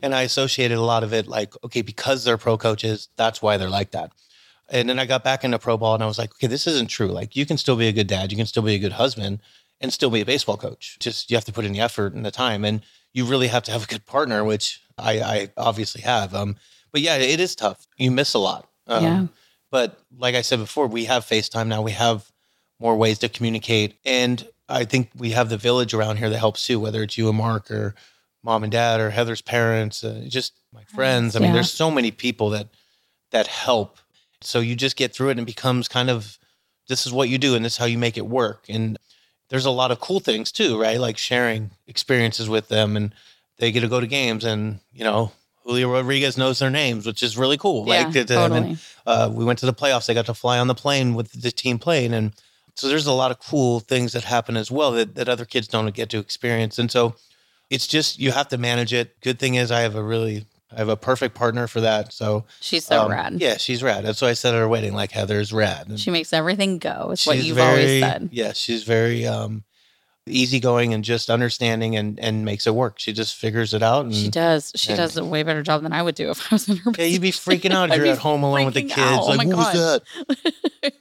And 0.00 0.14
I 0.14 0.22
associated 0.22 0.78
a 0.78 0.80
lot 0.80 1.04
of 1.04 1.12
it 1.12 1.26
like, 1.26 1.52
okay, 1.62 1.82
because 1.82 2.24
they're 2.24 2.38
pro 2.38 2.56
coaches, 2.56 3.10
that's 3.16 3.42
why 3.42 3.58
they're 3.58 3.68
like 3.68 3.90
that. 3.90 4.12
And 4.70 4.88
then 4.88 4.98
I 4.98 5.04
got 5.06 5.22
back 5.24 5.44
into 5.44 5.58
pro 5.58 5.76
ball, 5.76 5.94
and 5.94 6.02
I 6.02 6.06
was 6.06 6.18
like, 6.18 6.32
okay, 6.32 6.46
this 6.46 6.66
isn't 6.66 6.88
true. 6.88 7.08
Like, 7.08 7.36
you 7.36 7.44
can 7.46 7.58
still 7.58 7.76
be 7.76 7.88
a 7.88 7.92
good 7.92 8.06
dad, 8.06 8.32
you 8.32 8.36
can 8.38 8.46
still 8.46 8.62
be 8.62 8.74
a 8.74 8.78
good 8.78 8.92
husband, 8.92 9.40
and 9.80 9.92
still 9.92 10.10
be 10.10 10.20
a 10.20 10.24
baseball 10.26 10.56
coach. 10.56 10.96
Just 11.00 11.30
you 11.30 11.36
have 11.36 11.44
to 11.44 11.52
put 11.52 11.64
in 11.64 11.72
the 11.72 11.80
effort 11.80 12.14
and 12.14 12.24
the 12.24 12.30
time, 12.30 12.64
and 12.64 12.80
you 13.12 13.24
really 13.26 13.48
have 13.48 13.62
to 13.64 13.72
have 13.72 13.84
a 13.84 13.86
good 13.86 14.06
partner, 14.06 14.42
which 14.42 14.80
I, 14.96 15.20
I 15.20 15.48
obviously 15.56 16.00
have. 16.02 16.34
Um, 16.34 16.56
but 16.92 17.00
yeah, 17.00 17.16
it 17.16 17.40
is 17.40 17.54
tough. 17.54 17.86
You 17.96 18.10
miss 18.10 18.34
a 18.34 18.38
lot. 18.38 18.68
Um, 18.86 19.04
Yeah. 19.04 19.26
but 19.70 19.98
like 20.16 20.34
I 20.34 20.40
said 20.42 20.58
before, 20.60 20.86
we 20.86 21.04
have 21.06 21.24
FaceTime 21.24 21.66
now. 21.68 21.82
We 21.82 21.92
have 21.92 22.30
more 22.80 22.96
ways 22.96 23.18
to 23.20 23.28
communicate. 23.28 23.96
And 24.04 24.46
I 24.68 24.84
think 24.84 25.10
we 25.16 25.30
have 25.32 25.48
the 25.48 25.56
village 25.56 25.92
around 25.94 26.16
here 26.16 26.30
that 26.30 26.38
helps 26.38 26.66
too, 26.66 26.80
whether 26.80 27.02
it's 27.02 27.18
you 27.18 27.28
and 27.28 27.36
Mark 27.38 27.70
or 27.70 27.94
mom 28.42 28.62
and 28.62 28.72
dad 28.72 29.00
or 29.00 29.10
Heather's 29.10 29.42
parents, 29.42 30.02
uh, 30.04 30.24
just 30.28 30.54
my 30.72 30.84
friends. 30.84 31.34
I 31.36 31.38
mean, 31.40 31.48
Yeah. 31.48 31.54
there's 31.54 31.72
so 31.72 31.90
many 31.90 32.10
people 32.10 32.50
that 32.50 32.68
that 33.30 33.46
help. 33.48 33.98
So 34.40 34.60
you 34.60 34.76
just 34.76 34.96
get 34.96 35.14
through 35.14 35.28
it 35.28 35.32
and 35.32 35.40
it 35.40 35.46
becomes 35.46 35.88
kind 35.88 36.10
of 36.10 36.38
this 36.88 37.06
is 37.06 37.12
what 37.12 37.28
you 37.28 37.38
do 37.38 37.54
and 37.54 37.64
this 37.64 37.74
is 37.74 37.78
how 37.78 37.86
you 37.86 37.98
make 37.98 38.16
it 38.16 38.26
work. 38.26 38.66
And 38.68 38.98
there's 39.48 39.64
a 39.64 39.70
lot 39.70 39.90
of 39.90 40.00
cool 40.00 40.20
things 40.20 40.52
too, 40.52 40.80
right? 40.80 40.98
Like 40.98 41.16
sharing 41.16 41.70
experiences 41.86 42.48
with 42.48 42.68
them 42.68 42.96
and 42.96 43.14
they 43.58 43.72
get 43.72 43.80
to 43.80 43.88
go 43.88 44.00
to 44.00 44.06
games 44.06 44.44
and, 44.44 44.80
you 44.92 45.04
know, 45.04 45.32
Julio 45.64 45.90
Rodriguez 45.90 46.36
knows 46.36 46.58
their 46.58 46.70
names, 46.70 47.06
which 47.06 47.22
is 47.22 47.38
really 47.38 47.56
cool. 47.56 47.88
Yeah, 47.88 48.04
like 48.04 48.12
to 48.12 48.24
them. 48.24 48.52
And 48.52 48.66
totally. 48.66 48.78
uh, 49.06 49.30
we 49.32 49.44
went 49.46 49.58
to 49.60 49.66
the 49.66 49.72
playoffs. 49.72 50.06
They 50.06 50.12
got 50.12 50.26
to 50.26 50.34
fly 50.34 50.58
on 50.58 50.68
the 50.68 50.74
plane 50.74 51.14
with 51.14 51.32
the 51.40 51.50
team 51.50 51.78
plane. 51.78 52.12
and 52.12 52.32
so 52.74 52.88
there's 52.88 53.06
a 53.06 53.12
lot 53.12 53.30
of 53.30 53.38
cool 53.38 53.80
things 53.80 54.12
that 54.12 54.24
happen 54.24 54.56
as 54.56 54.70
well 54.70 54.90
that, 54.92 55.14
that 55.14 55.28
other 55.28 55.44
kids 55.44 55.68
don't 55.68 55.94
get 55.94 56.10
to 56.10 56.18
experience. 56.18 56.78
And 56.78 56.90
so 56.90 57.14
it's 57.70 57.86
just 57.86 58.18
you 58.18 58.32
have 58.32 58.48
to 58.48 58.58
manage 58.58 58.92
it. 58.92 59.20
Good 59.20 59.38
thing 59.38 59.54
is 59.54 59.70
I 59.70 59.80
have 59.80 59.94
a 59.94 60.02
really 60.02 60.44
I 60.74 60.78
have 60.78 60.88
a 60.88 60.96
perfect 60.96 61.34
partner 61.34 61.66
for 61.66 61.80
that. 61.82 62.12
So 62.12 62.44
She's 62.60 62.84
so 62.84 63.02
um, 63.02 63.10
rad. 63.10 63.34
Yeah, 63.40 63.56
she's 63.56 63.82
rad. 63.82 64.04
That's 64.04 64.20
why 64.20 64.28
I 64.28 64.32
said 64.34 64.54
at 64.54 64.60
our 64.60 64.68
wedding, 64.68 64.94
like 64.94 65.10
Heather's 65.12 65.52
rad. 65.52 65.88
And 65.88 65.98
She 66.00 66.10
makes 66.10 66.32
everything 66.32 66.78
go. 66.78 67.10
It's 67.12 67.26
what 67.26 67.38
you've 67.38 67.58
always 67.58 68.00
said. 68.02 68.28
Yeah, 68.32 68.52
she's 68.52 68.82
very 68.84 69.26
um, 69.26 69.64
easygoing 70.26 70.94
and 70.94 71.04
just 71.04 71.28
understanding 71.30 71.96
and 71.96 72.18
and 72.18 72.44
makes 72.44 72.66
it 72.66 72.74
work. 72.74 72.98
She 72.98 73.12
just 73.12 73.36
figures 73.36 73.74
it 73.74 73.82
out. 73.82 74.06
And 74.06 74.14
She 74.14 74.30
does. 74.30 74.72
She 74.74 74.90
and- 74.90 74.96
does 74.96 75.16
a 75.16 75.24
way 75.24 75.42
better 75.42 75.62
job 75.62 75.82
than 75.82 75.92
I 75.92 76.02
would 76.02 76.14
do 76.14 76.30
if 76.30 76.50
I 76.50 76.54
was 76.54 76.68
in 76.68 76.76
her 76.78 76.92
yeah, 76.96 77.04
you'd 77.04 77.22
be 77.22 77.30
freaking 77.30 77.72
out 77.72 77.90
if 77.90 77.96
you're 77.96 78.06
at 78.06 78.18
home 78.18 78.42
alone 78.42 78.64
with 78.66 78.74
the 78.74 78.82
kids. 78.82 78.98
out. 78.98 79.22
Oh 79.22 79.26
Like, 79.28 79.38
my 79.48 79.54
what 79.54 79.74
was 79.74 80.02
that? 80.32 80.92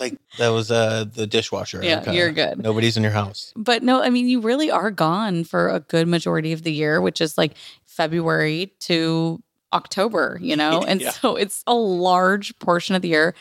Like 0.00 0.18
that 0.38 0.48
was 0.48 0.70
uh 0.70 1.06
the 1.10 1.26
dishwasher. 1.26 1.80
Yeah, 1.82 1.96
Erika. 1.98 2.14
you're 2.14 2.32
good. 2.32 2.58
Nobody's 2.62 2.96
in 2.98 3.02
your 3.02 3.12
house. 3.12 3.52
But 3.56 3.82
no, 3.82 4.02
I 4.02 4.10
mean, 4.10 4.28
you 4.28 4.40
really 4.40 4.70
are 4.70 4.90
gone 4.90 5.44
for 5.44 5.68
a 5.68 5.80
good 5.80 6.06
majority 6.06 6.52
of 6.52 6.64
the 6.64 6.72
year, 6.72 7.00
which 7.00 7.20
is 7.20 7.38
like 7.38 7.54
February 7.96 8.72
to 8.80 9.42
October, 9.72 10.38
you 10.40 10.56
know? 10.56 10.82
And 10.88 11.00
Yeah. 11.00 11.10
so 11.10 11.36
it's 11.36 11.62
a 11.66 11.74
large 11.74 12.58
portion 12.58 12.94
of 12.94 13.02
the 13.02 13.08
year. 13.08 13.34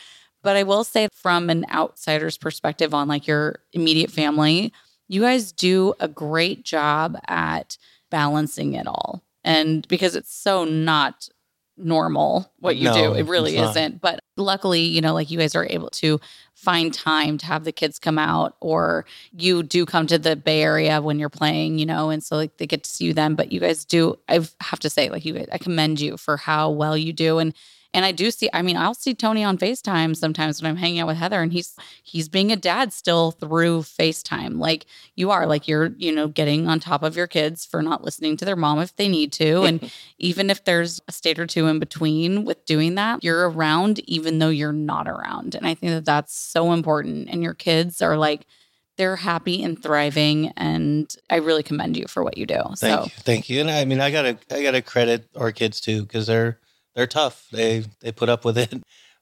But 0.43 0.55
I 0.55 0.63
will 0.63 0.83
say, 0.83 1.07
from 1.13 1.49
an 1.49 1.65
outsider's 1.71 2.37
perspective 2.37 2.93
on 2.93 3.07
like 3.07 3.27
your 3.27 3.59
immediate 3.73 4.11
family, 4.11 4.71
you 5.07 5.21
guys 5.21 5.51
do 5.51 5.93
a 5.99 6.07
great 6.07 6.63
job 6.63 7.17
at 7.27 7.77
balancing 8.11 8.73
it 8.73 8.87
all. 8.87 9.23
And 9.43 9.87
because 9.87 10.15
it's 10.15 10.33
so 10.33 10.63
not 10.65 11.29
normal 11.77 12.51
what 12.59 12.77
you 12.77 12.85
No, 12.85 12.93
do. 12.93 13.13
It 13.13 13.27
really 13.27 13.57
isn't. 13.57 14.01
But 14.01 14.19
luckily, 14.37 14.81
you 14.81 15.01
know, 15.01 15.13
like 15.13 15.29
you 15.31 15.37
guys 15.37 15.55
are 15.55 15.67
able 15.69 15.89
to 15.89 16.19
find 16.65 16.93
time 16.93 17.37
to 17.37 17.45
have 17.45 17.63
the 17.63 17.71
kids 17.71 17.99
come 17.99 18.17
out 18.17 18.55
or 18.59 19.05
you 19.31 19.61
do 19.61 19.85
come 19.85 20.07
to 20.07 20.17
the 20.17 20.35
Bay 20.35 20.63
Area 20.63 20.99
when 20.99 21.19
you're 21.19 21.29
playing, 21.29 21.77
you 21.77 21.85
know, 21.85 22.09
and 22.09 22.23
so 22.23 22.35
like 22.35 22.57
they 22.57 22.65
get 22.65 22.83
to 22.83 22.89
see 22.89 23.05
you 23.05 23.13
then. 23.13 23.35
But 23.35 23.51
you 23.51 23.59
guys 23.59 23.85
do 23.85 24.17
I 24.27 24.45
have 24.61 24.79
to 24.79 24.89
say, 24.89 25.09
like 25.09 25.23
you 25.23 25.33
guys 25.33 25.47
I 25.51 25.59
commend 25.59 26.01
you 26.01 26.17
for 26.17 26.37
how 26.37 26.71
well 26.71 26.97
you 26.97 27.13
do. 27.13 27.37
And 27.37 27.53
and 27.95 28.03
I 28.03 28.11
do 28.11 28.29
see, 28.29 28.49
I 28.51 28.61
mean, 28.61 28.75
I'll 28.75 28.93
see 28.93 29.13
Tony 29.13 29.41
on 29.41 29.57
FaceTime 29.57 30.17
sometimes 30.17 30.61
when 30.61 30.69
I'm 30.69 30.75
hanging 30.75 30.99
out 30.99 31.07
with 31.07 31.15
Heather 31.15 31.41
and 31.41 31.53
he's 31.53 31.77
he's 32.03 32.27
being 32.27 32.51
a 32.51 32.57
dad 32.57 32.91
still 32.91 33.31
through 33.31 33.83
FaceTime. 33.83 34.59
Like 34.59 34.85
you 35.15 35.31
are, 35.31 35.47
like 35.47 35.65
you're, 35.65 35.93
you 35.97 36.11
know, 36.11 36.27
getting 36.27 36.67
on 36.67 36.81
top 36.81 37.03
of 37.03 37.15
your 37.15 37.25
kids 37.25 37.65
for 37.65 37.81
not 37.81 38.03
listening 38.03 38.35
to 38.35 38.43
their 38.43 38.57
mom 38.57 38.79
if 38.79 38.93
they 38.97 39.07
need 39.07 39.31
to. 39.33 39.63
And 39.63 39.89
even 40.17 40.49
if 40.49 40.65
there's 40.65 40.99
a 41.07 41.13
state 41.13 41.39
or 41.39 41.47
two 41.47 41.67
in 41.67 41.79
between 41.79 42.43
with 42.43 42.65
doing 42.65 42.95
that, 42.95 43.23
you're 43.23 43.49
around 43.49 43.99
even 44.09 44.39
though 44.39 44.49
you're 44.49 44.73
not 44.73 45.07
around. 45.07 45.55
And 45.55 45.65
I 45.65 45.73
think 45.73 45.93
that 45.93 46.03
that's 46.03 46.35
so 46.55 46.71
important. 46.71 47.27
And 47.29 47.43
your 47.43 47.53
kids 47.53 48.01
are 48.01 48.17
like, 48.17 48.45
they're 48.97 49.17
happy 49.17 49.61
and 49.61 49.81
thriving. 49.81 50.53
And 50.55 51.13
I 51.29 51.37
really 51.37 51.63
commend 51.63 51.97
you 51.97 52.05
for 52.07 52.23
what 52.23 52.37
you 52.37 52.45
do. 52.45 52.61
Thank 52.77 52.99
so 52.99 53.03
you, 53.03 53.11
thank 53.17 53.49
you. 53.49 53.59
And 53.59 53.69
I 53.69 53.83
mean, 53.83 53.99
I 53.99 54.09
gotta, 54.09 54.37
I 54.49 54.63
gotta 54.63 54.81
credit 54.81 55.27
our 55.35 55.51
kids 55.51 55.81
too 55.81 56.03
because 56.03 56.27
they're 56.27 56.59
they're 56.95 57.07
tough. 57.07 57.47
They 57.51 57.83
they 57.99 58.13
put 58.13 58.29
up 58.29 58.45
with 58.45 58.57
it, 58.65 58.73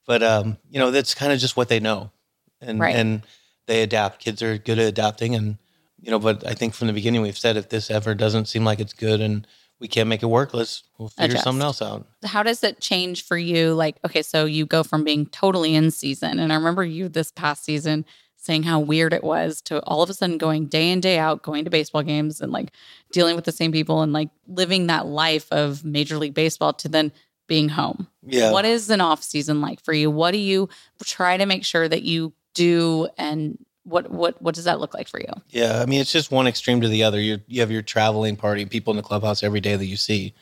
but 0.06 0.22
um, 0.22 0.58
you 0.70 0.78
know, 0.78 0.92
that's 0.92 1.14
kind 1.14 1.32
of 1.32 1.40
just 1.40 1.56
what 1.56 1.68
they 1.68 1.80
know, 1.80 2.12
and 2.60 2.78
Right. 2.78 2.94
and 2.94 3.22
they 3.66 3.82
adapt. 3.82 4.20
Kids 4.20 4.42
are 4.42 4.58
good 4.58 4.78
at 4.78 4.86
adapting, 4.86 5.34
and 5.34 5.58
you 6.00 6.12
know, 6.12 6.20
but 6.20 6.46
I 6.46 6.54
think 6.54 6.74
from 6.74 6.86
the 6.86 6.92
beginning 6.92 7.22
we've 7.22 7.36
said 7.36 7.56
if 7.56 7.68
this 7.68 7.90
ever 7.90 8.14
doesn't 8.14 8.46
seem 8.46 8.64
like 8.64 8.78
it's 8.78 8.92
good 8.92 9.20
and 9.20 9.44
we 9.84 9.88
can't 9.88 10.08
make 10.08 10.22
it 10.22 10.28
work, 10.28 10.54
let's 10.54 10.82
we'll 10.96 11.10
figure 11.10 11.32
Adjust. 11.32 11.44
something 11.44 11.60
else 11.62 11.82
out. 11.82 12.06
how 12.24 12.42
does 12.42 12.64
it 12.64 12.80
change 12.80 13.22
for 13.22 13.36
you? 13.36 13.74
Like, 13.74 13.98
okay, 14.02 14.22
so 14.22 14.46
you 14.46 14.64
go 14.64 14.82
from 14.82 15.04
being 15.04 15.26
totally 15.26 15.74
in 15.74 15.90
season, 15.90 16.38
and 16.38 16.50
I 16.50 16.56
remember 16.56 16.82
you 16.82 17.10
this 17.10 17.30
past 17.30 17.66
season 17.66 18.06
saying 18.38 18.62
how 18.62 18.80
weird 18.80 19.12
it 19.12 19.22
was 19.22 19.60
to 19.62 19.82
all 19.82 20.02
of 20.02 20.08
a 20.08 20.14
sudden 20.14 20.38
going 20.38 20.68
day 20.68 20.90
in 20.90 21.00
day 21.00 21.18
out, 21.18 21.42
going 21.42 21.64
to 21.64 21.70
baseball 21.70 22.02
games 22.02 22.40
and 22.40 22.50
like 22.50 22.72
dealing 23.12 23.36
with 23.36 23.44
the 23.44 23.52
same 23.52 23.72
people 23.72 24.00
and 24.00 24.14
like 24.14 24.30
living 24.48 24.86
that 24.86 25.04
life 25.04 25.52
of 25.52 25.84
Major 25.84 26.16
League 26.16 26.32
Baseball 26.32 26.72
to 26.72 26.88
then 26.88 27.12
being 27.46 27.68
home. 27.68 28.08
Yeah, 28.26 28.52
What 28.52 28.64
is 28.64 28.88
an 28.88 29.02
off 29.02 29.22
season 29.22 29.60
like 29.60 29.84
for 29.84 29.92
you? 29.92 30.10
What 30.10 30.30
do 30.30 30.38
you 30.38 30.70
try 31.04 31.36
to 31.36 31.44
make 31.44 31.62
sure 31.62 31.86
that 31.86 32.04
you 32.04 32.32
do, 32.54 33.08
and 33.18 33.58
what 33.84 34.10
what 34.10 34.40
what 34.42 34.54
does 34.54 34.64
that 34.64 34.80
look 34.80 34.94
like 34.94 35.08
for 35.08 35.20
you? 35.20 35.32
Yeah, 35.50 35.80
I 35.80 35.86
mean 35.86 36.00
it's 36.00 36.12
just 36.12 36.30
one 36.30 36.46
extreme 36.46 36.80
to 36.80 36.88
the 36.88 37.04
other. 37.04 37.20
You 37.20 37.38
you 37.46 37.60
have 37.60 37.70
your 37.70 37.82
traveling 37.82 38.36
party, 38.36 38.64
people 38.66 38.90
in 38.92 38.96
the 38.96 39.02
clubhouse 39.02 39.42
every 39.42 39.60
day 39.60 39.76
that 39.76 39.86
you 39.86 39.96
see 39.96 40.34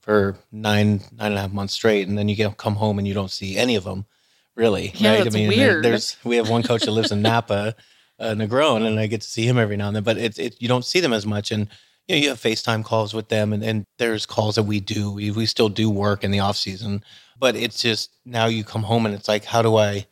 for 0.00 0.36
nine 0.52 1.00
nine 1.12 1.32
and 1.32 1.34
a 1.34 1.40
half 1.42 1.52
months 1.52 1.74
straight, 1.74 2.08
and 2.08 2.16
then 2.16 2.28
you 2.28 2.36
get 2.36 2.56
come 2.56 2.76
home 2.76 2.98
and 2.98 3.06
you 3.06 3.14
don't 3.14 3.30
see 3.30 3.56
any 3.56 3.76
of 3.76 3.84
them, 3.84 4.06
really. 4.54 4.92
Yeah, 4.94 5.22
that's 5.22 5.34
there- 5.34 5.48
weird. 5.48 5.84
there's 5.84 6.16
we 6.24 6.36
have 6.36 6.48
one 6.48 6.62
coach 6.62 6.82
that 6.82 6.92
lives 6.92 7.12
in 7.12 7.22
Napa, 7.22 7.74
uh, 8.18 8.24
Negron, 8.30 8.86
and 8.86 8.98
I 8.98 9.06
get 9.06 9.20
to 9.20 9.28
see 9.28 9.46
him 9.46 9.58
every 9.58 9.76
now 9.76 9.88
and 9.88 9.96
then, 9.96 10.02
but 10.04 10.16
it's 10.16 10.38
it, 10.38 10.56
you 10.60 10.68
don't 10.68 10.84
see 10.84 11.00
them 11.00 11.12
as 11.12 11.26
much, 11.26 11.50
and 11.50 11.68
you 12.08 12.14
know 12.16 12.22
you 12.22 12.28
have 12.30 12.40
FaceTime 12.40 12.84
calls 12.84 13.12
with 13.12 13.28
them, 13.28 13.52
and, 13.52 13.62
and 13.62 13.84
there's 13.98 14.26
calls 14.26 14.54
that 14.54 14.62
we 14.62 14.80
do. 14.80 15.10
We 15.10 15.30
we 15.32 15.44
still 15.46 15.68
do 15.68 15.90
work 15.90 16.24
in 16.24 16.30
the 16.30 16.40
off 16.40 16.56
season, 16.56 17.04
but 17.38 17.56
it's 17.56 17.82
just 17.82 18.10
now 18.24 18.46
you 18.46 18.64
come 18.64 18.84
home 18.84 19.04
and 19.06 19.14
it's 19.14 19.28
like, 19.28 19.44
how 19.44 19.60
do 19.60 19.76
I 19.76 20.06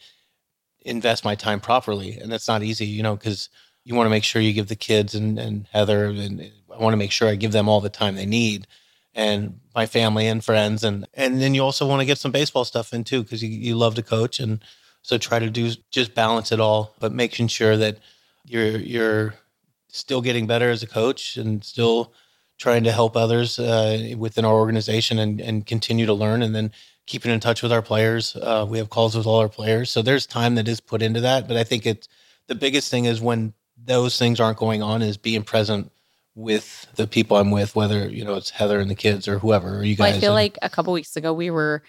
invest 0.85 1.25
my 1.25 1.35
time 1.35 1.61
properly? 1.61 2.18
And 2.18 2.31
that's 2.31 2.49
not 2.49 2.62
easy, 2.62 2.87
you 2.87 3.03
know, 3.03 3.16
because 3.16 3.49
you 3.85 3.94
want 3.94 4.07
to 4.07 4.11
make 4.11 4.25
sure 4.25 4.42
you 4.42 4.53
give 4.53 4.68
the 4.68 4.77
kids 4.77 5.14
and, 5.14 5.38
and 5.38 5.66
Heather 5.73 6.07
and 6.07 6.51
I 6.73 6.79
want 6.79 6.92
to 6.92 6.99
make 6.99 7.12
sure 7.12 7.29
I 7.29 7.35
give 7.35 7.53
them 7.53 7.68
all 7.68 7.81
the 7.81 7.88
time 7.88 8.14
they 8.14 8.27
need 8.27 8.66
and 9.14 9.61
my 9.75 9.87
family 9.87 10.27
and 10.27 10.44
friends 10.44 10.83
and 10.83 11.07
and 11.14 11.40
then 11.40 11.55
you 11.55 11.62
also 11.62 11.87
want 11.87 12.01
to 12.01 12.07
get 12.07 12.18
some 12.18 12.33
baseball 12.33 12.64
stuff 12.64 12.92
in 12.92 13.05
too 13.05 13.23
because 13.23 13.42
you, 13.42 13.49
you 13.49 13.77
love 13.77 13.94
to 13.94 14.03
coach 14.03 14.40
and 14.40 14.64
so 15.03 15.18
try 15.18 15.38
to 15.38 15.51
do 15.51 15.70
just 15.90 16.14
balance 16.14 16.51
it 16.51 16.61
all 16.61 16.94
but 16.99 17.12
making 17.12 17.47
sure 17.47 17.77
that 17.77 17.99
you're 18.44 18.79
you're 18.79 19.35
still 19.88 20.20
getting 20.20 20.47
better 20.47 20.70
as 20.70 20.83
a 20.83 20.87
coach 20.87 21.37
and 21.37 21.62
still 21.64 22.12
trying 22.59 22.85
to 22.85 22.92
help 22.92 23.16
others 23.16 23.59
uh, 23.59 24.14
within 24.16 24.44
our 24.44 24.55
organization 24.55 25.18
and, 25.18 25.40
and 25.40 25.66
continue 25.66 26.07
to 26.07 26.14
learn 26.14 26.42
and 26.42 26.55
then 26.55 26.73
keeping 27.07 27.31
in 27.33 27.40
touch 27.40 27.62
with 27.62 27.73
our 27.73 27.83
players 27.83 28.37
uh, 28.37 28.67
we 28.69 28.79
have 28.79 28.90
calls 28.90 29.17
with 29.17 29.27
all 29.27 29.40
our 29.40 29.49
players 29.49 29.90
so 29.90 30.03
there's 30.03 30.27
time 30.27 30.55
that 30.55 30.69
is 30.69 30.81
put 30.81 31.03
into 31.03 31.21
that 31.21 31.47
but 31.47 31.57
i 31.57 31.64
think 31.64 31.85
it's 31.87 32.09
the 32.47 32.55
biggest 32.55 32.90
thing 32.90 33.05
is 33.07 33.21
when 33.21 33.53
those 33.77 34.19
things 34.19 34.40
aren't 34.40 34.59
going 34.59 34.83
on 34.83 35.03
is 35.03 35.17
being 35.17 35.43
present 35.43 35.90
with 36.37 36.87
the 36.97 37.07
people 37.07 37.37
I'm 37.37 37.51
with, 37.53 37.77
whether 37.77 38.09
you 38.09 38.25
know 38.25 38.35
it's 38.35 38.51
Heather 38.51 38.81
and 38.81 38.90
the 38.90 38.95
kids 38.95 39.29
or 39.29 39.38
whoever, 39.38 39.79
or 39.79 39.85
you 39.85 39.97
Well, 39.97 40.09
guys. 40.09 40.17
I 40.19 40.21
feel 40.21 40.31
and- 40.31 40.37
like 40.37 40.59
a 40.62 40.69
couple 40.69 40.93
weeks 40.93 41.17
ago 41.17 41.33
we 41.33 41.51
were 41.51 41.83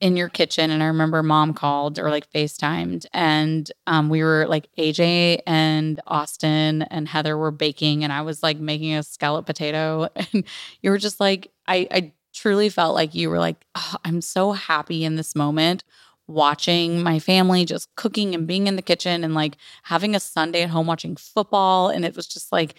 in 0.00 0.16
your 0.16 0.28
kitchen, 0.28 0.70
and 0.70 0.82
I 0.82 0.86
remember 0.86 1.22
mom 1.22 1.54
called 1.54 1.98
or 1.98 2.10
like 2.10 2.30
FaceTimed, 2.32 3.06
and 3.12 3.70
um, 3.86 4.08
we 4.08 4.22
were 4.22 4.46
like 4.48 4.68
AJ 4.78 5.40
and 5.46 6.00
Austin 6.06 6.82
and 6.82 7.06
Heather 7.06 7.36
were 7.36 7.50
baking, 7.50 8.04
and 8.04 8.12
I 8.12 8.22
was 8.22 8.42
like 8.42 8.58
making 8.58 8.94
a 8.94 9.02
scallop 9.02 9.46
potato, 9.46 10.08
and 10.16 10.44
you 10.82 10.90
were 10.90 10.98
just 10.98 11.20
like, 11.20 11.52
I, 11.66 11.86
I 11.90 12.12
truly 12.34 12.68
felt 12.68 12.94
like 12.94 13.14
you 13.14 13.30
were 13.30 13.38
like, 13.38 13.64
"Oh, 13.74 13.96
I'm 14.04 14.20
so 14.20 14.52
happy 14.52 15.04
in 15.04 15.16
this 15.16 15.34
moment. 15.34 15.84
Watching 16.26 17.02
my 17.02 17.18
family 17.18 17.64
just 17.66 17.94
cooking 17.96 18.34
and 18.34 18.46
being 18.46 18.66
in 18.66 18.76
the 18.76 18.82
kitchen 18.82 19.24
and 19.24 19.34
like 19.34 19.56
having 19.84 20.14
a 20.14 20.20
Sunday 20.20 20.62
at 20.62 20.70
home 20.70 20.86
watching 20.86 21.16
football. 21.16 21.88
And 21.90 22.04
it 22.04 22.16
was 22.16 22.26
just 22.26 22.50
like, 22.50 22.74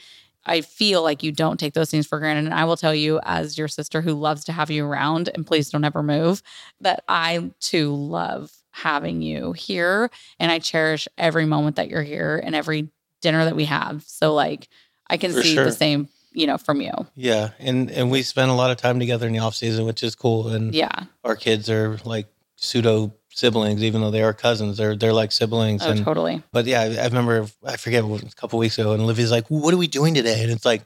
I 0.48 0.62
feel 0.62 1.04
like 1.04 1.24
you 1.24 1.32
don't 1.32 1.60
take 1.60 1.74
those 1.74 1.90
things 1.92 2.08
for 2.08 2.20
granted. 2.20 2.46
And 2.46 2.54
I 2.54 2.66
will 2.66 2.78
tell 2.78 2.94
you, 2.96 3.20
as 3.24 3.58
your 3.58 3.68
sister 3.68 4.02
who 4.02 4.14
loves 4.14 4.44
to 4.46 4.52
have 4.52 4.72
you 4.72 4.86
around, 4.86 5.30
and 5.34 5.46
please 5.46 5.70
don't 5.70 5.84
ever 5.84 6.04
move, 6.04 6.42
that 6.82 7.04
I 7.08 7.52
too 7.60 7.94
love 7.96 8.52
having 8.72 9.22
you 9.22 9.54
here. 9.54 10.10
And 10.40 10.52
I 10.52 10.60
cherish 10.60 11.08
every 11.18 11.46
moment 11.46 11.76
that 11.78 11.90
you're 11.90 12.04
here 12.04 12.42
and 12.44 12.56
every 12.56 12.90
dinner 13.22 13.46
that 13.46 13.56
we 13.56 13.66
have. 13.66 14.04
So, 14.06 14.34
like, 14.34 14.68
I 15.10 15.18
can 15.18 15.34
For 15.34 15.42
see 15.44 15.56
sure. 15.56 15.66
the 15.66 15.72
same, 15.72 16.10
you 16.36 16.46
know, 16.46 16.58
from 16.58 16.82
you. 16.82 16.92
yeah, 17.16 17.50
and 17.60 17.90
and 17.90 18.12
we 18.12 18.22
spend 18.22 18.52
a 18.52 18.54
lot 18.54 18.70
of 18.72 18.78
time 18.78 19.00
together 19.00 19.26
in 19.28 19.34
the 19.34 19.40
off 19.40 19.56
season, 19.56 19.86
which 19.86 20.04
is 20.04 20.14
cool. 20.16 20.50
And 20.50 20.74
Yeah. 20.76 21.06
our 21.24 21.36
kids 21.36 21.70
are 21.70 21.98
like 22.06 22.28
pseudo 22.58 23.14
siblings, 23.30 23.84
even 23.84 24.02
though 24.02 24.12
they 24.12 24.22
are 24.24 24.34
cousins. 24.34 24.78
They're 24.78 24.96
they're 24.96 25.14
like 25.14 25.32
siblings. 25.32 25.84
Oh, 25.84 25.92
and 25.92 26.04
totally. 26.06 26.44
but 26.52 26.66
yeah, 26.66 26.82
I, 26.82 26.96
I 26.96 27.06
remember 27.06 27.48
I 27.66 27.78
forget 27.78 28.04
a 28.04 28.32
couple 28.36 28.60
weeks 28.60 28.78
ago, 28.78 28.94
and 28.94 29.02
Olivia's 29.02 29.32
like, 29.32 29.48
"What 29.48 29.74
are 29.74 29.78
we 29.78 29.88
doing 29.88 30.14
today?" 30.14 30.44
And 30.44 30.52
it's 30.52 30.66
like. 30.66 30.84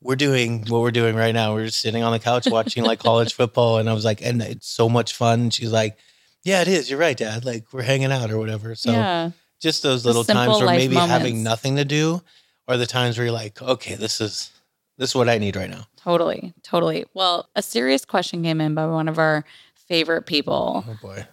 We're 0.00 0.14
doing 0.14 0.64
what 0.68 0.80
we're 0.82 0.92
doing 0.92 1.16
right 1.16 1.34
now. 1.34 1.54
We're 1.54 1.64
just 1.66 1.80
sitting 1.80 2.04
on 2.04 2.12
the 2.12 2.20
couch 2.20 2.46
watching 2.50 2.84
like 2.84 3.00
college 3.00 3.34
football, 3.34 3.78
and 3.78 3.90
I 3.90 3.94
was 3.94 4.04
like, 4.04 4.22
"And 4.22 4.40
it's 4.40 4.68
so 4.68 4.88
much 4.88 5.12
fun." 5.12 5.40
And 5.40 5.52
she's 5.52 5.72
like, 5.72 5.98
"Yeah, 6.44 6.62
it 6.62 6.68
is. 6.68 6.88
You're 6.88 7.00
right, 7.00 7.16
Dad. 7.16 7.44
Like 7.44 7.64
we're 7.72 7.82
hanging 7.82 8.12
out 8.12 8.30
or 8.30 8.38
whatever." 8.38 8.76
So 8.76 8.92
yeah. 8.92 9.30
just 9.60 9.82
those 9.82 10.06
little 10.06 10.22
times 10.22 10.58
where 10.58 10.66
maybe 10.66 10.94
moments. 10.94 11.12
having 11.12 11.42
nothing 11.42 11.74
to 11.78 11.84
do 11.84 12.22
are 12.68 12.76
the 12.76 12.86
times 12.86 13.18
where 13.18 13.24
you're 13.26 13.34
like, 13.34 13.60
okay, 13.60 13.96
this 13.96 14.20
is 14.20 14.52
this 14.98 15.10
is 15.10 15.14
what 15.14 15.28
I 15.28 15.38
need 15.38 15.56
right 15.56 15.70
now. 15.70 15.86
Totally. 15.96 16.52
Totally. 16.62 17.06
Well, 17.14 17.48
a 17.56 17.62
serious 17.62 18.04
question 18.04 18.42
came 18.42 18.60
in 18.60 18.74
by 18.74 18.86
one 18.86 19.08
of 19.08 19.18
our 19.18 19.44
favorite 19.74 20.26
people. 20.26 20.84
Oh 20.86 20.98
boy. 21.00 21.26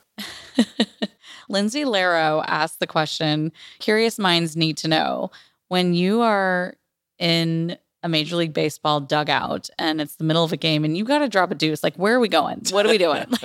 Lindsay 1.49 1.85
Laro 1.85 2.41
asked 2.47 2.79
the 2.79 2.87
question 2.87 3.51
Curious 3.79 4.17
minds 4.17 4.55
need 4.55 4.77
to 4.77 4.87
know 4.87 5.31
when 5.67 5.93
you 5.93 6.21
are 6.21 6.75
in 7.19 7.77
a 8.03 8.09
Major 8.09 8.35
League 8.35 8.53
Baseball 8.53 9.01
dugout 9.01 9.69
and 9.79 9.99
it's 9.99 10.15
the 10.15 10.23
middle 10.23 10.43
of 10.43 10.53
a 10.53 10.57
game 10.57 10.85
and 10.85 10.95
you 10.95 11.03
got 11.03 11.19
to 11.19 11.27
drop 11.27 11.51
a 11.51 11.55
deuce, 11.55 11.83
like, 11.83 11.95
where 11.95 12.15
are 12.15 12.19
we 12.19 12.27
going? 12.27 12.61
What 12.69 12.85
are 12.85 12.89
we 12.89 12.97
doing? 12.97 13.25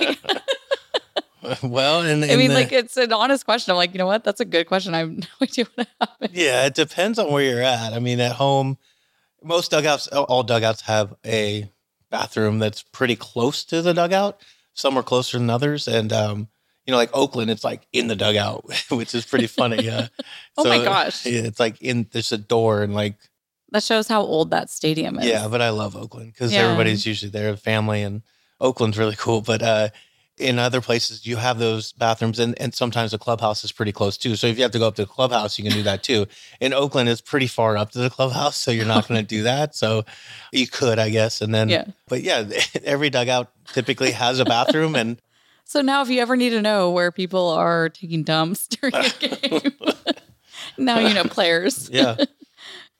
Like, 1.43 1.57
well, 1.63 2.01
and, 2.01 2.23
I 2.23 2.35
mean, 2.35 2.49
the- 2.49 2.55
like, 2.55 2.71
it's 2.71 2.97
an 2.97 3.11
honest 3.11 3.45
question. 3.45 3.71
I'm 3.71 3.77
like, 3.77 3.93
you 3.93 3.97
know 3.97 4.05
what? 4.05 4.23
That's 4.23 4.39
a 4.39 4.45
good 4.45 4.67
question. 4.67 4.93
I 4.93 4.99
have 4.99 5.09
no 5.11 5.25
idea 5.41 5.65
what 5.73 5.87
happened. 5.99 6.31
yeah, 6.33 6.67
it 6.67 6.75
depends 6.75 7.17
on 7.17 7.31
where 7.31 7.43
you're 7.43 7.63
at. 7.63 7.93
I 7.93 7.99
mean, 7.99 8.19
at 8.19 8.33
home, 8.33 8.77
most 9.43 9.71
dugouts, 9.71 10.07
all 10.07 10.43
dugouts 10.43 10.81
have 10.81 11.15
a 11.25 11.69
bathroom 12.09 12.59
that's 12.59 12.83
pretty 12.83 13.15
close 13.15 13.63
to 13.65 13.81
the 13.81 13.93
dugout. 13.93 14.41
Some 14.73 14.97
are 14.97 15.03
closer 15.03 15.37
than 15.37 15.49
others, 15.49 15.87
and 15.87 16.11
um, 16.13 16.47
you 16.85 16.91
know, 16.91 16.97
like 16.97 17.09
Oakland, 17.13 17.51
it's 17.51 17.63
like 17.63 17.87
in 17.93 18.07
the 18.07 18.15
dugout, 18.15 18.65
which 18.89 19.13
is 19.15 19.25
pretty 19.25 19.47
funny. 19.47 19.83
Yeah. 19.83 20.07
Oh 20.57 20.65
my 20.65 20.83
gosh. 20.83 21.25
Yeah, 21.25 21.41
it's 21.43 21.59
like 21.59 21.81
in 21.81 22.07
there's 22.11 22.31
a 22.33 22.37
door 22.37 22.83
and 22.83 22.93
like 22.93 23.15
That 23.71 23.83
shows 23.83 24.07
how 24.09 24.21
old 24.21 24.51
that 24.51 24.69
stadium 24.69 25.17
is. 25.17 25.25
Yeah, 25.25 25.47
but 25.47 25.61
I 25.61 25.69
love 25.69 25.95
Oakland 25.95 26.33
because 26.33 26.51
Yeah. 26.53 26.59
everybody's 26.63 27.05
usually 27.05 27.31
there, 27.31 27.55
family, 27.57 28.01
and 28.03 28.21
Oakland's 28.59 28.97
really 28.97 29.15
cool. 29.15 29.41
But 29.41 29.61
uh, 29.63 29.89
in 30.41 30.59
other 30.59 30.81
places, 30.81 31.25
you 31.25 31.37
have 31.37 31.59
those 31.59 31.91
bathrooms, 31.93 32.39
and, 32.39 32.59
and 32.59 32.73
sometimes 32.73 33.11
the 33.11 33.17
clubhouse 33.17 33.63
is 33.63 33.71
pretty 33.71 33.91
close 33.91 34.17
too. 34.17 34.35
So 34.35 34.47
if 34.47 34.57
you 34.57 34.63
have 34.63 34.71
to 34.71 34.79
go 34.79 34.87
up 34.87 34.95
to 34.95 35.03
the 35.03 35.07
clubhouse, 35.07 35.57
you 35.57 35.63
can 35.63 35.73
do 35.73 35.83
that 35.83 36.03
too. 36.03 36.25
In 36.59 36.73
Oakland, 36.73 37.07
it's 37.09 37.21
pretty 37.21 37.47
far 37.47 37.77
up 37.77 37.91
to 37.91 37.99
the 37.99 38.09
clubhouse, 38.09 38.57
so 38.57 38.71
you're 38.71 38.85
not 38.85 39.07
going 39.07 39.19
to 39.21 39.25
do 39.27 39.43
that. 39.51 39.75
So 39.75 40.03
you 40.51 40.67
could, 40.67 40.99
I 40.99 41.09
guess, 41.09 41.41
and 41.41 41.53
then, 41.53 41.69
Yeah. 41.69 41.85
but 42.07 42.21
yeah, 42.23 42.43
every 42.83 43.09
dugout 43.09 43.51
typically 43.73 44.11
has 44.11 44.39
a 44.39 44.45
bathroom, 44.45 44.95
and 44.95 45.21
So 45.63 45.81
now, 45.81 46.01
if 46.01 46.09
you 46.09 46.19
ever 46.21 46.35
need 46.35 46.49
to 46.51 46.61
know 46.61 46.91
where 46.91 47.11
people 47.11 47.49
are 47.49 47.89
taking 47.89 48.23
dumps 48.23 48.67
during 48.67 48.93
a 48.95 49.09
game, 49.19 49.71
now 50.77 50.99
you 50.99 51.13
know 51.13 51.23
players. 51.23 51.89
yeah, 51.91 52.17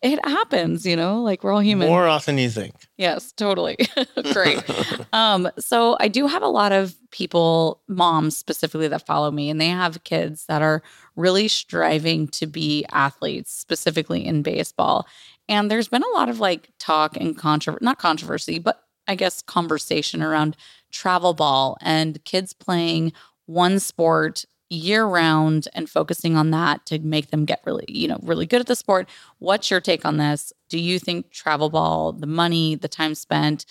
it 0.02 0.26
happens, 0.26 0.86
you 0.86 0.96
know, 0.96 1.22
like 1.22 1.44
we're 1.44 1.54
all 1.54 1.62
human. 1.62 1.88
More 1.88 2.08
often 2.08 2.36
than 2.36 2.44
you 2.44 2.50
think. 2.50 2.74
Yes, 2.98 3.32
totally. 3.32 3.78
Great. 4.34 4.64
um, 5.14 5.50
so 5.60 5.96
I 6.00 6.08
do 6.08 6.26
have 6.26 6.42
a 6.42 6.48
lot 6.48 6.72
of 6.72 6.96
people, 7.12 7.82
moms 7.88 8.36
specifically, 8.36 8.88
that 8.88 9.06
follow 9.06 9.30
me, 9.30 9.50
and 9.50 9.62
they 9.62 9.70
have 9.70 10.04
kids 10.04 10.46
that 10.48 10.62
are 10.64 10.82
really 11.16 11.48
striving 11.48 12.28
to 12.30 12.48
be 12.48 12.86
athletes, 12.92 13.54
specifically 13.54 14.26
in 14.26 14.42
baseball. 14.42 15.08
And 15.48 15.70
there's 15.70 15.90
been 15.90 16.04
a 16.04 16.18
lot 16.18 16.30
of 16.30 16.40
like 16.40 16.72
talk 16.80 17.16
and 17.18 17.38
controversy, 17.38 17.84
not 17.84 18.00
controversy, 18.00 18.58
but 18.58 18.84
I 19.08 19.16
guess 19.16 19.42
conversation 19.42 20.24
around 20.24 20.58
travel 20.92 21.34
ball 21.34 21.78
and 21.82 22.24
kids 22.24 22.54
playing 22.54 23.14
one 23.46 23.80
sport 23.80 24.46
year 24.74 25.06
round 25.06 25.68
and 25.74 25.90
focusing 25.90 26.38
on 26.38 26.52
that 26.52 26.86
to 26.86 27.00
make 27.00 27.30
them 27.30 27.46
get 27.46 27.62
really, 27.66 27.86
you 27.88 28.08
know, 28.08 28.20
really 28.24 28.46
good 28.46 28.62
at 28.62 28.68
the 28.68 28.76
sport. 28.76 29.10
What's 29.40 29.70
your 29.70 29.82
take 29.82 30.06
on 30.06 30.18
this? 30.18 30.54
Do 30.70 30.80
you 30.80 30.98
think 30.98 31.32
travel 31.32 31.70
ball, 31.70 32.14
the 32.14 32.28
money, 32.28 32.76
the 32.76 32.88
time 32.88 33.14
spent, 33.16 33.66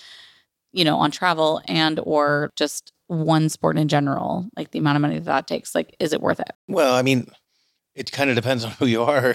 you 0.72 0.84
know, 0.84 0.98
on 0.98 1.11
travel 1.11 1.62
and 1.66 1.98
or 2.03 2.53
just 2.55 2.92
one 3.07 3.48
sport 3.48 3.78
in 3.78 3.88
general, 3.88 4.48
like 4.57 4.70
the 4.70 4.78
amount 4.78 4.96
of 4.96 5.03
money 5.03 5.18
that, 5.18 5.24
that 5.24 5.46
takes, 5.46 5.74
like, 5.74 5.96
is 5.98 6.12
it 6.12 6.20
worth 6.20 6.38
it? 6.38 6.53
Well, 6.68 6.94
I 6.94 7.03
mean, 7.03 7.26
it 7.94 8.12
kind 8.12 8.30
of 8.30 8.36
depends 8.36 8.64
on 8.64 8.72
who 8.72 8.86
you 8.86 9.03
are 9.03 9.30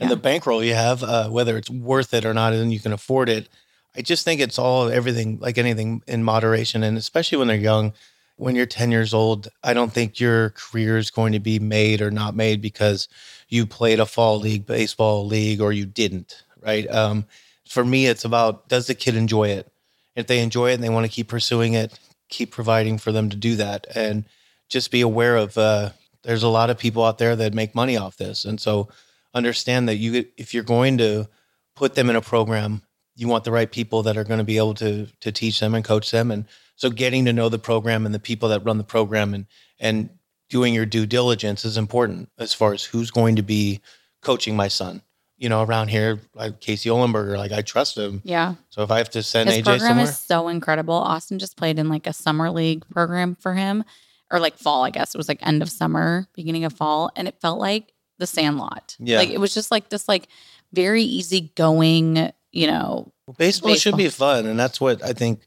and 0.00 0.08
Yeah. 0.08 0.08
the 0.08 0.16
bankroll 0.16 0.64
you 0.64 0.74
have, 0.74 1.02
uh, 1.02 1.28
whether 1.28 1.56
it's 1.56 1.70
worth 1.70 2.14
it 2.14 2.24
or 2.24 2.32
not, 2.34 2.54
and 2.54 2.72
you 2.72 2.80
can 2.80 2.92
afford 2.92 3.28
it. 3.28 3.48
I 3.94 4.02
just 4.02 4.24
think 4.24 4.40
it's 4.40 4.58
all 4.58 4.88
everything, 4.88 5.38
like 5.38 5.58
anything 5.58 6.02
in 6.06 6.24
moderation, 6.24 6.82
and 6.82 6.96
especially 6.96 7.38
when 7.38 7.48
they're 7.48 7.56
young. 7.56 7.92
When 8.40 8.56
you're 8.56 8.64
10 8.64 8.90
years 8.90 9.12
old, 9.12 9.48
I 9.62 9.74
don't 9.74 9.92
think 9.92 10.18
your 10.18 10.50
career 10.50 10.96
is 10.96 11.10
going 11.10 11.34
to 11.34 11.40
be 11.40 11.58
made 11.58 12.00
or 12.00 12.10
not 12.10 12.34
made 12.34 12.62
because 12.62 13.06
you 13.50 13.66
played 13.66 14.00
a 14.00 14.06
fall 14.06 14.38
league 14.38 14.64
baseball 14.64 15.26
league 15.26 15.60
or 15.60 15.72
you 15.72 15.84
didn't, 15.84 16.42
right? 16.62 16.90
Um, 16.90 17.26
for 17.68 17.84
me, 17.84 18.06
it's 18.06 18.24
about 18.24 18.66
does 18.70 18.86
the 18.86 18.94
kid 18.94 19.14
enjoy 19.14 19.48
it? 19.48 19.70
If 20.16 20.26
they 20.26 20.40
enjoy 20.40 20.70
it 20.70 20.74
and 20.74 20.82
they 20.82 20.88
want 20.88 21.04
to 21.04 21.12
keep 21.12 21.28
pursuing 21.28 21.74
it, 21.74 21.98
keep 22.30 22.50
providing 22.50 22.96
for 22.96 23.12
them 23.12 23.28
to 23.28 23.36
do 23.36 23.56
that, 23.56 23.86
and 23.94 24.24
just 24.70 24.90
be 24.90 25.02
aware 25.02 25.36
of. 25.36 25.58
Uh, 25.58 25.90
there's 26.22 26.42
a 26.42 26.48
lot 26.48 26.70
of 26.70 26.78
people 26.78 27.04
out 27.04 27.18
there 27.18 27.36
that 27.36 27.52
make 27.52 27.74
money 27.74 27.98
off 27.98 28.16
this, 28.16 28.46
and 28.46 28.58
so 28.58 28.88
understand 29.34 29.86
that 29.88 29.96
you 29.96 30.24
if 30.38 30.54
you're 30.54 30.62
going 30.62 30.96
to 30.96 31.28
put 31.76 31.94
them 31.94 32.08
in 32.08 32.16
a 32.16 32.22
program, 32.22 32.80
you 33.16 33.28
want 33.28 33.44
the 33.44 33.52
right 33.52 33.70
people 33.70 34.02
that 34.04 34.16
are 34.16 34.24
going 34.24 34.38
to 34.38 34.44
be 34.44 34.56
able 34.56 34.74
to 34.74 35.06
to 35.20 35.30
teach 35.30 35.60
them 35.60 35.74
and 35.74 35.84
coach 35.84 36.10
them, 36.10 36.30
and 36.30 36.46
so 36.80 36.88
getting 36.88 37.26
to 37.26 37.32
know 37.34 37.50
the 37.50 37.58
program 37.58 38.06
and 38.06 38.14
the 38.14 38.18
people 38.18 38.48
that 38.48 38.64
run 38.64 38.78
the 38.78 38.84
program 38.84 39.34
and 39.34 39.44
and 39.78 40.08
doing 40.48 40.72
your 40.72 40.86
due 40.86 41.04
diligence 41.04 41.66
is 41.66 41.76
important 41.76 42.30
as 42.38 42.54
far 42.54 42.72
as 42.72 42.82
who's 42.82 43.10
going 43.10 43.36
to 43.36 43.42
be 43.42 43.80
coaching 44.22 44.56
my 44.56 44.66
son. 44.66 45.02
You 45.36 45.48
know, 45.48 45.62
around 45.62 45.88
here, 45.88 46.20
like 46.34 46.60
Casey 46.60 46.88
Olenberger, 46.88 47.36
like 47.36 47.52
I 47.52 47.60
trust 47.60 47.98
him. 47.98 48.22
Yeah. 48.24 48.54
So 48.70 48.82
if 48.82 48.90
I 48.90 48.96
have 48.98 49.10
to 49.10 49.22
send 49.22 49.50
His 49.50 49.58
AJ 49.58 49.64
program 49.64 49.88
somewhere, 49.88 50.04
is 50.04 50.18
so 50.18 50.48
incredible. 50.48 50.94
Austin 50.94 51.38
just 51.38 51.56
played 51.56 51.78
in 51.78 51.88
like 51.88 52.06
a 52.06 52.12
summer 52.14 52.50
league 52.50 52.86
program 52.90 53.34
for 53.34 53.54
him, 53.54 53.84
or 54.30 54.40
like 54.40 54.56
fall, 54.56 54.84
I 54.84 54.90
guess. 54.90 55.14
It 55.14 55.18
was 55.18 55.28
like 55.28 55.46
end 55.46 55.62
of 55.62 55.70
summer, 55.70 56.26
beginning 56.34 56.64
of 56.64 56.72
fall. 56.72 57.10
And 57.14 57.28
it 57.28 57.40
felt 57.40 57.58
like 57.58 57.92
the 58.18 58.26
sandlot. 58.26 58.96
Yeah. 58.98 59.18
Like 59.18 59.30
it 59.30 59.40
was 59.40 59.52
just 59.52 59.70
like 59.70 59.90
this 59.90 60.08
like 60.08 60.28
very 60.72 61.02
easy 61.02 61.52
going, 61.56 62.32
you 62.52 62.66
know. 62.66 63.12
Well, 63.26 63.36
baseball, 63.38 63.74
should 63.74 63.96
be 63.96 64.08
fun, 64.08 64.46
and 64.46 64.58
that's 64.58 64.80
what 64.80 65.02
I 65.04 65.12
think. 65.12 65.40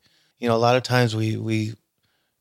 You 0.43 0.49
know, 0.49 0.55
a 0.55 0.57
lot 0.57 0.75
of 0.75 0.83
times 0.83 1.15
we 1.15 1.37
we 1.37 1.73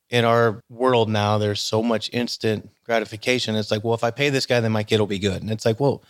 in 0.09 0.25
our 0.25 0.59
world 0.69 1.07
now, 1.07 1.37
there's 1.37 1.61
so 1.61 1.81
much 1.81 2.09
instant 2.11 2.69
gratification. 2.83 3.55
It's 3.55 3.71
like, 3.71 3.81
well, 3.85 3.93
if 3.93 4.03
I 4.03 4.11
pay 4.11 4.29
this 4.29 4.45
guy, 4.45 4.59
then 4.59 4.73
my 4.73 4.83
kid 4.83 4.99
will 4.99 5.07
be 5.07 5.19
good, 5.19 5.41
and 5.41 5.49
it's 5.49 5.65
like, 5.65 5.79
well, 5.79 6.03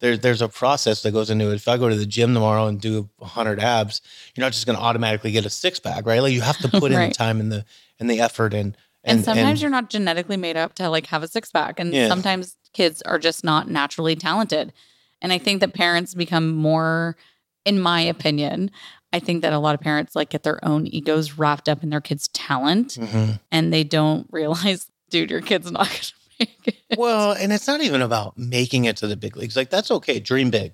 there's 0.00 0.20
there's 0.20 0.42
a 0.42 0.48
process 0.50 1.02
that 1.04 1.12
goes 1.12 1.30
into 1.30 1.50
it. 1.50 1.54
If 1.54 1.66
I 1.66 1.78
go 1.78 1.88
to 1.88 1.96
the 1.96 2.04
gym 2.04 2.34
tomorrow 2.34 2.66
and 2.66 2.78
do 2.78 3.08
100 3.16 3.60
abs, 3.60 4.02
you're 4.34 4.44
not 4.44 4.52
just 4.52 4.66
going 4.66 4.76
to 4.76 4.84
automatically 4.84 5.30
get 5.30 5.46
a 5.46 5.48
six 5.48 5.80
pack, 5.80 6.04
right? 6.04 6.20
Like 6.20 6.34
you 6.34 6.42
have 6.42 6.58
to 6.58 6.68
put 6.80 6.92
in 6.92 7.00
the 7.00 7.14
time 7.14 7.40
and 7.40 7.50
the 7.50 7.64
and 7.98 8.10
the 8.10 8.20
effort 8.20 8.52
and 8.52 8.76
And, 9.04 9.16
and, 9.20 9.24
sometimes 9.24 9.48
and- 9.48 9.60
you're 9.62 9.70
not 9.70 9.88
genetically 9.88 10.36
made 10.36 10.58
up 10.58 10.74
to 10.74 10.90
like 10.90 11.06
have 11.06 11.22
a 11.22 11.28
six 11.28 11.50
pack. 11.50 11.80
And 11.80 11.94
Yeah. 11.94 12.08
sometimes 12.08 12.58
kids 12.74 13.00
are 13.06 13.18
just 13.18 13.42
not 13.42 13.70
naturally 13.70 14.16
talented. 14.16 14.74
And 15.22 15.32
I 15.32 15.38
think 15.38 15.60
that 15.60 15.72
parents 15.72 16.12
become 16.12 16.54
more, 16.54 17.16
in 17.64 17.80
my 17.80 18.02
opinion, 18.02 18.70
I 19.12 19.18
think 19.20 19.42
that 19.42 19.52
a 19.52 19.58
lot 19.58 19.74
of 19.74 19.80
parents 19.80 20.14
like 20.14 20.28
get 20.30 20.42
their 20.42 20.62
own 20.64 20.86
egos 20.86 21.38
wrapped 21.38 21.68
up 21.68 21.82
in 21.82 21.90
their 21.90 22.00
kids' 22.00 22.28
talent 22.28 22.98
Mhm. 23.00 23.40
and 23.50 23.72
they 23.72 23.84
don't 23.84 24.26
realize, 24.32 24.86
dude, 25.10 25.30
your 25.30 25.40
kid's 25.40 25.70
not 25.70 25.88
going 25.88 26.00
to 26.00 26.12
make 26.40 26.68
it. 26.90 26.98
Well, 26.98 27.32
and 27.32 27.52
it's 27.52 27.66
not 27.66 27.80
even 27.80 28.02
about 28.02 28.36
making 28.36 28.84
it 28.84 28.96
to 28.98 29.06
the 29.06 29.16
big 29.16 29.36
leagues. 29.36 29.56
Like 29.56 29.70
that's 29.70 29.90
okay. 29.90 30.20
Dream 30.20 30.50
big. 30.50 30.72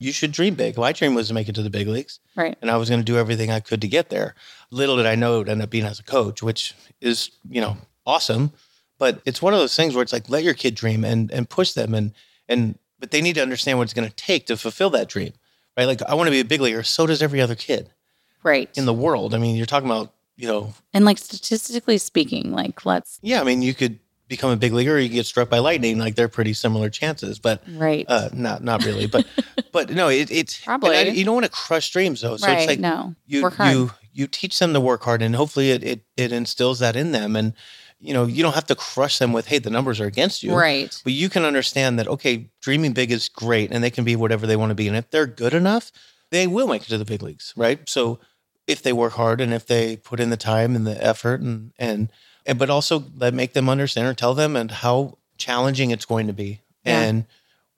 You 0.00 0.12
should 0.12 0.32
dream 0.32 0.54
big. 0.54 0.76
My 0.76 0.92
dream 0.92 1.14
was 1.14 1.28
to 1.28 1.34
make 1.34 1.48
it 1.48 1.54
to 1.54 1.62
the 1.62 1.70
big 1.70 1.86
leagues. 1.86 2.18
Right. 2.36 2.56
and 2.60 2.70
I 2.70 2.76
was 2.76 2.88
going 2.88 3.00
to 3.00 3.04
do 3.04 3.16
everything 3.18 3.50
I 3.50 3.60
could 3.60 3.80
to 3.82 3.88
get 3.88 4.08
there. 4.10 4.34
Little 4.70 4.96
did 4.96 5.06
I 5.06 5.14
know 5.14 5.36
it 5.36 5.38
would 5.38 5.48
end 5.48 5.62
up 5.62 5.70
being 5.70 5.84
as 5.84 6.00
a 6.00 6.04
coach, 6.04 6.42
which 6.42 6.74
is 7.00 7.30
you 7.48 7.60
know 7.60 7.76
awesome. 8.06 8.52
But 8.98 9.20
it's 9.26 9.42
one 9.42 9.52
of 9.54 9.60
those 9.60 9.76
things 9.76 9.94
where 9.94 10.02
it's 10.02 10.12
like 10.12 10.28
let 10.30 10.42
your 10.44 10.54
kid 10.54 10.74
dream 10.74 11.04
and 11.04 11.30
and 11.30 11.48
push 11.48 11.72
them 11.72 11.94
and 11.94 12.12
and 12.48 12.78
but 12.98 13.10
they 13.10 13.20
need 13.20 13.34
to 13.34 13.42
understand 13.42 13.76
what 13.78 13.84
it's 13.84 13.92
going 13.94 14.08
to 14.08 14.14
take 14.16 14.46
to 14.46 14.56
fulfill 14.56 14.88
that 14.90 15.08
dream, 15.08 15.32
right? 15.76 15.86
Like 15.86 16.02
I 16.02 16.14
want 16.14 16.26
to 16.28 16.30
be 16.32 16.40
a 16.40 16.44
big 16.44 16.60
leaguer. 16.60 16.82
So 16.82 17.06
does 17.06 17.22
every 17.22 17.40
other 17.40 17.54
kid 17.54 17.90
Right. 18.42 18.68
in 18.76 18.84
the 18.84 18.92
world. 18.94 19.34
I 19.34 19.38
mean, 19.38 19.56
you're 19.56 19.66
talking 19.66 19.88
about 19.88 20.12
you 20.36 20.48
know 20.48 20.74
and 20.92 21.04
like 21.04 21.18
statistically 21.18 21.98
speaking, 21.98 22.52
like 22.52 22.84
let's, 22.84 23.18
yeah. 23.22 23.40
I 23.40 23.44
mean, 23.44 23.62
you 23.62 23.72
could 23.74 23.98
become 24.28 24.50
a 24.50 24.56
big 24.56 24.72
leaguer 24.72 24.94
or 24.94 24.98
you 24.98 25.08
get 25.08 25.26
struck 25.26 25.48
by 25.48 25.58
lightning. 25.58 25.98
Like 25.98 26.14
they're 26.14 26.28
pretty 26.28 26.52
similar 26.54 26.88
chances, 26.90 27.38
but 27.38 27.62
right. 27.68 28.04
uh, 28.08 28.30
not 28.32 28.62
not 28.64 28.84
really. 28.84 29.06
But 29.06 29.26
but 29.72 29.90
no, 29.90 30.08
it, 30.08 30.30
it's 30.30 30.60
Probably. 30.64 30.96
I- 30.96 31.02
you 31.02 31.24
don't 31.24 31.34
want 31.34 31.46
to 31.46 31.52
crush 31.52 31.90
dreams 31.90 32.20
though. 32.22 32.36
So 32.36 32.46
right. 32.48 32.58
it's 32.58 32.66
like 32.66 32.80
no. 32.80 33.14
you 33.26 33.42
Work 33.42 33.54
hard. 33.54 33.72
you 33.72 33.90
you 34.12 34.26
teach 34.26 34.58
them 34.58 34.72
to 34.74 34.80
work 34.80 35.02
hard 35.02 35.22
and 35.22 35.34
hopefully 35.34 35.70
it, 35.72 35.82
it 35.82 36.00
it 36.16 36.30
instills 36.32 36.78
that 36.78 36.94
in 36.96 37.10
them 37.12 37.34
and 37.36 37.52
you 38.04 38.12
know 38.14 38.26
you 38.26 38.42
don't 38.42 38.54
have 38.54 38.66
to 38.66 38.74
crush 38.74 39.18
them 39.18 39.32
with 39.32 39.46
hey 39.46 39.58
the 39.58 39.70
numbers 39.70 40.00
are 40.00 40.06
against 40.06 40.42
you 40.42 40.54
right. 40.54 41.00
but 41.04 41.12
you 41.12 41.28
can 41.28 41.44
understand 41.44 41.98
that 41.98 42.06
okay 42.06 42.46
dreaming 42.60 42.92
big 42.92 43.10
is 43.10 43.28
great 43.28 43.70
and 43.72 43.82
they 43.82 43.90
can 43.90 44.04
be 44.04 44.14
whatever 44.16 44.46
they 44.46 44.56
want 44.56 44.70
to 44.70 44.74
be 44.74 44.86
and 44.88 44.96
if 44.96 45.08
they're 45.10 45.26
good 45.26 45.54
enough 45.54 45.90
they 46.30 46.46
will 46.46 46.66
make 46.66 46.82
it 46.82 46.88
to 46.88 46.98
the 46.98 47.04
big 47.04 47.22
leagues 47.22 47.52
right 47.56 47.80
so 47.88 48.18
if 48.66 48.82
they 48.82 48.92
work 48.92 49.12
hard 49.14 49.40
and 49.40 49.52
if 49.54 49.66
they 49.66 49.96
put 49.96 50.20
in 50.20 50.30
the 50.30 50.36
time 50.36 50.76
and 50.76 50.86
the 50.86 51.02
effort 51.04 51.40
and 51.40 51.72
and, 51.78 52.10
and 52.46 52.58
but 52.58 52.68
also 52.70 53.04
let 53.16 53.32
make 53.34 53.52
them 53.54 53.68
understand 53.68 54.06
or 54.06 54.14
tell 54.14 54.34
them 54.34 54.54
and 54.56 54.70
how 54.70 55.16
challenging 55.38 55.90
it's 55.90 56.04
going 56.04 56.26
to 56.26 56.32
be 56.32 56.60
Yeah. 56.84 57.00
and 57.02 57.24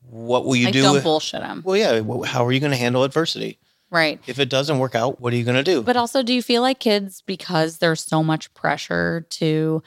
what 0.09 0.45
will 0.45 0.57
you 0.57 0.67
like 0.67 0.73
do 0.73 0.83
don't 0.83 1.03
bullshit 1.03 1.41
them. 1.41 1.63
well 1.65 1.77
yeah 1.77 2.01
how 2.27 2.45
are 2.47 2.53
you 2.53 2.61
going 2.61 2.73
to 2.73 2.77
handle 2.79 3.05
adversity 3.05 3.59
Right. 3.89 4.21
if 4.27 4.41
it 4.41 4.49
doesn't 4.49 4.81
work 4.81 4.97
out 4.97 5.21
what 5.21 5.33
are 5.33 5.37
you 5.37 5.45
going 5.45 5.57
to 5.57 5.63
do 5.63 5.81
But 5.83 5.97
also, 5.97 6.23
do 6.25 6.33
you 6.35 6.43
feel 6.43 6.61
like 6.61 6.81
kids, 6.81 7.23
because 7.25 7.79
there's 7.79 8.01
so 8.01 8.21
much 8.25 8.53
pressure 8.53 9.25
to 9.31 9.83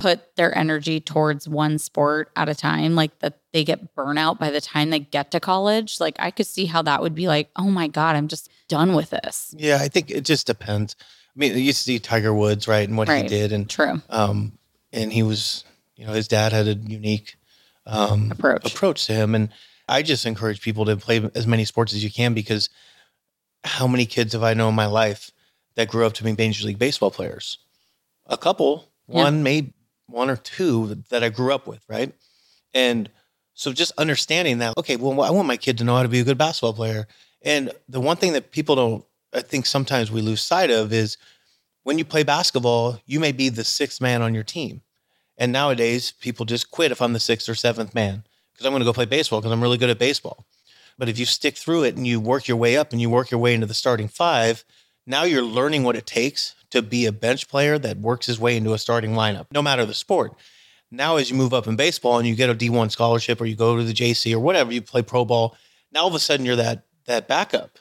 put 0.00 0.34
their 0.36 0.56
energy 0.56 1.00
towards 1.00 1.48
one 1.48 1.78
sport 1.78 2.30
at 2.34 2.48
a 2.48 2.54
time, 2.54 2.94
like 2.94 3.16
that 3.20 3.38
they 3.52 3.64
get 3.64 3.94
burnout 3.94 4.38
by 4.38 4.50
the 4.50 4.60
time 4.60 4.90
they 4.90 4.98
get 5.00 5.30
to 5.32 5.40
college? 5.40 6.00
Like, 6.00 6.16
I 6.18 6.30
could 6.30 6.46
see 6.46 6.66
how 6.66 6.82
that 6.82 7.02
would 7.02 7.14
be 7.14 7.28
like, 7.28 7.50
oh 7.56 7.70
my 7.70 7.86
God, 7.86 8.16
I'm 8.16 8.28
just 8.28 8.50
done 8.68 8.94
with 8.94 9.10
this. 9.10 9.54
Yeah, 9.56 9.78
I 9.80 9.88
think 9.88 10.10
it 10.10 10.24
just 10.24 10.46
depends. 10.46 10.96
I 11.00 11.38
mean, 11.38 11.56
you 11.56 11.72
see 11.72 11.98
Tiger 11.98 12.34
Woods, 12.34 12.66
right, 12.66 12.88
and 12.88 12.98
what 12.98 13.08
he 13.08 13.22
did, 13.28 13.52
and 13.52 13.68
True. 13.68 14.02
um, 14.08 14.58
and 14.92 15.12
he 15.12 15.22
was, 15.22 15.64
you 15.96 16.06
know, 16.06 16.12
his 16.12 16.26
dad 16.28 16.52
had 16.52 16.66
a 16.66 16.74
unique 16.74 17.36
um 17.86 18.30
Approach. 18.30 18.66
approach 18.74 19.06
to 19.06 19.12
him, 19.12 19.34
and 19.34 19.48
I 19.88 20.02
just 20.02 20.26
encourage 20.26 20.60
people 20.60 20.84
to 20.86 20.96
play 20.96 21.28
as 21.34 21.46
many 21.46 21.64
sports 21.64 21.92
as 21.94 22.02
you 22.02 22.10
can 22.10 22.34
because 22.34 22.68
how 23.64 23.86
many 23.86 24.06
kids 24.06 24.32
have 24.32 24.42
I 24.42 24.54
known 24.54 24.70
in 24.70 24.74
my 24.74 24.86
life 24.86 25.30
that 25.76 25.88
grew 25.88 26.06
up 26.06 26.14
to 26.14 26.24
be 26.24 26.32
major 26.32 26.66
league 26.66 26.78
baseball 26.78 27.10
players? 27.10 27.58
A 28.26 28.36
couple, 28.36 28.90
Yeah. 29.08 29.24
one, 29.24 29.42
maybe 29.42 29.72
one 30.10 30.30
or 30.30 30.36
two 30.36 31.02
that 31.10 31.22
I 31.22 31.28
grew 31.28 31.54
up 31.54 31.66
with, 31.66 31.84
right? 31.88 32.12
And 32.74 33.10
so 33.54 33.72
just 33.72 33.92
understanding 33.98 34.58
that, 34.58 34.74
okay, 34.78 34.96
well, 34.96 35.20
I 35.22 35.30
want 35.30 35.48
my 35.48 35.56
kid 35.56 35.78
to 35.78 35.84
know 35.84 35.96
how 35.96 36.02
to 36.02 36.08
be 36.08 36.20
a 36.20 36.24
good 36.24 36.38
basketball 36.38 36.72
player. 36.72 37.06
And 37.42 37.72
the 37.88 38.00
one 38.00 38.16
thing 38.16 38.32
that 38.32 38.52
people 38.52 38.76
don't, 38.76 39.04
I 39.32 39.42
think 39.42 39.66
sometimes 39.66 40.10
we 40.10 40.22
lose 40.22 40.40
sight 40.40 40.70
of 40.70 40.92
is 40.92 41.16
when 41.82 41.98
you 41.98 42.04
play 42.04 42.22
basketball, 42.22 43.00
you 43.06 43.20
may 43.20 43.32
be 43.32 43.48
the 43.48 43.64
sixth 43.64 44.00
man 44.00 44.22
on 44.22 44.34
your 44.34 44.44
team. 44.44 44.82
And 45.38 45.52
nowadays, 45.52 46.12
people 46.20 46.44
just 46.44 46.70
quit 46.70 46.92
if 46.92 47.00
I'm 47.00 47.12
the 47.12 47.20
sixth 47.20 47.48
or 47.48 47.54
seventh 47.54 47.94
man 47.94 48.24
because 48.52 48.66
I'm 48.66 48.72
going 48.72 48.80
to 48.80 48.86
go 48.86 48.92
play 48.92 49.06
baseball 49.06 49.40
because 49.40 49.52
I'm 49.52 49.62
really 49.62 49.78
good 49.78 49.90
at 49.90 49.98
baseball. 49.98 50.44
But 50.98 51.08
if 51.08 51.18
you 51.18 51.24
stick 51.24 51.56
through 51.56 51.84
it 51.84 51.96
and 51.96 52.06
you 52.06 52.20
work 52.20 52.46
your 52.46 52.58
way 52.58 52.76
up 52.76 52.92
and 52.92 53.00
you 53.00 53.08
work 53.08 53.30
your 53.30 53.40
way 53.40 53.54
into 53.54 53.66
the 53.66 53.72
starting 53.72 54.08
five, 54.08 54.64
now 55.06 55.22
you're 55.22 55.42
learning 55.42 55.82
what 55.82 55.96
it 55.96 56.06
takes 56.06 56.54
to 56.70 56.82
be 56.82 57.06
a 57.06 57.12
bench 57.12 57.48
player 57.48 57.78
that 57.78 57.98
works 57.98 58.26
his 58.26 58.38
way 58.38 58.56
into 58.56 58.72
a 58.72 58.78
starting 58.78 59.12
lineup, 59.12 59.46
no 59.52 59.62
matter 59.62 59.84
the 59.84 59.94
sport. 59.94 60.34
Now, 60.90 61.16
as 61.16 61.30
you 61.30 61.36
move 61.36 61.54
up 61.54 61.66
in 61.66 61.76
baseball 61.76 62.18
and 62.18 62.26
you 62.26 62.34
get 62.34 62.50
a 62.50 62.54
D1 62.54 62.90
scholarship 62.90 63.40
or 63.40 63.46
you 63.46 63.54
go 63.54 63.76
to 63.76 63.84
the 63.84 63.92
JC 63.92 64.32
or 64.32 64.40
whatever, 64.40 64.72
you 64.72 64.82
play 64.82 65.02
pro 65.02 65.24
ball, 65.24 65.56
now 65.92 66.02
all 66.02 66.08
of 66.08 66.14
a 66.14 66.18
sudden 66.18 66.44
you're 66.46 66.56
that 66.56 66.84
that 67.06 67.28
backup. 67.28 67.78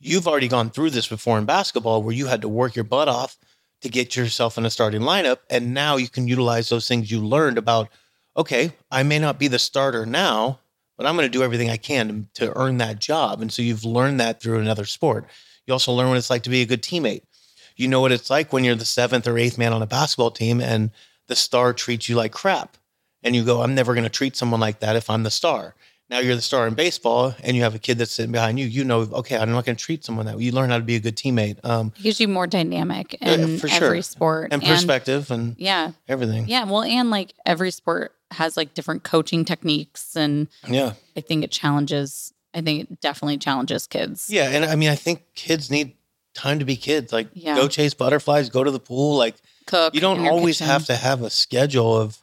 You've 0.00 0.28
already 0.28 0.48
gone 0.48 0.70
through 0.70 0.90
this 0.90 1.06
before 1.06 1.38
in 1.38 1.44
basketball 1.44 2.02
where 2.02 2.14
you 2.14 2.26
had 2.26 2.42
to 2.42 2.48
work 2.48 2.74
your 2.74 2.84
butt 2.84 3.08
off 3.08 3.36
to 3.80 3.88
get 3.88 4.16
yourself 4.16 4.58
in 4.58 4.66
a 4.66 4.70
starting 4.70 5.02
lineup. 5.02 5.38
And 5.50 5.74
now 5.74 5.96
you 5.96 6.08
can 6.08 6.26
utilize 6.26 6.68
those 6.68 6.88
things 6.88 7.10
you 7.10 7.24
learned 7.24 7.58
about, 7.58 7.88
okay, 8.36 8.72
I 8.90 9.02
may 9.02 9.18
not 9.18 9.38
be 9.38 9.48
the 9.48 9.58
starter 9.58 10.06
now, 10.06 10.58
but 10.96 11.06
I'm 11.06 11.16
going 11.16 11.26
to 11.26 11.38
do 11.38 11.42
everything 11.42 11.70
I 11.70 11.76
can 11.76 12.28
to, 12.34 12.46
to 12.46 12.58
earn 12.58 12.78
that 12.78 12.98
job. 12.98 13.40
And 13.40 13.52
so 13.52 13.62
you've 13.62 13.84
learned 13.84 14.20
that 14.20 14.40
through 14.40 14.58
another 14.58 14.84
sport. 14.84 15.26
You 15.66 15.72
also 15.72 15.92
learn 15.92 16.08
what 16.08 16.18
it's 16.18 16.30
like 16.30 16.42
to 16.44 16.50
be 16.50 16.62
a 16.62 16.66
good 16.66 16.82
teammate. 16.82 17.22
You 17.76 17.88
know 17.88 18.00
what 18.00 18.12
it's 18.12 18.30
like 18.30 18.52
when 18.52 18.64
you're 18.64 18.74
the 18.74 18.84
seventh 18.84 19.26
or 19.26 19.36
eighth 19.38 19.58
man 19.58 19.72
on 19.72 19.82
a 19.82 19.86
basketball 19.86 20.30
team 20.30 20.60
and 20.60 20.90
the 21.26 21.36
star 21.36 21.72
treats 21.72 22.08
you 22.08 22.16
like 22.16 22.32
crap. 22.32 22.76
And 23.22 23.34
you 23.34 23.42
go, 23.44 23.62
I'm 23.62 23.74
never 23.74 23.94
going 23.94 24.04
to 24.04 24.10
treat 24.10 24.36
someone 24.36 24.60
like 24.60 24.80
that 24.80 24.96
if 24.96 25.08
I'm 25.08 25.22
the 25.22 25.30
star. 25.30 25.74
Now 26.10 26.18
you're 26.18 26.36
the 26.36 26.42
star 26.42 26.66
in 26.68 26.74
baseball 26.74 27.34
and 27.42 27.56
you 27.56 27.62
have 27.62 27.74
a 27.74 27.78
kid 27.78 27.96
that's 27.96 28.10
sitting 28.12 28.30
behind 28.30 28.58
you. 28.60 28.66
You 28.66 28.84
know, 28.84 29.00
okay, 29.00 29.38
I'm 29.38 29.50
not 29.50 29.64
going 29.64 29.76
to 29.76 29.82
treat 29.82 30.04
someone 30.04 30.26
that 30.26 30.36
way. 30.36 30.42
You 30.44 30.52
learn 30.52 30.68
how 30.68 30.76
to 30.76 30.84
be 30.84 30.96
a 30.96 31.00
good 31.00 31.16
teammate. 31.16 31.64
Um, 31.64 31.92
gives 32.02 32.20
you 32.20 32.28
more 32.28 32.46
dynamic 32.46 33.14
in 33.22 33.58
for 33.58 33.68
every 33.68 33.96
sure. 33.98 34.02
sport 34.02 34.48
and 34.52 34.62
perspective 34.62 35.30
and 35.30 35.56
yeah, 35.58 35.92
everything. 36.06 36.46
yeah. 36.46 36.64
Well, 36.64 36.82
and 36.82 37.08
like 37.10 37.32
every 37.46 37.70
sport 37.70 38.12
has 38.32 38.56
like 38.58 38.74
different 38.74 39.02
coaching 39.04 39.44
techniques, 39.46 40.14
and 40.14 40.48
Yeah. 40.68 40.92
I 41.16 41.20
think 41.22 41.42
it 41.42 41.50
challenges. 41.50 42.34
I 42.52 42.60
think 42.60 42.82
it 42.82 43.00
definitely 43.00 43.38
challenges 43.38 43.86
kids. 43.86 44.28
Yeah. 44.28 44.50
And 44.50 44.66
I 44.66 44.76
mean, 44.76 44.90
I 44.90 44.96
think 44.96 45.22
kids 45.34 45.70
need 45.70 45.96
time 46.34 46.58
to 46.58 46.64
be 46.64 46.76
kids. 46.76 47.12
Like, 47.12 47.28
Yeah. 47.32 47.56
go 47.56 47.68
chase 47.68 47.94
butterflies, 47.94 48.48
go 48.50 48.64
to 48.64 48.70
the 48.70 48.80
pool. 48.80 49.16
Like, 49.16 49.36
Cook. 49.66 49.94
you 49.94 50.00
don't 50.00 50.26
always 50.26 50.58
kitchen. 50.58 50.66
have 50.70 50.86
to 50.86 50.96
have 50.96 51.22
a 51.22 51.30
schedule 51.30 51.96
of 51.96 52.18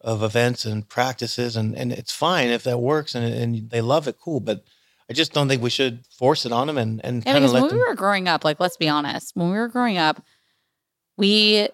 of 0.00 0.22
events 0.22 0.66
and 0.66 0.86
practices 0.86 1.56
and 1.56 1.74
and 1.74 1.90
it's 1.90 2.12
fine 2.12 2.48
if 2.48 2.62
that 2.64 2.76
works 2.78 3.14
and 3.14 3.24
and 3.24 3.70
they 3.70 3.80
love 3.80 4.06
it 4.06 4.16
cool 4.20 4.38
but 4.38 4.62
i 5.08 5.14
just 5.14 5.32
don't 5.32 5.48
think 5.48 5.62
we 5.62 5.70
should 5.70 6.04
force 6.18 6.44
it 6.44 6.52
on 6.52 6.66
them 6.66 6.76
and 6.76 7.02
and 7.02 7.24
Yeah, 7.24 7.32
kind 7.32 7.44
of 7.46 7.52
let 7.52 7.62
when 7.62 7.70
them 7.70 7.78
we 7.78 7.84
were 7.88 7.94
growing 7.94 8.28
up, 8.28 8.44
like 8.44 8.60
let's 8.60 8.76
be 8.76 8.86
honest, 8.86 9.34
when 9.34 9.48
we 9.50 9.56
were 9.56 9.68
growing 9.68 9.96
up, 9.96 10.22
we, 11.16 11.68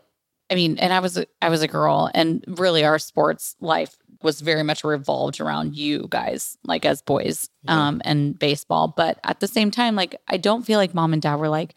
I 0.49 0.55
mean, 0.55 0.79
and 0.79 0.93
I 0.93 1.01
was 1.01 1.17
a, 1.17 1.27
I 1.43 1.49
was 1.49 1.63
a 1.63 1.69
girl, 1.69 2.09
and 2.15 2.45
really 2.47 2.85
our 2.85 2.99
sports 3.01 3.57
life 3.61 3.97
was 4.23 4.41
very 4.41 4.63
much 4.63 4.85
revolved 4.85 5.41
around 5.41 5.77
you 5.77 6.07
guys, 6.11 6.59
like 6.65 6.85
as 6.85 7.03
boys, 7.03 7.49
Yeah. 7.65 7.89
um, 7.89 8.03
and 8.05 8.39
baseball. 8.39 8.89
But 8.89 9.19
at 9.25 9.41
the 9.41 9.49
same 9.49 9.71
time, 9.71 9.97
like 9.97 10.17
I 10.29 10.37
don't 10.37 10.63
feel 10.63 10.79
like 10.79 10.95
mom 10.95 11.13
and 11.13 11.23
dad 11.23 11.37
were 11.37 11.49
like 11.49 11.75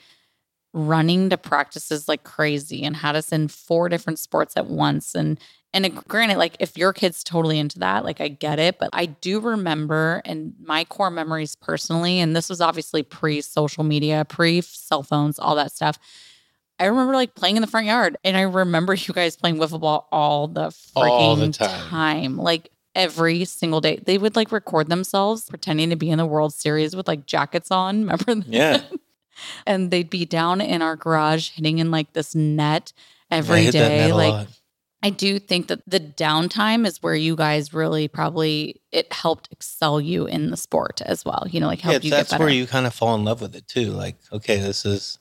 running 0.73 1.29
to 1.29 1.37
practices 1.37 2.07
like 2.07 2.23
crazy 2.23 2.83
and 2.83 2.95
had 2.95 3.15
us 3.15 3.31
in 3.31 3.47
four 3.47 3.89
different 3.89 4.17
sports 4.17 4.57
at 4.57 4.65
once 4.65 5.13
and 5.13 5.39
and 5.71 5.85
it- 5.85 6.07
granted 6.07 6.37
like 6.39 6.55
if 6.59 6.75
your 6.75 6.91
kid's 6.91 7.23
totally 7.23 7.59
into 7.59 7.77
that 7.77 8.03
like 8.03 8.19
i 8.19 8.27
get 8.27 8.57
it 8.57 8.79
but 8.79 8.89
i 8.91 9.05
do 9.05 9.39
remember 9.39 10.19
and 10.25 10.51
my 10.63 10.83
core 10.85 11.11
memories 11.11 11.55
personally 11.55 12.19
and 12.19 12.35
this 12.35 12.49
was 12.49 12.59
obviously 12.59 13.03
pre 13.03 13.39
social 13.39 13.83
media 13.83 14.25
pre 14.27 14.61
cell 14.61 15.03
phones 15.03 15.37
all 15.37 15.53
that 15.55 15.71
stuff 15.71 15.99
i 16.79 16.85
remember 16.85 17.13
like 17.13 17.35
playing 17.35 17.55
in 17.55 17.61
the 17.61 17.67
front 17.67 17.85
yard 17.87 18.17
and 18.23 18.35
i 18.37 18.41
remember 18.41 18.93
you 18.93 19.13
guys 19.13 19.35
playing 19.35 19.57
wiffle 19.57 19.79
ball 19.79 20.07
all 20.11 20.47
the 20.47 20.67
freaking 20.67 21.09
All 21.09 21.35
the 21.35 21.49
time. 21.49 21.89
time 21.89 22.37
like 22.37 22.69
every 22.95 23.45
single 23.45 23.81
day 23.81 23.99
they 24.05 24.17
would 24.17 24.35
like 24.35 24.51
record 24.51 24.89
themselves 24.89 25.49
pretending 25.49 25.89
to 25.89 25.95
be 25.95 26.09
in 26.09 26.17
the 26.17 26.25
world 26.25 26.53
series 26.53 26.95
with 26.95 27.07
like 27.07 27.25
jackets 27.25 27.71
on 27.71 28.01
remember 28.07 28.35
that? 28.35 28.47
yeah 28.47 28.81
and 29.65 29.91
they'd 29.91 30.09
be 30.09 30.25
down 30.25 30.61
in 30.61 30.81
our 30.81 30.95
garage 30.95 31.49
hitting 31.51 31.79
in 31.79 31.91
like 31.91 32.13
this 32.13 32.35
net 32.35 32.93
every 33.31 33.69
day. 33.71 34.07
net 34.09 34.15
Like. 34.15 34.47
I 35.05 35.09
do 35.09 35.37
think 35.37 35.67
that 35.67 35.81
the 35.85 35.99
downtime 35.99 36.87
is 36.87 37.03
where 37.03 37.13
you 37.15 37.35
guys 37.35 37.73
really 37.73 38.07
probably 38.07 38.79
it 38.93 39.11
helped 39.11 39.49
excel 39.51 39.99
you 39.99 40.25
in 40.27 40.49
the 40.49 40.55
sport 40.55 41.01
as 41.05 41.25
well. 41.25 41.45
You 41.49 41.59
know, 41.59 41.67
like 41.67 41.83
yeah, 41.83 41.91
helped 41.91 42.05
you 42.05 42.11
get 42.11 42.27
that's 42.27 42.39
where 42.39 42.47
you 42.47 42.65
kind 42.65 42.85
of 42.87 42.93
fall 42.93 43.13
in 43.15 43.25
love 43.25 43.41
with 43.41 43.53
it 43.53 43.67
too 43.67 43.91
like 43.91 44.15
okay 44.31 44.57
this 44.59 44.85
is 44.85 45.19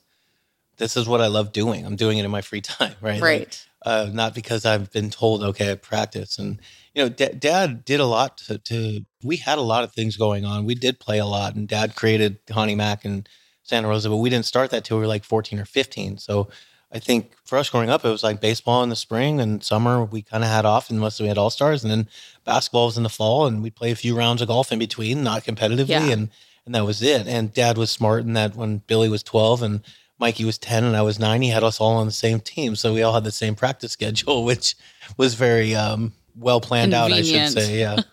this 0.77 0.97
is 0.97 1.07
what 1.07 1.21
i 1.21 1.27
love 1.27 1.51
doing 1.51 1.85
i'm 1.85 1.95
doing 1.95 2.17
it 2.17 2.25
in 2.25 2.31
my 2.31 2.41
free 2.41 2.61
time 2.61 2.95
right 3.01 3.21
Like, 3.21 3.21
right. 3.21 3.67
uh, 3.85 4.09
not 4.11 4.33
because 4.33 4.65
I've 4.65 4.91
been 4.91 5.09
told, 5.09 5.43
okay, 5.43 5.71
I 5.71 5.75
practice. 5.75 6.37
And, 6.39 6.59
you 6.95 7.03
know, 7.03 7.09
da- 7.09 7.33
dad 7.37 7.83
did 7.83 7.99
a 7.99 8.05
lot 8.05 8.37
to, 8.47 8.57
to, 8.59 9.05
we 9.23 9.35
had 9.37 9.57
a 9.57 9.61
lot 9.73 9.83
of 9.83 9.91
things 9.91 10.15
going 10.15 10.45
on. 10.45 10.63
We 10.65 10.73
did 10.75 10.99
play 10.99 11.19
a 11.19 11.25
lot, 11.25 11.55
and 11.55 11.67
dad 11.67 11.95
created 11.95 12.37
Honey 12.49 12.75
Mac 12.75 13.03
and 13.03 13.27
Santa 13.63 13.89
Rosa, 13.89 14.09
but 14.09 14.17
we 14.17 14.29
didn't 14.29 14.45
start 14.45 14.69
that 14.71 14.85
till 14.85 14.97
we 14.97 15.01
were 15.01 15.07
like 15.07 15.25
14 15.25 15.59
or 15.59 15.65
15. 15.65 16.17
So 16.19 16.47
I 16.93 16.99
think 16.99 17.33
for 17.43 17.57
us 17.57 17.69
growing 17.69 17.89
up, 17.89 18.05
it 18.05 18.09
was 18.09 18.23
like 18.23 18.39
baseball 18.39 18.83
in 18.83 18.89
the 18.89 18.95
spring 18.95 19.41
and 19.41 19.61
summer, 19.61 20.05
we 20.05 20.21
kind 20.21 20.43
of 20.45 20.49
had 20.49 20.63
off 20.65 20.89
unless 20.89 21.19
we 21.19 21.27
had 21.27 21.37
all 21.37 21.49
stars. 21.49 21.83
And 21.83 21.91
then 21.91 22.07
basketball 22.45 22.85
was 22.85 22.95
in 22.97 23.03
the 23.03 23.09
fall, 23.09 23.45
and 23.45 23.61
we'd 23.61 23.75
play 23.75 23.91
a 23.91 23.95
few 23.95 24.15
rounds 24.15 24.41
of 24.41 24.47
golf 24.47 24.71
in 24.71 24.79
between, 24.79 25.23
not 25.23 25.43
competitively. 25.43 25.89
Yeah. 25.89 26.07
And, 26.07 26.29
and 26.65 26.73
that 26.75 26.85
was 26.85 27.01
it. 27.01 27.27
And 27.27 27.53
dad 27.53 27.77
was 27.77 27.91
smart 27.91 28.23
in 28.23 28.31
that 28.33 28.55
when 28.55 28.77
Billy 28.87 29.09
was 29.09 29.23
12 29.23 29.61
and 29.61 29.81
Mikey 30.19 30.45
was 30.45 30.57
10 30.57 30.83
and 30.83 30.95
I 30.95 31.01
was 31.01 31.19
nine, 31.19 31.41
he 31.41 31.49
had 31.49 31.63
us 31.63 31.81
all 31.81 31.95
on 31.95 32.05
the 32.05 32.11
same 32.11 32.39
team. 32.39 32.75
So 32.75 32.93
we 32.93 33.01
all 33.01 33.13
had 33.13 33.23
the 33.23 33.31
same 33.31 33.55
practice 33.55 33.91
schedule, 33.93 34.45
which 34.45 34.75
was 35.17 35.33
very 35.33 35.75
um, 35.75 36.13
well 36.35 36.61
planned 36.61 36.93
out, 36.93 37.11
I 37.11 37.21
should 37.21 37.49
say. 37.49 37.79
Yeah. 37.79 38.01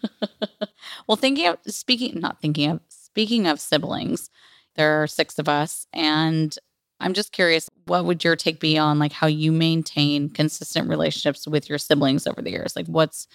Well, 1.07 1.16
thinking 1.16 1.48
of 1.48 1.59
speaking, 1.66 2.20
not 2.20 2.40
thinking 2.40 2.70
of 2.70 2.80
speaking 2.88 3.48
of 3.48 3.59
siblings, 3.59 4.30
there 4.76 5.03
are 5.03 5.09
six 5.09 5.40
of 5.40 5.48
us, 5.48 5.88
and 5.92 6.57
I'm 7.01 7.14
just 7.14 7.32
curious, 7.32 7.68
what 7.86 8.05
would 8.05 8.22
your 8.22 8.36
take 8.36 8.61
be 8.61 8.78
on 8.78 9.01
like 9.01 9.11
how 9.11 9.26
you 9.26 9.51
maintain 9.51 10.28
consistent 10.28 10.88
relationships 10.88 11.48
with 11.48 11.68
your 11.68 11.78
siblings 11.78 12.28
over 12.28 12.40
the 12.40 12.51
years? 12.51 12.76
Like, 12.76 12.86
what's 12.86 13.26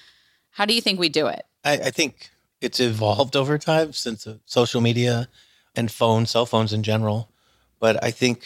how 0.51 0.65
do 0.65 0.73
you 0.73 0.79
think 0.79 0.99
we 0.99 1.09
do 1.09 1.27
it? 1.27 1.43
I, 1.65 1.73
I 1.73 1.91
think 1.91 2.29
it's 2.61 2.79
evolved 2.79 3.35
over 3.35 3.57
time 3.57 3.91
since 3.91 4.25
uh, 4.25 4.37
social 4.45 4.79
media 4.79 5.27
and 5.75 5.91
phone, 5.91 6.25
cell 6.25 6.45
phones 6.45 6.71
in 6.71 6.81
general. 6.81 7.29
But 7.85 8.03
I 8.03 8.09
think 8.09 8.41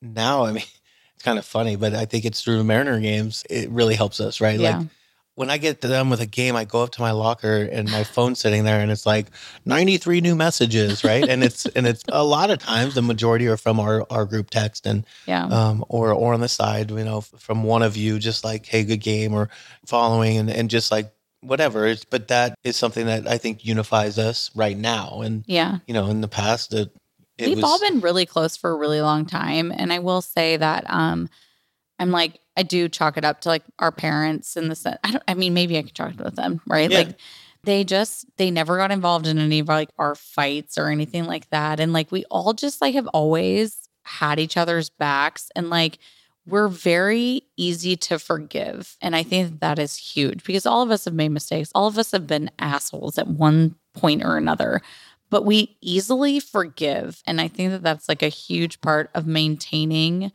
now, 0.00 0.44
I 0.44 0.52
mean, 0.52 0.62
it's 1.14 1.24
kind 1.24 1.36
of 1.36 1.44
funny, 1.44 1.74
but 1.74 1.94
I 1.94 2.04
think 2.04 2.24
it's 2.24 2.40
through 2.40 2.58
the 2.58 2.62
Mariner 2.62 3.00
games. 3.00 3.42
It 3.50 3.68
really 3.70 3.96
helps 3.96 4.20
us, 4.20 4.40
right? 4.40 4.56
Yeah. 4.56 4.78
Like 4.78 4.86
when 5.34 5.50
I 5.50 5.58
get 5.58 5.80
done 5.80 6.10
with 6.10 6.20
a 6.20 6.26
game, 6.26 6.54
I 6.54 6.64
go 6.64 6.84
up 6.84 6.92
to 6.92 7.00
my 7.00 7.10
locker 7.10 7.68
and 7.72 7.90
my 7.90 8.04
phone's 8.04 8.38
sitting 8.38 8.62
there 8.62 8.78
and 8.78 8.92
it's 8.92 9.04
like 9.04 9.26
93 9.64 10.20
new 10.20 10.36
messages, 10.36 11.02
right? 11.02 11.28
and 11.28 11.42
it's, 11.42 11.66
and 11.66 11.88
it's 11.88 12.04
a 12.06 12.22
lot 12.22 12.50
of 12.50 12.60
times 12.60 12.94
the 12.94 13.02
majority 13.02 13.48
are 13.48 13.56
from 13.56 13.80
our, 13.80 14.06
our 14.10 14.26
group 14.26 14.50
text 14.50 14.86
and, 14.86 15.04
Yeah, 15.26 15.46
um, 15.46 15.84
or, 15.88 16.12
or 16.12 16.32
on 16.32 16.40
the 16.40 16.48
side, 16.48 16.92
you 16.92 17.02
know, 17.02 17.20
from 17.20 17.64
one 17.64 17.82
of 17.82 17.96
you, 17.96 18.20
just 18.20 18.44
like, 18.44 18.64
Hey, 18.64 18.84
good 18.84 19.00
game 19.00 19.34
or 19.34 19.50
following 19.86 20.36
and, 20.36 20.48
and 20.48 20.70
just 20.70 20.92
like 20.92 21.12
whatever. 21.40 21.84
It's, 21.84 22.04
but 22.04 22.28
that 22.28 22.56
is 22.62 22.76
something 22.76 23.06
that 23.06 23.26
I 23.26 23.38
think 23.38 23.64
unifies 23.64 24.20
us 24.20 24.52
right 24.54 24.78
now. 24.78 25.22
And, 25.22 25.42
yeah. 25.48 25.78
you 25.88 25.94
know, 25.94 26.06
in 26.06 26.20
the 26.20 26.28
past, 26.28 26.72
it, 26.72 26.92
it 27.38 27.48
We've 27.48 27.56
was, 27.56 27.64
all 27.64 27.80
been 27.80 28.00
really 28.00 28.26
close 28.26 28.56
for 28.56 28.70
a 28.70 28.76
really 28.76 29.00
long 29.00 29.26
time. 29.26 29.72
And 29.74 29.92
I 29.92 29.98
will 29.98 30.22
say 30.22 30.56
that 30.56 30.84
um 30.88 31.28
I'm 31.98 32.10
like, 32.10 32.40
I 32.56 32.62
do 32.62 32.88
chalk 32.88 33.16
it 33.16 33.24
up 33.24 33.40
to 33.42 33.48
like 33.48 33.62
our 33.78 33.92
parents 33.92 34.56
in 34.56 34.68
the 34.68 34.74
sense 34.74 34.98
I 35.04 35.12
don't 35.12 35.24
I 35.28 35.34
mean, 35.34 35.54
maybe 35.54 35.78
I 35.78 35.82
could 35.82 35.94
chalk 35.94 36.14
it 36.14 36.24
with 36.24 36.36
them, 36.36 36.60
right? 36.66 36.90
Yeah. 36.90 36.98
Like 36.98 37.18
they 37.64 37.84
just 37.84 38.26
they 38.36 38.50
never 38.50 38.76
got 38.76 38.90
involved 38.90 39.26
in 39.26 39.38
any 39.38 39.58
of 39.58 39.70
our 39.70 39.76
like 39.76 39.90
our 39.98 40.14
fights 40.14 40.78
or 40.78 40.88
anything 40.88 41.24
like 41.24 41.48
that. 41.50 41.80
And 41.80 41.92
like 41.92 42.12
we 42.12 42.24
all 42.30 42.52
just 42.52 42.80
like 42.80 42.94
have 42.94 43.08
always 43.08 43.88
had 44.02 44.38
each 44.38 44.56
other's 44.56 44.90
backs 44.90 45.50
and 45.56 45.70
like 45.70 45.98
we're 46.46 46.68
very 46.68 47.42
easy 47.56 47.96
to 47.96 48.18
forgive. 48.18 48.96
And 49.00 49.16
I 49.16 49.22
think 49.22 49.60
that 49.60 49.78
is 49.78 49.96
huge 49.96 50.44
because 50.44 50.66
all 50.66 50.82
of 50.82 50.90
us 50.90 51.06
have 51.06 51.14
made 51.14 51.30
mistakes. 51.30 51.70
All 51.74 51.86
of 51.86 51.98
us 51.98 52.12
have 52.12 52.26
been 52.26 52.50
assholes 52.58 53.16
at 53.18 53.28
one 53.28 53.76
point 53.94 54.22
or 54.22 54.36
another 54.36 54.82
but 55.30 55.44
we 55.44 55.76
easily 55.80 56.40
forgive 56.40 57.22
and 57.26 57.40
i 57.40 57.48
think 57.48 57.70
that 57.70 57.82
that's 57.82 58.08
like 58.08 58.22
a 58.22 58.28
huge 58.28 58.80
part 58.80 59.10
of 59.14 59.26
maintaining 59.26 60.30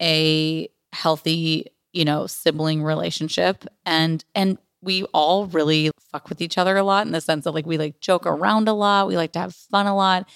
a 0.00 0.68
healthy 0.92 1.70
you 1.92 2.04
know 2.04 2.26
sibling 2.26 2.82
relationship. 2.82 3.64
And 3.84 4.24
and 4.34 4.58
we 4.82 5.04
all 5.14 5.46
really 5.46 5.90
fuck 6.12 6.28
with 6.28 6.40
each 6.40 6.58
other 6.58 6.76
a 6.76 6.84
lot 6.84 7.06
in 7.06 7.12
the 7.12 7.20
sense 7.20 7.44
that 7.44 7.52
like 7.52 7.66
we 7.66 7.78
like 7.78 7.98
joke 8.00 8.26
around 8.26 8.68
a 8.68 8.72
lot 8.72 9.08
we 9.08 9.16
like 9.16 9.32
to 9.32 9.38
have 9.38 9.54
fun 9.54 9.86
a 9.86 9.96
lot. 9.96 10.28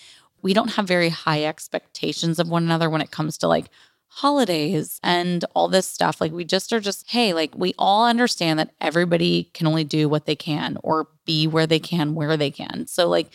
We 0.42 0.54
don't 0.54 0.72
have 0.72 0.88
very 0.88 1.10
high 1.10 1.44
expectations 1.44 2.38
of 2.38 2.48
one 2.48 2.64
another 2.64 2.88
when 2.88 3.02
it 3.02 3.10
comes 3.10 3.36
to 3.38 3.48
like 3.48 3.66
holidays 4.08 4.98
and 5.04 5.44
all 5.54 5.68
this 5.68 5.86
stuff. 5.86 6.20
Like 6.20 6.32
we 6.32 6.44
just 6.44 6.72
are 6.72 6.80
just 6.80 7.08
hey 7.10 7.34
like 7.34 7.52
we 7.54 7.74
all 7.78 8.06
understand 8.06 8.58
that 8.58 8.72
everybody 8.80 9.50
can 9.54 9.66
only 9.66 9.84
do 9.84 10.08
what 10.08 10.24
they 10.24 10.36
can 10.36 10.78
or 10.82 11.08
be 11.26 11.46
where 11.46 11.66
they 11.66 11.78
can 11.78 12.14
where 12.14 12.36
they 12.38 12.50
can. 12.50 12.86
So 12.86 13.08
like 13.08 13.30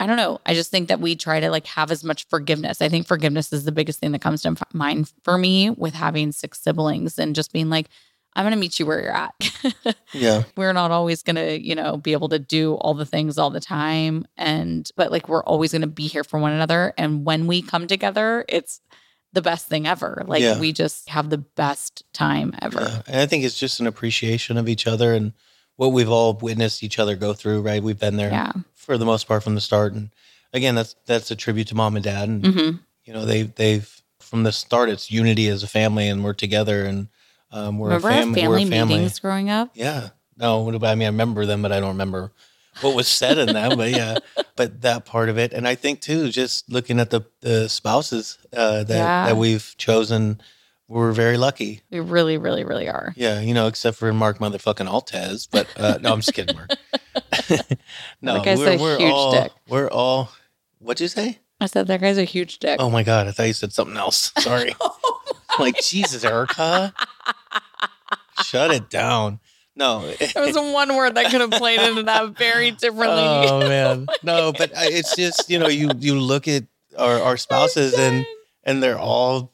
I 0.00 0.06
don't 0.06 0.16
know. 0.16 0.40
I 0.46 0.54
just 0.54 0.70
think 0.70 0.88
that 0.88 0.98
we 0.98 1.14
try 1.14 1.40
to 1.40 1.50
like 1.50 1.66
have 1.66 1.90
as 1.90 2.02
much 2.02 2.26
forgiveness. 2.28 2.80
I 2.80 2.88
think 2.88 3.06
forgiveness 3.06 3.52
is 3.52 3.64
the 3.64 3.70
biggest 3.72 4.00
thing 4.00 4.12
that 4.12 4.22
comes 4.22 4.40
to 4.42 4.56
mind 4.72 5.12
for 5.22 5.36
me 5.36 5.68
with 5.70 5.92
having 5.94 6.32
six 6.32 6.60
siblings 6.60 7.18
and 7.18 7.34
just 7.34 7.52
being 7.52 7.68
like, 7.68 7.86
I'm 8.34 8.44
going 8.44 8.54
to 8.54 8.58
meet 8.60 8.78
you 8.78 8.86
where 8.86 9.00
you're 9.02 9.12
at. 9.12 9.34
yeah. 10.12 10.44
we're 10.56 10.72
not 10.72 10.90
always 10.90 11.22
going 11.22 11.36
to, 11.36 11.60
you 11.60 11.74
know, 11.74 11.96
be 11.96 12.12
able 12.12 12.28
to 12.30 12.38
do 12.38 12.74
all 12.74 12.94
the 12.94 13.04
things 13.04 13.38
all 13.38 13.50
the 13.50 13.60
time. 13.60 14.24
And, 14.38 14.88
but 14.96 15.10
like, 15.10 15.28
we're 15.28 15.42
always 15.44 15.72
going 15.72 15.82
to 15.82 15.88
be 15.88 16.06
here 16.06 16.24
for 16.24 16.38
one 16.40 16.52
another. 16.52 16.94
And 16.96 17.24
when 17.26 17.46
we 17.46 17.60
come 17.60 17.86
together, 17.86 18.44
it's 18.48 18.80
the 19.32 19.42
best 19.42 19.66
thing 19.68 19.86
ever. 19.86 20.22
Like, 20.26 20.42
Yeah. 20.42 20.58
we 20.60 20.72
just 20.72 21.08
have 21.10 21.28
the 21.28 21.38
best 21.38 22.04
time 22.12 22.54
ever. 22.62 22.80
Yeah. 22.80 23.02
And 23.06 23.16
I 23.20 23.26
think 23.26 23.44
it's 23.44 23.58
just 23.58 23.80
an 23.80 23.86
appreciation 23.86 24.56
of 24.56 24.68
each 24.68 24.86
other 24.86 25.12
and 25.12 25.32
what 25.76 25.88
we've 25.88 26.10
all 26.10 26.34
witnessed 26.34 26.82
each 26.82 26.98
other 26.98 27.16
go 27.16 27.32
through, 27.32 27.62
right? 27.62 27.82
We've 27.82 27.98
been 27.98 28.16
there 28.16 28.30
Yeah. 28.30 28.52
For 28.90 28.98
the 28.98 29.04
most 29.06 29.28
part 29.28 29.44
from 29.44 29.54
the 29.54 29.60
start. 29.60 29.92
And 29.92 30.10
again, 30.52 30.74
that's 30.74 30.96
that's 31.06 31.30
a 31.30 31.36
tribute 31.36 31.68
to 31.68 31.76
mom 31.76 31.94
and 31.94 32.04
dad. 32.04 32.28
And 32.28 32.44
hmm 32.44 32.70
you 33.04 33.12
know, 33.12 33.24
they 33.24 33.42
they've 33.42 33.88
from 34.18 34.42
the 34.42 34.50
start 34.50 34.88
it's 34.88 35.12
unity 35.12 35.46
as 35.46 35.62
a 35.62 35.68
family 35.68 36.08
and 36.08 36.24
we're 36.24 36.32
together 36.32 36.84
and 36.84 37.06
um, 37.52 37.78
we're 37.78 37.90
Remember 37.90 38.08
a 38.08 38.10
fam- 38.10 38.34
family 38.34 38.48
we're 38.48 38.58
a 38.58 38.66
family. 38.66 38.94
meetings 38.96 39.18
growing 39.20 39.48
up? 39.48 39.70
Yeah. 39.74 40.08
No, 40.36 40.68
I 40.68 40.72
mean, 40.72 40.82
I 40.82 41.06
remember 41.06 41.46
them, 41.46 41.62
but 41.62 41.70
I 41.70 41.78
don't 41.78 41.90
remember 41.90 42.32
what 42.80 42.94
was 42.94 43.06
said 43.06 43.38
in 43.38 43.52
them, 43.52 43.76
but 43.76 43.90
yeah, 43.90 44.18
but 44.56 44.80
that 44.82 45.04
part 45.04 45.28
of 45.28 45.38
it, 45.38 45.52
and 45.52 45.68
I 45.68 45.76
think 45.76 46.00
too, 46.00 46.30
just 46.30 46.68
looking 46.68 46.98
at 46.98 47.10
the 47.10 47.20
the 47.42 47.68
spouses 47.68 48.38
uh, 48.52 48.82
that 48.84 48.96
Yeah. 48.96 49.26
that 49.26 49.36
we've 49.36 49.72
chosen, 49.78 50.40
we're 50.88 51.12
very 51.12 51.36
lucky. 51.36 51.82
We 51.92 52.00
really, 52.00 52.38
really, 52.38 52.64
really 52.64 52.88
are. 52.88 53.12
Yeah, 53.16 53.40
you 53.40 53.54
know, 53.54 53.68
except 53.68 53.98
for 53.98 54.12
Mark 54.12 54.38
motherfucking 54.40 54.88
Altez, 54.88 55.46
but 55.48 55.68
uh, 55.78 55.98
no, 56.00 56.12
I'm 56.12 56.20
just 56.20 56.34
kidding, 56.34 56.54
Mark. 56.56 56.70
no, 58.22 58.34
That 58.34 58.44
guy's 58.44 58.58
we're, 58.58 58.74
a 58.74 58.78
we're 58.78 58.98
huge 58.98 59.12
all 59.12 59.32
dick. 59.32 59.52
we're 59.68 59.88
all. 59.88 60.30
What'd 60.78 61.00
you 61.00 61.08
say? 61.08 61.38
I 61.60 61.66
said 61.66 61.86
that 61.88 62.00
guy's 62.00 62.18
a 62.18 62.24
huge 62.24 62.58
dick. 62.58 62.78
Oh 62.80 62.88
my 62.90 63.02
god, 63.02 63.26
I 63.28 63.32
thought 63.32 63.44
you 63.46 63.52
said 63.52 63.72
something 63.72 63.96
else. 63.96 64.32
Sorry. 64.38 64.74
Oh 64.80 64.96
like 65.58 65.80
Jesus, 65.82 66.24
Erika, 66.24 66.94
shut 68.44 68.70
it 68.70 68.88
down. 68.90 69.40
No, 69.76 70.00
There 70.34 70.44
was 70.44 70.56
one 70.56 70.94
word 70.96 71.14
that 71.14 71.30
could 71.30 71.40
have 71.40 71.50
played 71.52 71.80
into 71.80 72.02
that 72.04 72.36
very 72.36 72.70
differently. 72.72 73.06
oh 73.18 73.60
man, 73.68 74.06
no, 74.22 74.52
but 74.52 74.72
it's 74.74 75.16
just 75.16 75.48
you 75.50 75.58
know 75.58 75.68
you 75.68 75.90
you 75.98 76.18
look 76.20 76.48
at 76.48 76.64
our 76.98 77.20
our 77.20 77.36
spouses 77.36 77.94
and 77.98 78.26
and 78.64 78.82
they're 78.82 78.98
all 78.98 79.52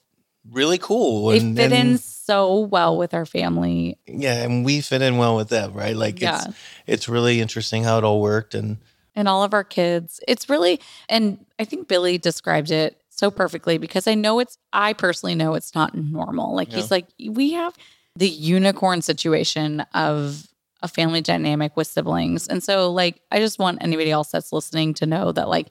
really 0.50 0.78
cool. 0.78 1.28
they 1.28 1.38
And, 1.38 1.56
fit 1.56 1.72
in 1.72 1.86
and- 1.88 2.00
so 2.26 2.58
well 2.60 2.96
with 2.96 3.14
our 3.14 3.24
family. 3.26 3.98
yeah, 4.06 4.42
and 4.42 4.64
we 4.64 4.80
fit 4.80 5.02
in 5.02 5.16
well 5.16 5.36
with 5.36 5.48
them, 5.48 5.72
right? 5.72 5.96
Like 5.96 6.20
Yeah. 6.20 6.44
it's 6.46 6.56
it's 6.86 7.08
really 7.08 7.40
interesting 7.40 7.84
how 7.84 7.98
it 7.98 8.04
all 8.04 8.20
worked, 8.20 8.54
and 8.54 8.78
and 9.14 9.28
all 9.28 9.42
of 9.42 9.54
our 9.54 9.64
kids. 9.64 10.20
It's 10.28 10.50
really, 10.50 10.80
and 11.08 11.38
I 11.58 11.64
think 11.64 11.88
Billy 11.88 12.18
described 12.18 12.70
it 12.70 13.00
so 13.08 13.30
perfectly 13.30 13.78
because 13.78 14.06
I 14.06 14.14
know 14.14 14.40
it's, 14.40 14.58
I 14.74 14.92
personally 14.92 15.34
know 15.34 15.54
it's 15.54 15.74
not 15.74 15.94
normal. 15.94 16.54
Like 16.54 16.70
he's 16.70 16.90
like, 16.90 17.06
we 17.30 17.52
have 17.52 17.74
the 18.14 18.28
unicorn 18.28 19.00
situation 19.00 19.80
of 19.94 20.46
a 20.82 20.88
family 20.88 21.22
dynamic 21.22 21.74
with 21.78 21.86
siblings. 21.86 22.46
And 22.46 22.62
so, 22.62 22.92
like, 22.92 23.22
I 23.32 23.38
just 23.38 23.58
want 23.58 23.82
anybody 23.82 24.10
else 24.10 24.30
that's 24.32 24.52
listening 24.52 24.92
to 24.94 25.06
know 25.06 25.32
that, 25.32 25.48
like, 25.48 25.68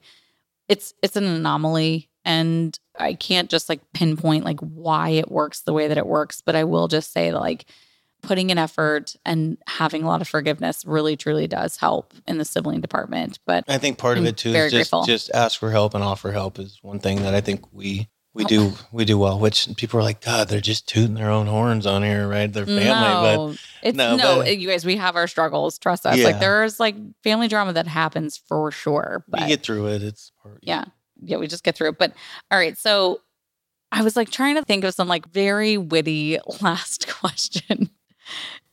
it's, 0.68 0.92
it's 1.02 1.14
an 1.14 1.24
anomaly. 1.24 2.08
And 2.26 2.78
I 2.98 3.14
can't 3.14 3.48
just 3.48 3.68
like 3.68 3.80
pinpoint 3.92 4.44
like 4.44 4.60
why 4.60 5.10
it 5.10 5.30
works 5.30 5.60
the 5.60 5.72
way 5.72 5.88
that 5.88 5.96
it 5.96 6.06
works, 6.06 6.42
but 6.42 6.56
I 6.56 6.64
will 6.64 6.88
just 6.88 7.12
say 7.12 7.30
that 7.30 7.38
like 7.38 7.66
putting 8.20 8.50
an 8.50 8.58
effort 8.58 9.14
and 9.24 9.56
having 9.68 10.02
a 10.02 10.08
lot 10.08 10.20
of 10.20 10.28
forgiveness 10.28 10.84
really 10.84 11.16
truly 11.16 11.46
does 11.46 11.76
help 11.76 12.12
in 12.26 12.38
the 12.38 12.44
sibling 12.44 12.80
department. 12.80 13.38
But 13.46 13.64
I 13.68 13.78
think 13.78 13.98
part 13.98 14.18
of 14.18 14.24
I'm 14.24 14.28
it 14.28 14.36
too 14.36 14.52
is 14.52 14.72
just 14.72 14.92
just 15.06 15.30
ask 15.32 15.58
for 15.60 15.70
help 15.70 15.94
and 15.94 16.02
offer 16.02 16.32
help 16.32 16.58
is 16.58 16.80
one 16.82 16.98
thing 16.98 17.22
that 17.22 17.34
I 17.34 17.40
think 17.40 17.72
we 17.72 18.08
we 18.36 18.44
oh. 18.44 18.48
do 18.48 18.72
we 18.92 19.04
do 19.04 19.18
well. 19.18 19.38
Which 19.38 19.68
people 19.76 19.98
are 19.98 20.02
like, 20.02 20.20
God, 20.20 20.48
they're 20.48 20.60
just 20.60 20.86
tooting 20.86 21.14
their 21.14 21.30
own 21.30 21.46
horns 21.46 21.86
on 21.86 22.02
here, 22.02 22.28
right? 22.28 22.52
Their 22.52 22.66
family, 22.66 22.82
but 22.82 23.36
no, 23.36 23.54
it's 23.82 23.96
no, 23.96 24.16
no, 24.16 24.36
but- 24.38 24.58
you 24.58 24.68
guys, 24.68 24.84
we 24.84 24.96
have 24.96 25.16
our 25.16 25.26
struggles. 25.26 25.78
Trust 25.78 26.04
us. 26.04 26.18
Yeah. 26.18 26.24
Like 26.24 26.40
there's 26.40 26.78
like 26.78 26.96
family 27.22 27.48
drama 27.48 27.72
that 27.72 27.86
happens 27.86 28.36
for 28.36 28.70
sure. 28.70 29.24
But 29.28 29.40
we 29.40 29.46
get 29.46 29.62
through 29.62 29.88
it. 29.88 30.02
It's 30.02 30.32
part, 30.42 30.58
yeah, 30.62 30.80
yeah, 30.80 30.84
we 31.20 31.46
just 31.46 31.64
get 31.64 31.76
through 31.76 31.90
it. 31.90 31.98
But 31.98 32.12
all 32.50 32.58
right, 32.58 32.76
so 32.76 33.20
I 33.92 34.02
was 34.02 34.16
like 34.16 34.30
trying 34.30 34.56
to 34.56 34.62
think 34.62 34.84
of 34.84 34.94
some 34.94 35.08
like 35.08 35.26
very 35.28 35.76
witty 35.76 36.38
last 36.60 37.08
question 37.20 37.90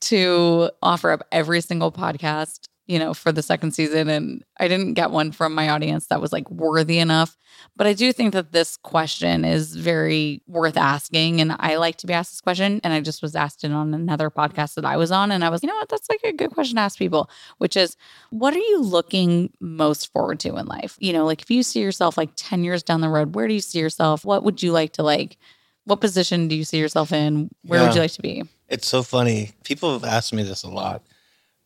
to 0.01 0.69
offer 0.81 1.11
up 1.11 1.25
every 1.31 1.61
single 1.61 1.91
podcast, 1.91 2.67
you 2.85 2.99
know, 2.99 3.13
for 3.13 3.31
the 3.31 3.41
second 3.41 3.71
season. 3.71 4.09
And 4.09 4.43
I 4.59 4.67
didn't 4.67 4.93
get 4.93 5.11
one 5.11 5.31
from 5.31 5.55
my 5.55 5.69
audience 5.69 6.07
that 6.07 6.19
was 6.19 6.33
like 6.33 6.49
worthy 6.49 6.99
enough. 6.99 7.37
But 7.77 7.87
I 7.87 7.93
do 7.93 8.11
think 8.11 8.33
that 8.33 8.51
this 8.51 8.75
question 8.77 9.45
is 9.45 9.75
very 9.75 10.41
worth 10.47 10.75
asking. 10.75 11.39
And 11.39 11.55
I 11.59 11.77
like 11.77 11.97
to 11.97 12.07
be 12.07 12.13
asked 12.13 12.31
this 12.33 12.41
question. 12.41 12.81
And 12.83 12.91
I 12.91 12.99
just 12.99 13.21
was 13.21 13.35
asked 13.35 13.63
it 13.63 13.71
on 13.71 13.93
another 13.93 14.29
podcast 14.29 14.75
that 14.75 14.85
I 14.85 14.97
was 14.97 15.11
on. 15.11 15.31
And 15.31 15.45
I 15.45 15.49
was, 15.49 15.63
you 15.63 15.67
know 15.67 15.75
what, 15.75 15.87
that's 15.87 16.09
like 16.09 16.21
a 16.25 16.33
good 16.33 16.51
question 16.51 16.75
to 16.75 16.81
ask 16.81 16.97
people, 16.97 17.29
which 17.57 17.77
is 17.77 17.95
what 18.31 18.53
are 18.53 18.59
you 18.59 18.81
looking 18.81 19.51
most 19.61 20.11
forward 20.11 20.39
to 20.41 20.57
in 20.57 20.65
life? 20.65 20.97
You 20.99 21.13
know, 21.13 21.25
like 21.25 21.41
if 21.41 21.49
you 21.49 21.63
see 21.63 21.79
yourself 21.79 22.17
like 22.17 22.31
10 22.35 22.63
years 22.65 22.83
down 22.83 23.01
the 23.01 23.09
road, 23.09 23.35
where 23.35 23.47
do 23.47 23.53
you 23.53 23.61
see 23.61 23.79
yourself? 23.79 24.25
What 24.25 24.43
would 24.43 24.61
you 24.61 24.71
like 24.73 24.93
to 24.93 25.03
like? 25.03 25.37
What 25.85 26.01
position 26.01 26.47
do 26.47 26.55
you 26.55 26.63
see 26.65 26.79
yourself 26.79 27.11
in? 27.11 27.49
Where 27.63 27.81
would 27.83 27.95
you 27.95 28.01
like 28.01 28.11
to 28.13 28.21
be? 28.21 28.43
It's 28.67 28.87
so 28.87 29.03
funny. 29.03 29.51
People 29.63 29.93
have 29.93 30.03
asked 30.03 30.33
me 30.33 30.43
this 30.43 30.63
a 30.63 30.69
lot. 30.69 31.03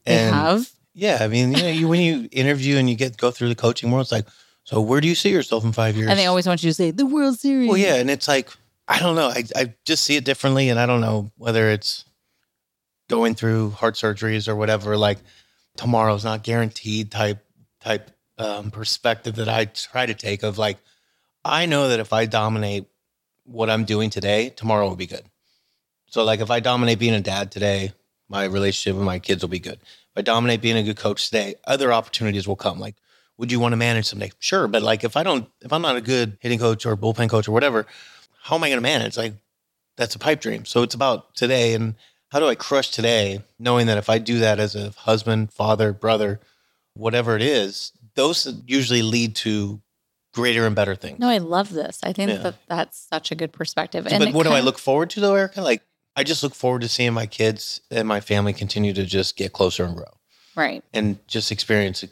They 0.05 0.15
have. 0.15 0.69
Yeah, 0.97 1.19
I 1.21 1.27
mean, 1.27 1.51
you 1.51 1.61
know, 1.61 1.69
you 1.69 1.87
when 1.87 2.01
you 2.01 2.27
interview 2.31 2.77
and 2.77 2.89
you 2.89 2.95
get 2.95 3.17
go 3.17 3.29
through 3.29 3.49
the 3.49 3.55
coaching 3.55 3.91
world, 3.91 4.05
it's 4.05 4.11
like, 4.11 4.25
so 4.63 4.81
where 4.81 4.99
do 4.99 5.07
you 5.07 5.13
see 5.13 5.29
yourself 5.29 5.63
in 5.63 5.71
five 5.71 5.95
years? 5.95 6.09
And 6.09 6.17
they 6.17 6.25
always 6.25 6.47
want 6.47 6.63
you 6.63 6.71
to 6.71 6.73
say 6.73 6.89
the 6.89 7.05
World 7.05 7.37
Series. 7.37 7.69
Well, 7.69 7.77
yeah, 7.77 7.95
and 7.95 8.09
it's 8.09 8.27
like 8.27 8.49
I 8.87 8.97
don't 8.99 9.15
know. 9.15 9.27
I 9.27 9.43
I 9.55 9.73
just 9.85 10.03
see 10.03 10.15
it 10.15 10.25
differently, 10.25 10.69
and 10.69 10.79
I 10.79 10.87
don't 10.87 10.99
know 10.99 11.31
whether 11.37 11.69
it's 11.69 12.03
going 13.09 13.35
through 13.35 13.69
heart 13.69 13.93
surgeries 13.93 14.47
or 14.47 14.55
whatever. 14.55 14.97
Like 14.97 15.19
tomorrow's 15.75 16.25
not 16.25 16.41
guaranteed 16.41 17.11
type 17.11 17.45
type 17.79 18.09
um, 18.39 18.71
perspective 18.71 19.35
that 19.35 19.47
I 19.47 19.65
try 19.65 20.07
to 20.07 20.15
take 20.15 20.41
of 20.41 20.57
like 20.57 20.79
I 21.45 21.67
know 21.67 21.89
that 21.89 21.99
if 21.99 22.11
I 22.11 22.25
dominate 22.25 22.87
what 23.43 23.69
I'm 23.69 23.85
doing 23.85 24.09
today, 24.09 24.49
tomorrow 24.49 24.89
will 24.89 24.95
be 24.95 25.05
good. 25.05 25.25
So 26.07 26.23
like 26.23 26.39
if 26.39 26.49
I 26.49 26.59
dominate 26.59 26.97
being 26.97 27.13
a 27.13 27.21
dad 27.21 27.51
today, 27.51 27.93
my 28.29 28.45
relationship 28.45 28.97
with 28.97 29.05
my 29.05 29.19
kids 29.19 29.43
will 29.43 29.49
be 29.49 29.59
good. 29.59 29.79
I 30.17 30.21
dominate 30.21 30.61
being 30.61 30.77
a 30.77 30.83
good 30.83 30.97
coach 30.97 31.25
today, 31.25 31.55
other 31.65 31.93
opportunities 31.93 32.47
will 32.47 32.55
come. 32.55 32.79
Like, 32.79 32.95
would 33.37 33.51
you 33.51 33.59
want 33.59 33.73
to 33.73 33.77
manage 33.77 34.05
someday? 34.07 34.31
Sure, 34.39 34.67
but 34.67 34.81
like 34.81 35.03
if 35.03 35.15
I 35.15 35.23
don't, 35.23 35.47
if 35.61 35.71
I'm 35.71 35.81
not 35.81 35.95
a 35.95 36.01
good 36.01 36.37
hitting 36.41 36.59
coach 36.59 36.85
or 36.85 36.97
bullpen 36.97 37.29
coach 37.29 37.47
or 37.47 37.51
whatever, 37.51 37.85
how 38.41 38.55
am 38.55 38.63
I 38.63 38.69
going 38.69 38.77
to 38.77 38.81
manage? 38.81 39.15
Like, 39.17 39.33
that's 39.95 40.15
a 40.15 40.19
pipe 40.19 40.41
dream. 40.41 40.65
So 40.65 40.81
it's 40.83 40.95
about 40.95 41.35
today 41.35 41.73
and 41.73 41.95
how 42.29 42.39
do 42.39 42.47
I 42.47 42.55
crush 42.55 42.89
today, 42.89 43.43
knowing 43.59 43.87
that 43.87 43.97
if 43.97 44.09
I 44.09 44.17
do 44.17 44.39
that 44.39 44.59
as 44.59 44.75
a 44.75 44.89
husband, 44.91 45.53
father, 45.53 45.93
brother, 45.93 46.39
whatever 46.93 47.35
it 47.35 47.41
is, 47.41 47.91
those 48.15 48.51
usually 48.65 49.01
lead 49.03 49.35
to 49.37 49.81
greater 50.33 50.65
and 50.65 50.75
better 50.75 50.95
things. 50.95 51.19
No, 51.19 51.29
I 51.29 51.37
love 51.37 51.71
this. 51.71 51.99
I 52.03 52.13
think 52.13 52.29
Yeah. 52.31 52.37
that 52.37 52.55
that's 52.67 53.07
such 53.11 53.31
a 53.31 53.35
good 53.35 53.51
perspective. 53.53 54.05
So, 54.07 54.15
And 54.15 54.25
but 54.25 54.33
what 54.33 54.43
do 54.45 54.51
I 54.51 54.59
look 54.59 54.77
forward 54.77 55.09
to 55.11 55.19
though, 55.19 55.35
Erika? 55.35 55.61
Like, 55.61 55.81
I 56.17 56.23
just 56.23 56.43
look 56.43 56.53
forward 56.55 56.81
to 56.81 56.89
seeing 56.89 57.13
my 57.13 57.27
kids 57.27 57.79
and 57.91 58.07
my 58.07 58.19
family 58.19 58.51
continue 58.51 58.91
to 58.93 59.05
just 59.05 59.37
get 59.37 59.53
closer 59.53 59.85
and 59.85 59.95
grow 59.95 60.11
Right. 60.55 60.83
and 60.93 61.19
just 61.27 61.51
experience 61.51 62.03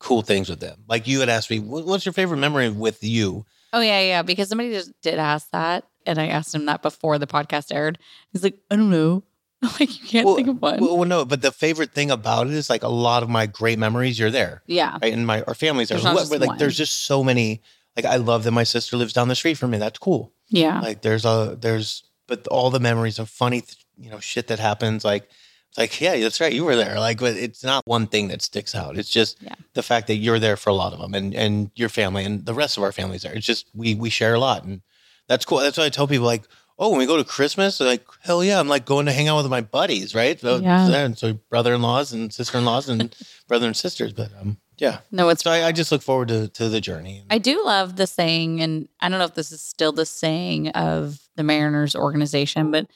cool 0.00 0.22
things 0.22 0.48
with 0.50 0.58
them. 0.60 0.82
Like 0.88 1.06
you 1.06 1.20
had 1.20 1.28
asked 1.28 1.48
me, 1.48 1.60
what's 1.60 2.04
your 2.04 2.12
favorite 2.12 2.38
memory 2.38 2.68
with 2.68 3.02
you? 3.04 3.46
Oh 3.72 3.80
yeah, 3.80 4.00
yeah. 4.00 4.22
Because 4.22 4.48
somebody 4.48 4.70
just 4.72 4.92
did 5.00 5.18
ask 5.18 5.48
that, 5.52 5.84
and 6.04 6.18
I 6.18 6.26
asked 6.26 6.54
him 6.54 6.66
that 6.66 6.82
before 6.82 7.18
the 7.18 7.26
podcast 7.26 7.72
aired. 7.74 7.98
He's 8.32 8.42
like, 8.42 8.58
I 8.70 8.76
don't 8.76 8.90
know. 8.90 9.22
like 9.62 10.02
you 10.02 10.08
can't 10.08 10.26
Well, 10.26 10.34
think 10.34 10.48
of 10.48 10.60
one. 10.60 10.80
Well, 10.80 10.98
well, 10.98 11.08
no, 11.08 11.24
but 11.24 11.40
the 11.40 11.52
favorite 11.52 11.92
thing 11.92 12.10
about 12.10 12.48
it 12.48 12.52
is 12.52 12.68
like 12.68 12.82
a 12.82 12.88
lot 12.88 13.22
of 13.22 13.28
my 13.30 13.46
great 13.46 13.78
memories, 13.78 14.18
you're 14.18 14.30
there, 14.32 14.62
yeah. 14.66 14.98
right? 15.00 15.12
And 15.12 15.24
my 15.26 15.42
our 15.42 15.54
families 15.54 15.90
are 15.92 15.94
There's 15.94 16.04
not 16.04 16.14
What- 16.14 16.20
just 16.22 16.32
but, 16.32 16.40
like 16.40 16.48
one. 16.48 16.58
there's 16.58 16.76
just 16.76 17.04
so 17.06 17.22
many. 17.22 17.62
Like 17.96 18.04
I 18.06 18.16
love 18.16 18.42
that 18.44 18.50
my 18.50 18.64
sister 18.64 18.96
lives 18.96 19.12
down 19.12 19.28
the 19.28 19.36
street 19.36 19.54
from 19.54 19.70
me. 19.70 19.78
That's 19.78 19.98
cool. 20.00 20.32
Yeah. 20.48 20.80
Like 20.80 21.02
there's 21.02 21.24
a 21.24 21.56
there's 21.60 22.02
but 22.28 22.46
all 22.48 22.70
the 22.70 22.80
memories 22.80 23.18
of 23.18 23.28
funny 23.28 23.60
th- 23.60 23.84
you 23.98 24.10
know 24.10 24.20
shit 24.20 24.46
that 24.48 24.58
happens 24.58 25.04
like 25.04 25.24
it's 25.68 25.78
like 25.78 26.00
yeah 26.00 26.16
that's 26.18 26.40
right 26.40 26.52
you 26.52 26.64
were 26.64 26.76
there 26.76 26.98
like 26.98 27.18
but 27.20 27.36
it's 27.36 27.62
not 27.64 27.82
one 27.86 28.06
thing 28.06 28.28
that 28.28 28.42
sticks 28.42 28.74
out 28.74 28.96
it's 28.98 29.10
just 29.10 29.40
Yeah. 29.42 29.54
the 29.74 29.82
fact 29.82 30.06
that 30.06 30.16
you're 30.16 30.38
there 30.38 30.56
for 30.56 30.70
a 30.70 30.74
lot 30.74 30.92
of 30.92 30.98
them 31.00 31.14
and 31.14 31.34
and 31.34 31.70
your 31.74 31.88
family 31.88 32.24
and 32.24 32.44
the 32.46 32.54
rest 32.54 32.76
of 32.76 32.82
our 32.82 32.92
families 32.92 33.22
there 33.22 33.34
it's 33.34 33.46
just 33.46 33.66
we 33.74 33.94
we 33.94 34.10
share 34.10 34.34
a 34.34 34.38
lot 34.40 34.64
and 34.64 34.82
that's 35.28 35.44
cool 35.44 35.58
that's 35.58 35.78
why 35.78 35.84
I 35.84 35.88
tell 35.90 36.08
people 36.08 36.26
like 36.26 36.44
oh 36.78 36.88
when 36.90 36.98
we 36.98 37.06
go 37.06 37.16
to 37.16 37.24
Christmas 37.24 37.78
they're 37.78 37.88
like 37.88 38.04
hell 38.22 38.42
yeah 38.42 38.58
I'm 38.60 38.68
like 38.68 38.84
going 38.86 39.06
to 39.06 39.12
hang 39.12 39.28
out 39.28 39.36
with 39.42 39.50
my 39.50 39.60
buddies 39.60 40.14
right 40.14 40.38
so 40.40 40.58
Yeah. 40.58 40.88
and 40.88 41.16
so 41.18 41.34
brother-in-laws 41.50 42.12
and 42.12 42.32
sister-in-laws 42.32 42.88
and 42.88 43.14
brother 43.48 43.66
and 43.66 43.76
sisters 43.76 44.12
but 44.12 44.30
um 44.40 44.56
yeah 44.78 45.00
No, 45.10 45.28
it's 45.28 45.42
so 45.42 45.50
I, 45.50 45.68
I 45.68 45.72
just 45.72 45.92
look 45.92 46.02
forward 46.02 46.28
to 46.28 46.48
to 46.48 46.68
the 46.68 46.80
journey 46.80 47.24
I 47.30 47.38
do 47.38 47.64
love 47.64 47.96
the 47.96 48.06
saying, 48.06 48.60
and 48.60 48.88
I 49.00 49.08
don't 49.08 49.18
know 49.18 49.24
if 49.24 49.34
this 49.34 49.52
is 49.52 49.60
still 49.60 49.92
the 49.92 50.06
saying 50.06 50.68
of 50.70 51.20
the 51.36 51.42
Mariners 51.42 51.94
organization, 51.96 52.70
but 52.70 52.86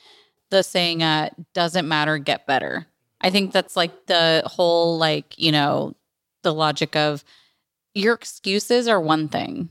the 0.51 0.63
saying, 0.63 1.03
uh, 1.03 1.31
doesn't 1.55 1.89
matter, 1.89 2.19
get 2.19 2.47
better. 2.47 2.87
I 3.21 3.31
think 3.31 3.53
that's 3.53 3.77
like 3.77 4.07
the 4.07 4.43
whole, 4.45 4.99
like, 4.99 5.39
you 5.39 5.51
know, 5.53 5.95
the 6.43 6.55
logic 6.55 6.95
of 6.97 7.25
your 7.95 8.15
excuses 8.15 8.89
are 8.89 9.01
one 9.01 9.29
thing, 9.29 9.71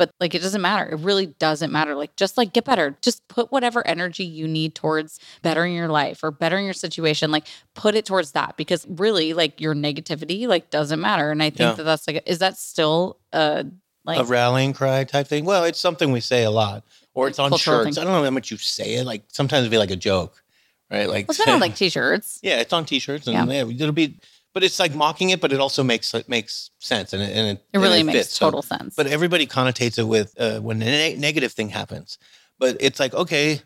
but 0.00 0.10
like 0.18 0.34
it 0.34 0.40
doesn't 0.40 0.62
matter. 0.62 0.88
It 0.90 1.00
really 1.00 1.26
doesn't 1.26 1.70
matter. 1.70 1.94
Like, 1.94 2.16
just 2.16 2.38
like 2.38 2.54
get 2.54 2.64
better. 2.64 2.96
Just 3.02 3.28
put 3.28 3.52
whatever 3.52 3.86
energy 3.86 4.24
you 4.24 4.48
need 4.48 4.74
towards 4.74 5.20
bettering 5.42 5.74
your 5.74 5.88
life 5.88 6.24
or 6.24 6.30
bettering 6.30 6.64
your 6.64 6.72
situation. 6.72 7.30
Like, 7.30 7.46
put 7.74 7.94
it 7.94 8.06
towards 8.06 8.32
that 8.32 8.56
because 8.56 8.86
really, 8.88 9.34
like, 9.34 9.60
your 9.60 9.74
negativity, 9.74 10.48
like, 10.48 10.70
doesn't 10.70 11.00
matter. 11.02 11.30
And 11.30 11.42
I 11.42 11.50
think 11.50 11.58
Yeah. 11.60 11.72
that 11.74 11.82
that's 11.82 12.06
like, 12.08 12.22
is 12.24 12.38
that 12.38 12.56
still, 12.56 13.18
uh, 13.34 13.64
like, 14.06 14.20
a 14.20 14.24
rallying 14.24 14.72
cry 14.72 15.04
type 15.04 15.26
thing. 15.28 15.44
Well, 15.44 15.64
it's 15.64 15.78
something 15.78 16.10
we 16.12 16.20
say 16.20 16.44
a 16.44 16.50
lot, 16.50 16.82
or 17.12 17.28
it's 17.28 17.38
on 17.38 17.54
shirts. 17.58 17.96
thing. 17.96 18.02
I 18.02 18.04
don't 18.06 18.14
know 18.14 18.24
how 18.24 18.30
much 18.30 18.50
you 18.50 18.56
say 18.56 18.94
it. 18.94 19.04
Like 19.04 19.24
sometimes 19.28 19.66
it'll 19.66 19.70
be 19.70 19.76
like 19.76 19.90
a 19.90 19.96
joke, 19.96 20.42
right? 20.90 21.06
Like 21.08 21.28
Well, 21.28 21.34
it's 21.36 21.44
been 21.44 21.52
on 21.54 21.60
like 21.60 21.76
t-shirts. 21.76 22.38
yeah, 22.42 22.60
it's 22.60 22.72
on 22.72 22.86
t-shirts 22.86 23.26
and 23.26 23.50
yeah. 23.52 23.64
it'll 23.64 23.92
be, 23.92 24.16
but 24.52 24.62
it's 24.64 24.78
like 24.78 24.94
mocking 24.94 25.30
it, 25.30 25.40
but 25.40 25.52
it 25.52 25.60
also 25.60 25.82
makes 25.82 26.12
it 26.14 26.28
makes 26.28 26.70
sense 26.78 27.12
and 27.12 27.22
it 27.22 27.36
and 27.36 27.48
it, 27.58 27.64
It 27.72 27.78
really 27.78 27.98
and 28.00 28.06
makes 28.06 28.18
fits. 28.18 28.34
So- 28.38 28.46
total 28.46 28.62
sense. 28.62 28.94
but 28.96 29.06
everybody 29.06 29.46
connotates 29.46 29.98
it 29.98 30.04
with 30.04 30.34
uh, 30.40 30.60
when 30.60 30.80
a 30.82 30.84
ne- 30.84 31.16
negative 31.16 31.52
thing 31.52 31.68
happens. 31.70 32.18
But 32.58 32.76
it's 32.80 33.00
like 33.00 33.14
okay, 33.14 33.62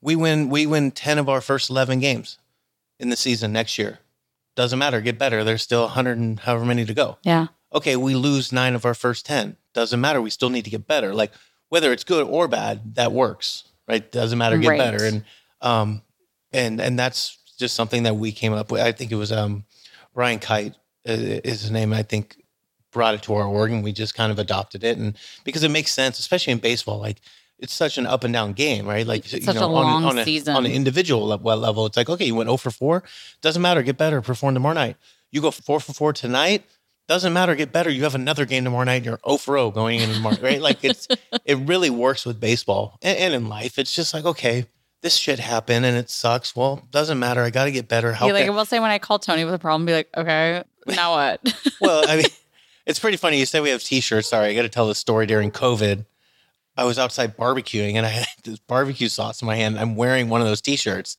we 0.00 0.16
win 0.16 0.48
we 0.48 0.66
win 0.66 0.90
ten 0.90 1.18
of 1.18 1.28
our 1.28 1.40
first 1.40 1.70
eleven 1.70 1.98
games 2.00 2.38
in 3.00 3.08
the 3.10 3.16
season 3.16 3.52
next 3.52 3.78
year. 3.78 3.98
Doesn't 4.56 4.78
matter. 4.78 5.00
Get 5.00 5.18
better. 5.18 5.44
There's 5.44 5.62
still 5.62 5.82
100 5.82 6.18
and 6.18 6.40
however 6.40 6.64
many 6.64 6.84
to 6.84 6.92
go. 6.92 7.18
Yeah. 7.22 7.46
Okay, 7.72 7.94
we 7.94 8.16
lose 8.16 8.50
nine 8.50 8.74
of 8.74 8.84
our 8.84 8.94
first 8.94 9.24
10. 9.26 9.56
Doesn't 9.72 10.00
matter. 10.00 10.20
We 10.20 10.30
still 10.30 10.50
need 10.50 10.64
to 10.64 10.70
get 10.70 10.88
better. 10.88 11.14
Like 11.14 11.30
whether 11.68 11.92
it's 11.92 12.02
good 12.02 12.26
or 12.26 12.48
bad, 12.48 12.96
that 12.96 13.12
works, 13.12 13.62
right? 13.86 14.10
Doesn't 14.10 14.36
matter. 14.38 14.58
Get 14.58 14.68
Right. 14.70 14.78
better. 14.78 15.04
And 15.04 15.24
um, 15.60 16.02
and 16.52 16.80
and 16.80 16.98
that's 16.98 17.38
just 17.58 17.76
something 17.76 18.02
that 18.04 18.16
we 18.16 18.32
came 18.32 18.52
up 18.52 18.72
with. 18.72 18.80
I 18.80 18.90
think 18.90 19.12
it 19.12 19.16
was 19.16 19.30
um, 19.30 19.64
Ryan 20.18 20.40
Kite 20.40 20.74
uh, 21.08 21.12
is 21.12 21.62
his 21.62 21.70
name. 21.70 21.92
I 21.92 22.02
think 22.02 22.42
brought 22.90 23.14
it 23.14 23.22
to 23.22 23.34
our 23.34 23.46
org, 23.46 23.70
and 23.70 23.84
we 23.84 23.92
just 23.92 24.14
kind 24.14 24.32
of 24.32 24.38
adopted 24.40 24.82
it. 24.82 24.98
And 24.98 25.16
because 25.44 25.62
it 25.62 25.70
makes 25.70 25.92
sense, 25.92 26.18
especially 26.18 26.52
in 26.52 26.58
baseball, 26.58 26.98
like 26.98 27.20
it's 27.60 27.72
such 27.72 27.98
an 27.98 28.06
up 28.06 28.24
and 28.24 28.32
down 28.34 28.52
game, 28.52 28.86
right? 28.86 29.06
Like 29.06 29.32
It's 29.32 29.44
such 29.44 29.56
a 29.56 29.66
long 29.66 30.04
on, 30.04 30.18
on 30.18 30.24
season. 30.24 30.56
on 30.56 30.66
an 30.66 30.72
individual 30.72 31.26
le- 31.26 31.54
level, 31.54 31.86
it's 31.86 31.96
like 31.96 32.08
okay, 32.10 32.24
you 32.24 32.34
went 32.34 32.48
0 32.48 32.56
for 32.56 32.72
4. 32.72 33.04
Doesn't 33.42 33.62
matter. 33.62 33.82
Get 33.82 33.96
better. 33.96 34.20
Perform 34.20 34.54
tomorrow 34.54 34.74
night. 34.74 34.96
You 35.30 35.40
go 35.40 35.52
4 35.52 35.78
for 35.78 35.92
4 35.92 36.12
tonight. 36.12 36.64
Doesn't 37.06 37.32
matter. 37.32 37.54
Get 37.54 37.72
better. 37.72 37.88
You 37.88 38.02
have 38.02 38.16
another 38.16 38.44
game 38.44 38.64
tomorrow 38.64 38.84
night. 38.84 38.96
And 38.96 39.04
you're 39.06 39.20
0 39.24 39.36
for 39.38 39.56
0 39.56 39.70
going 39.70 40.00
in 40.00 40.12
tomorrow, 40.12 40.36
right? 40.42 40.60
Like 40.60 40.84
it's 40.84 41.06
it 41.44 41.58
really 41.58 41.90
works 41.90 42.26
with 42.26 42.40
baseball 42.40 42.98
and, 43.02 43.16
and 43.18 43.34
in 43.34 43.48
life. 43.48 43.78
It's 43.78 43.94
just 43.94 44.12
like 44.14 44.24
okay, 44.24 44.66
this 45.02 45.16
shit 45.16 45.38
happened 45.38 45.86
and 45.86 45.96
it 45.96 46.10
sucks. 46.10 46.56
Well, 46.56 46.86
doesn't 46.90 47.18
matter. 47.18 47.42
I 47.42 47.50
got 47.50 47.64
to 47.64 47.70
get 47.70 47.88
better. 47.88 48.12
How 48.12 48.26
Be 48.26 48.32
like, 48.32 48.44
can- 48.44 48.52
I 48.52 48.56
will 48.56 48.64
say 48.64 48.80
when 48.80 48.90
I 48.90 48.98
call 48.98 49.18
Tony 49.18 49.44
with 49.44 49.54
a 49.54 49.58
problem, 49.58 49.86
be 49.86 49.92
like, 49.92 50.08
okay, 50.16 50.64
now 50.86 51.12
what? 51.12 51.40
well, 51.80 52.04
I 52.08 52.16
mean, 52.16 52.26
it's 52.86 52.98
pretty 52.98 53.16
funny. 53.16 53.38
You 53.38 53.46
said 53.46 53.62
we 53.62 53.70
have 53.70 53.82
t-shirts. 53.82 54.28
Sorry, 54.28 54.48
I 54.48 54.54
got 54.54 54.62
to 54.62 54.68
tell 54.68 54.88
the 54.88 54.94
story 54.94 55.26
during 55.26 55.50
COVID. 55.50 56.04
I 56.76 56.84
was 56.84 56.98
outside 56.98 57.36
barbecuing 57.36 57.94
and 57.94 58.06
I 58.06 58.10
had 58.10 58.26
this 58.44 58.58
barbecue 58.58 59.08
sauce 59.08 59.42
in 59.42 59.46
my 59.46 59.56
hand. 59.56 59.78
I'm 59.78 59.96
wearing 59.96 60.28
one 60.28 60.40
of 60.40 60.46
those 60.46 60.60
t-shirts. 60.60 61.18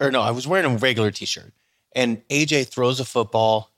Or 0.00 0.10
no, 0.10 0.22
I 0.22 0.30
was 0.30 0.46
wearing 0.46 0.72
a 0.72 0.76
regular 0.76 1.10
t-shirt. 1.10 1.52
And 1.94 2.26
AJ 2.28 2.68
throws 2.68 3.00
a 3.00 3.04
football. 3.04 3.69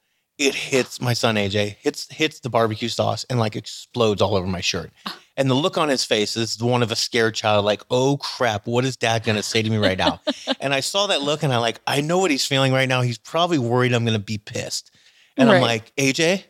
It 0.46 0.54
hits 0.54 1.00
my 1.00 1.12
son 1.12 1.36
AJ, 1.36 1.76
hits 1.80 2.08
hits 2.10 2.40
the 2.40 2.50
barbecue 2.50 2.88
sauce 2.88 3.24
and 3.30 3.38
like 3.38 3.56
explodes 3.56 4.20
all 4.22 4.36
over 4.36 4.46
my 4.46 4.60
shirt. 4.60 4.90
And 5.34 5.48
the 5.48 5.54
look 5.54 5.78
on 5.78 5.88
his 5.88 6.04
face 6.04 6.36
is 6.36 6.58
the 6.58 6.66
one 6.66 6.82
of 6.82 6.92
a 6.92 6.94
scared 6.94 7.34
child, 7.34 7.64
like, 7.64 7.80
oh 7.90 8.18
crap, 8.18 8.66
what 8.66 8.84
is 8.84 8.98
dad 8.98 9.24
gonna 9.24 9.42
say 9.42 9.62
to 9.62 9.70
me 9.70 9.78
right 9.78 9.96
now? 9.96 10.20
and 10.60 10.74
I 10.74 10.80
saw 10.80 11.06
that 11.06 11.22
look 11.22 11.42
and 11.42 11.50
I 11.50 11.56
like, 11.56 11.80
I 11.86 12.02
know 12.02 12.18
what 12.18 12.30
he's 12.30 12.44
feeling 12.44 12.70
right 12.70 12.86
now. 12.86 13.00
He's 13.00 13.16
probably 13.16 13.56
worried 13.56 13.94
I'm 13.94 14.04
gonna 14.04 14.18
be 14.18 14.36
pissed. 14.36 14.90
And 15.38 15.50
I'm 15.50 15.62
like, 15.62 15.96
AJ, 15.96 16.44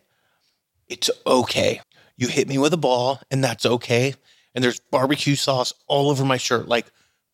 it's 0.89 1.11
okay. 1.27 1.81
You 2.17 2.29
hit 2.29 2.49
me 2.49 2.59
with 2.59 2.73
a 2.75 2.79
ball, 2.79 3.21
and 3.31 3.43
that's 3.43 3.65
okay. 3.65 4.15
And 4.55 4.63
there's 4.63 4.81
barbecue 4.81 5.35
sauce 5.35 5.73
all 5.87 6.11
over 6.11 6.25
my 6.25 6.37
shirt. 6.37 6.69
Like, 6.69 6.87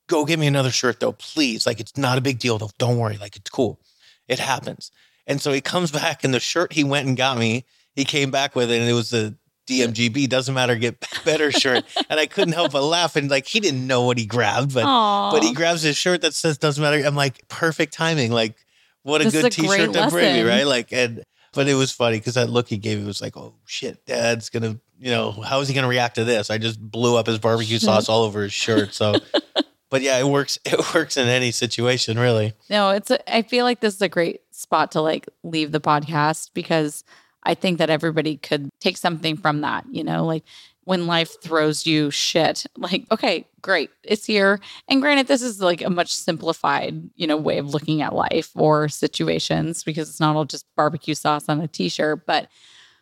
go 0.06 0.24
get 0.24 0.38
me 0.38 0.46
another 0.46 0.70
shirt, 0.70 1.00
though, 1.00 1.12
please. 1.12 1.66
Like, 1.66 1.80
it's 1.80 1.96
not 1.96 2.18
a 2.18 2.20
big 2.20 2.38
deal, 2.38 2.58
though. 2.58 2.70
Don't 2.78 2.98
worry. 2.98 3.16
Like, 3.16 3.36
it's 3.36 3.50
cool. 3.50 3.80
It 4.28 4.38
happens. 4.38 4.92
And 5.28 5.40
so 5.40 5.52
he 5.52 5.60
comes 5.60 5.92
back, 5.92 6.24
and 6.24 6.34
the 6.34 6.40
shirt 6.40 6.72
he 6.72 6.82
went 6.82 7.06
and 7.06 7.16
got 7.16 7.38
me, 7.38 7.64
he 7.94 8.04
came 8.04 8.32
back 8.32 8.56
with 8.56 8.70
it, 8.72 8.80
and 8.80 8.88
it 8.90 8.94
was 8.94 9.10
the 9.10 9.36
DMGB 9.68 10.28
doesn't 10.28 10.54
matter, 10.54 10.74
get 10.74 10.96
better 11.24 11.52
shirt. 11.52 11.84
and 12.08 12.18
I 12.18 12.26
couldn't 12.26 12.54
help 12.54 12.72
but 12.72 12.82
laugh. 12.82 13.14
And 13.14 13.30
like, 13.30 13.46
he 13.46 13.60
didn't 13.60 13.86
know 13.86 14.02
what 14.02 14.18
he 14.18 14.26
grabbed, 14.26 14.74
but 14.74 14.84
Aw. 14.84 15.30
but 15.30 15.44
he 15.44 15.52
grabs 15.52 15.82
his 15.82 15.96
shirt 15.96 16.22
that 16.22 16.34
says 16.34 16.58
doesn't 16.58 16.82
matter. 16.82 17.04
I'm 17.06 17.14
like, 17.14 17.46
perfect 17.48 17.92
timing. 17.92 18.32
Like, 18.32 18.56
what 19.02 19.20
a 19.20 19.24
This 19.24 19.34
good 19.34 19.44
a 19.44 19.50
t-shirt 19.50 19.92
to 19.92 20.08
bring 20.10 20.34
me, 20.34 20.42
right? 20.42 20.66
Like, 20.66 20.92
and 20.92 21.22
but 21.52 21.68
it 21.68 21.74
was 21.74 21.92
funny 21.92 22.18
because 22.18 22.34
that 22.34 22.50
look 22.50 22.68
he 22.68 22.78
gave 22.78 22.98
me 22.98 23.06
was 23.06 23.20
like, 23.20 23.36
oh 23.36 23.54
shit, 23.66 24.04
dad's 24.06 24.48
gonna, 24.48 24.78
you 24.98 25.10
know, 25.10 25.32
how 25.32 25.60
is 25.60 25.68
he 25.68 25.74
gonna 25.74 25.88
react 25.88 26.16
to 26.16 26.24
this? 26.24 26.50
I 26.50 26.58
just 26.58 26.80
blew 26.80 27.16
up 27.16 27.26
his 27.26 27.38
barbecue 27.38 27.78
sauce 27.78 28.08
all 28.08 28.22
over 28.22 28.42
his 28.42 28.52
shirt. 28.52 28.94
So, 28.94 29.16
but 29.90 30.02
yeah, 30.02 30.18
it 30.18 30.26
works. 30.26 30.58
It 30.64 30.94
works 30.94 31.16
in 31.16 31.28
any 31.28 31.50
situation, 31.50 32.18
really. 32.18 32.54
No, 32.70 32.90
it's. 32.90 33.10
A, 33.10 33.34
I 33.34 33.42
feel 33.42 33.64
like 33.64 33.80
this 33.80 33.94
is 33.94 34.02
a 34.02 34.08
great 34.08 34.40
spot 34.58 34.92
to 34.92 35.00
like 35.00 35.28
leave 35.42 35.72
the 35.72 35.80
podcast 35.80 36.50
because 36.52 37.04
I 37.44 37.54
think 37.54 37.78
that 37.78 37.90
everybody 37.90 38.36
could 38.36 38.68
take 38.80 38.96
something 38.96 39.36
from 39.36 39.60
that. 39.62 39.84
You 39.90 40.02
know, 40.04 40.24
like 40.26 40.42
when 40.84 41.06
life 41.06 41.40
throws 41.42 41.86
you 41.86 42.10
shit, 42.10 42.66
like 42.76 43.06
okay, 43.12 43.46
great, 43.62 43.90
it's 44.02 44.24
here. 44.24 44.58
And 44.88 45.00
granted, 45.00 45.28
this 45.28 45.42
is 45.42 45.60
like 45.60 45.82
a 45.82 45.90
much 45.90 46.12
simplified, 46.12 47.08
you 47.14 47.26
know, 47.26 47.36
way 47.36 47.58
of 47.58 47.72
looking 47.72 48.02
at 48.02 48.14
life 48.14 48.50
or 48.56 48.88
situations 48.88 49.84
because 49.84 50.08
it's 50.10 50.20
not 50.20 50.34
all 50.36 50.44
just 50.44 50.66
barbecue 50.76 51.14
sauce 51.14 51.48
on 51.48 51.60
a 51.60 51.68
t-shirt, 51.68 52.26
but. 52.26 52.48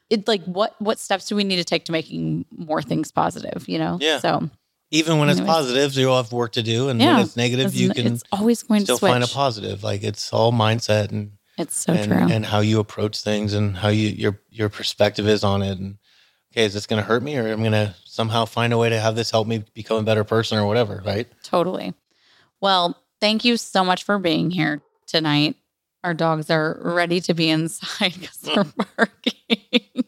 It's 0.08 0.28
like 0.28 0.44
what 0.44 0.80
what 0.80 1.00
steps 1.00 1.26
do 1.26 1.34
we 1.34 1.42
need 1.42 1.56
to 1.56 1.64
take 1.64 1.86
to 1.86 1.90
making 1.92 2.44
more 2.56 2.80
things 2.80 3.10
positive? 3.10 3.68
You 3.68 3.80
know, 3.80 3.98
Yeah. 4.00 4.20
So 4.20 4.48
Even 4.92 5.18
when 5.18 5.28
it's 5.28 5.40
Anyways. 5.40 5.56
positives, 5.56 5.96
you 5.98 6.08
all 6.08 6.22
have 6.22 6.30
work 6.30 6.52
to 6.52 6.62
do, 6.62 6.88
and 6.90 7.00
Yeah. 7.00 7.16
when 7.16 7.24
it's 7.24 7.36
negative, 7.36 7.66
it's, 7.66 7.74
you 7.74 7.92
can 7.92 8.06
it's 8.14 8.22
always 8.30 8.62
going 8.62 8.82
still 8.84 8.98
to 8.98 9.04
find 9.04 9.24
a 9.24 9.26
positive. 9.26 9.82
Like 9.82 10.04
it's 10.04 10.32
all 10.32 10.52
mindset 10.52 11.10
and 11.10 11.32
it's 11.58 11.76
so 11.76 11.92
and, 11.92 12.12
true. 12.12 12.28
and 12.30 12.44
how 12.44 12.60
you 12.60 12.80
approach 12.80 13.20
things 13.20 13.54
and 13.54 13.76
how 13.76 13.88
you 13.88 14.08
your 14.08 14.40
your 14.50 14.68
perspective 14.68 15.26
is 15.26 15.42
on 15.44 15.62
it. 15.62 15.78
And 15.78 15.98
okay, 16.52 16.64
is 16.64 16.74
this 16.74 16.86
going 16.86 17.00
to 17.00 17.06
hurt 17.06 17.22
me, 17.22 17.36
or 17.36 17.50
I'm 17.50 17.60
going 17.60 17.72
to 17.72 17.94
somehow 18.04 18.44
find 18.44 18.72
a 18.72 18.78
way 18.78 18.88
to 18.88 19.00
have 19.00 19.16
this 19.16 19.30
help 19.30 19.46
me 19.46 19.64
become 19.74 19.98
a 19.98 20.02
better 20.02 20.24
person, 20.24 20.58
or 20.58 20.66
whatever, 20.66 21.02
right? 21.04 21.28
Totally. 21.42 21.94
Well, 22.60 23.00
thank 23.20 23.44
you 23.44 23.56
so 23.56 23.84
much 23.84 24.04
for 24.04 24.18
being 24.18 24.50
here 24.50 24.82
tonight. 25.06 25.56
Our 26.04 26.14
dogs 26.14 26.50
are 26.50 26.78
ready 26.82 27.20
to 27.22 27.34
be 27.34 27.48
inside 27.48 28.14
because 28.20 28.38
they're 28.38 28.64
barking. 28.96 30.04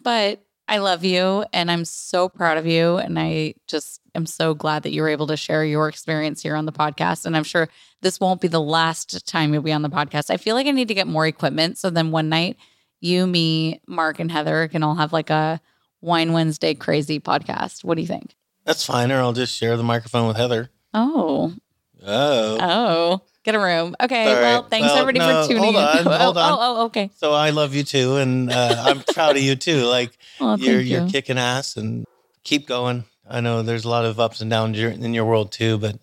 but 0.00 0.44
I 0.66 0.78
love 0.78 1.04
you 1.04 1.44
and 1.52 1.70
I'm 1.70 1.84
so 1.84 2.28
proud 2.28 2.56
of 2.56 2.66
you. 2.66 2.96
And 2.96 3.18
I 3.18 3.54
just 3.66 4.00
am 4.14 4.26
so 4.26 4.54
glad 4.54 4.82
that 4.84 4.92
you 4.92 5.02
were 5.02 5.08
able 5.08 5.26
to 5.26 5.36
share 5.36 5.64
your 5.64 5.88
experience 5.88 6.42
here 6.42 6.56
on 6.56 6.64
the 6.64 6.72
podcast. 6.72 7.26
And 7.26 7.36
I'm 7.36 7.44
sure 7.44 7.68
this 8.00 8.18
won't 8.18 8.40
be 8.40 8.48
the 8.48 8.60
last 8.60 9.26
time 9.26 9.52
you'll 9.52 9.62
be 9.62 9.72
on 9.72 9.82
the 9.82 9.90
podcast. 9.90 10.30
I 10.30 10.36
feel 10.38 10.54
like 10.54 10.66
I 10.66 10.70
need 10.70 10.88
to 10.88 10.94
get 10.94 11.06
more 11.06 11.26
equipment. 11.26 11.76
So 11.78 11.90
then 11.90 12.10
one 12.10 12.28
night, 12.28 12.56
you, 13.00 13.26
me, 13.26 13.82
Mark, 13.86 14.18
and 14.18 14.32
Heather 14.32 14.68
can 14.68 14.82
all 14.82 14.94
have 14.94 15.12
like 15.12 15.30
a 15.30 15.60
Wine 16.00 16.32
Wednesday 16.32 16.74
crazy 16.74 17.20
podcast. 17.20 17.84
What 17.84 17.96
do 17.96 18.00
you 18.00 18.08
think? 18.08 18.34
That's 18.64 18.84
fine, 18.84 19.12
or 19.12 19.20
I'll 19.20 19.32
just 19.34 19.54
share 19.54 19.76
the 19.76 19.82
microphone 19.82 20.26
with 20.28 20.36
Heather. 20.38 20.70
Oh, 20.94 21.52
Oh. 22.06 22.58
Oh, 22.60 23.20
get 23.44 23.54
a 23.54 23.58
room. 23.60 23.94
Okay. 24.02 24.26
All 24.26 24.32
right. 24.34 24.40
Well, 24.40 24.62
thanks 24.64 24.86
Well, 24.88 24.96
everybody 24.98 25.18
no, 25.20 25.42
for 25.42 25.48
tuning 25.48 25.62
hold 25.62 25.76
in. 25.76 25.82
on, 25.82 25.98
oh, 26.08 26.18
hold 26.18 26.38
on. 26.38 26.52
oh, 26.52 26.58
oh, 26.60 26.84
okay. 26.86 27.10
So 27.16 27.32
I 27.32 27.50
love 27.50 27.74
you 27.74 27.84
too, 27.84 28.16
and 28.16 28.50
uh, 28.50 28.82
I'm 28.86 29.00
proud 29.14 29.36
of 29.36 29.42
you 29.42 29.54
too. 29.56 29.84
Like 29.84 30.16
Well, 30.40 30.58
you're 30.58 30.76
thank 30.78 30.88
you're 30.88 31.08
kicking 31.08 31.38
ass, 31.38 31.76
and 31.76 32.04
keep 32.42 32.66
going. 32.66 33.04
I 33.28 33.40
know 33.40 33.62
there's 33.62 33.84
a 33.84 33.88
lot 33.88 34.04
of 34.04 34.18
ups 34.18 34.40
and 34.40 34.50
downs 34.50 34.78
in 34.78 35.14
your 35.14 35.24
world 35.24 35.52
too, 35.52 35.78
but 35.78 35.96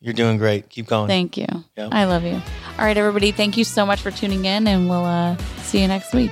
you're 0.00 0.14
doing 0.14 0.36
great. 0.38 0.68
Keep 0.68 0.86
going. 0.86 1.08
Thank 1.08 1.36
you. 1.36 1.46
Yeah. 1.76 1.88
I 1.92 2.04
love 2.06 2.24
you. 2.24 2.34
All 2.34 2.84
right, 2.84 2.96
everybody. 2.96 3.32
Thank 3.32 3.56
you 3.56 3.64
so 3.64 3.84
much 3.86 4.00
for 4.00 4.10
tuning 4.10 4.44
in, 4.44 4.66
and 4.66 4.88
we'll 4.88 5.04
uh, 5.04 5.36
see 5.62 5.80
you 5.82 5.88
next 5.88 6.12
week. 6.14 6.30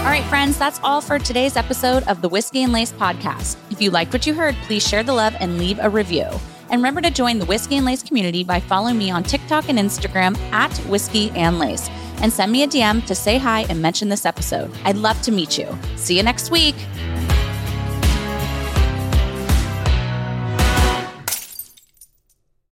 All 0.00 0.14
right, 0.14 0.24
friends, 0.24 0.56
that's 0.58 0.80
all 0.82 1.02
for 1.02 1.18
today's 1.18 1.54
episode 1.56 2.02
of 2.08 2.22
the 2.22 2.30
Whiskey 2.30 2.62
and 2.62 2.72
Lace 2.72 2.92
podcast. 2.92 3.56
If 3.70 3.82
you 3.82 3.90
liked 3.90 4.12
what 4.12 4.26
you 4.26 4.32
heard, 4.32 4.54
please 4.62 4.86
share 4.86 5.02
the 5.02 5.12
love 5.12 5.36
and 5.38 5.58
leave 5.58 5.78
a 5.80 5.90
review. 5.90 6.26
And 6.70 6.80
remember 6.80 7.00
to 7.00 7.10
join 7.10 7.38
the 7.38 7.46
Whiskey 7.46 7.76
and 7.76 7.86
Lace 7.86 8.02
community 8.02 8.44
by 8.44 8.60
following 8.60 8.98
me 8.98 9.10
on 9.10 9.22
TikTok 9.22 9.68
and 9.68 9.78
Instagram 9.78 10.38
at 10.52 10.76
Whiskey 10.86 11.30
and 11.30 11.58
Lace. 11.58 11.88
And 12.20 12.32
send 12.32 12.50
me 12.52 12.62
a 12.62 12.68
DM 12.68 13.04
to 13.06 13.14
say 13.14 13.38
hi 13.38 13.66
and 13.68 13.80
mention 13.80 14.08
this 14.08 14.26
episode. 14.26 14.70
I'd 14.84 14.96
love 14.96 15.20
to 15.22 15.32
meet 15.32 15.56
you. 15.56 15.68
See 15.96 16.16
you 16.16 16.22
next 16.22 16.50
week. 16.50 16.74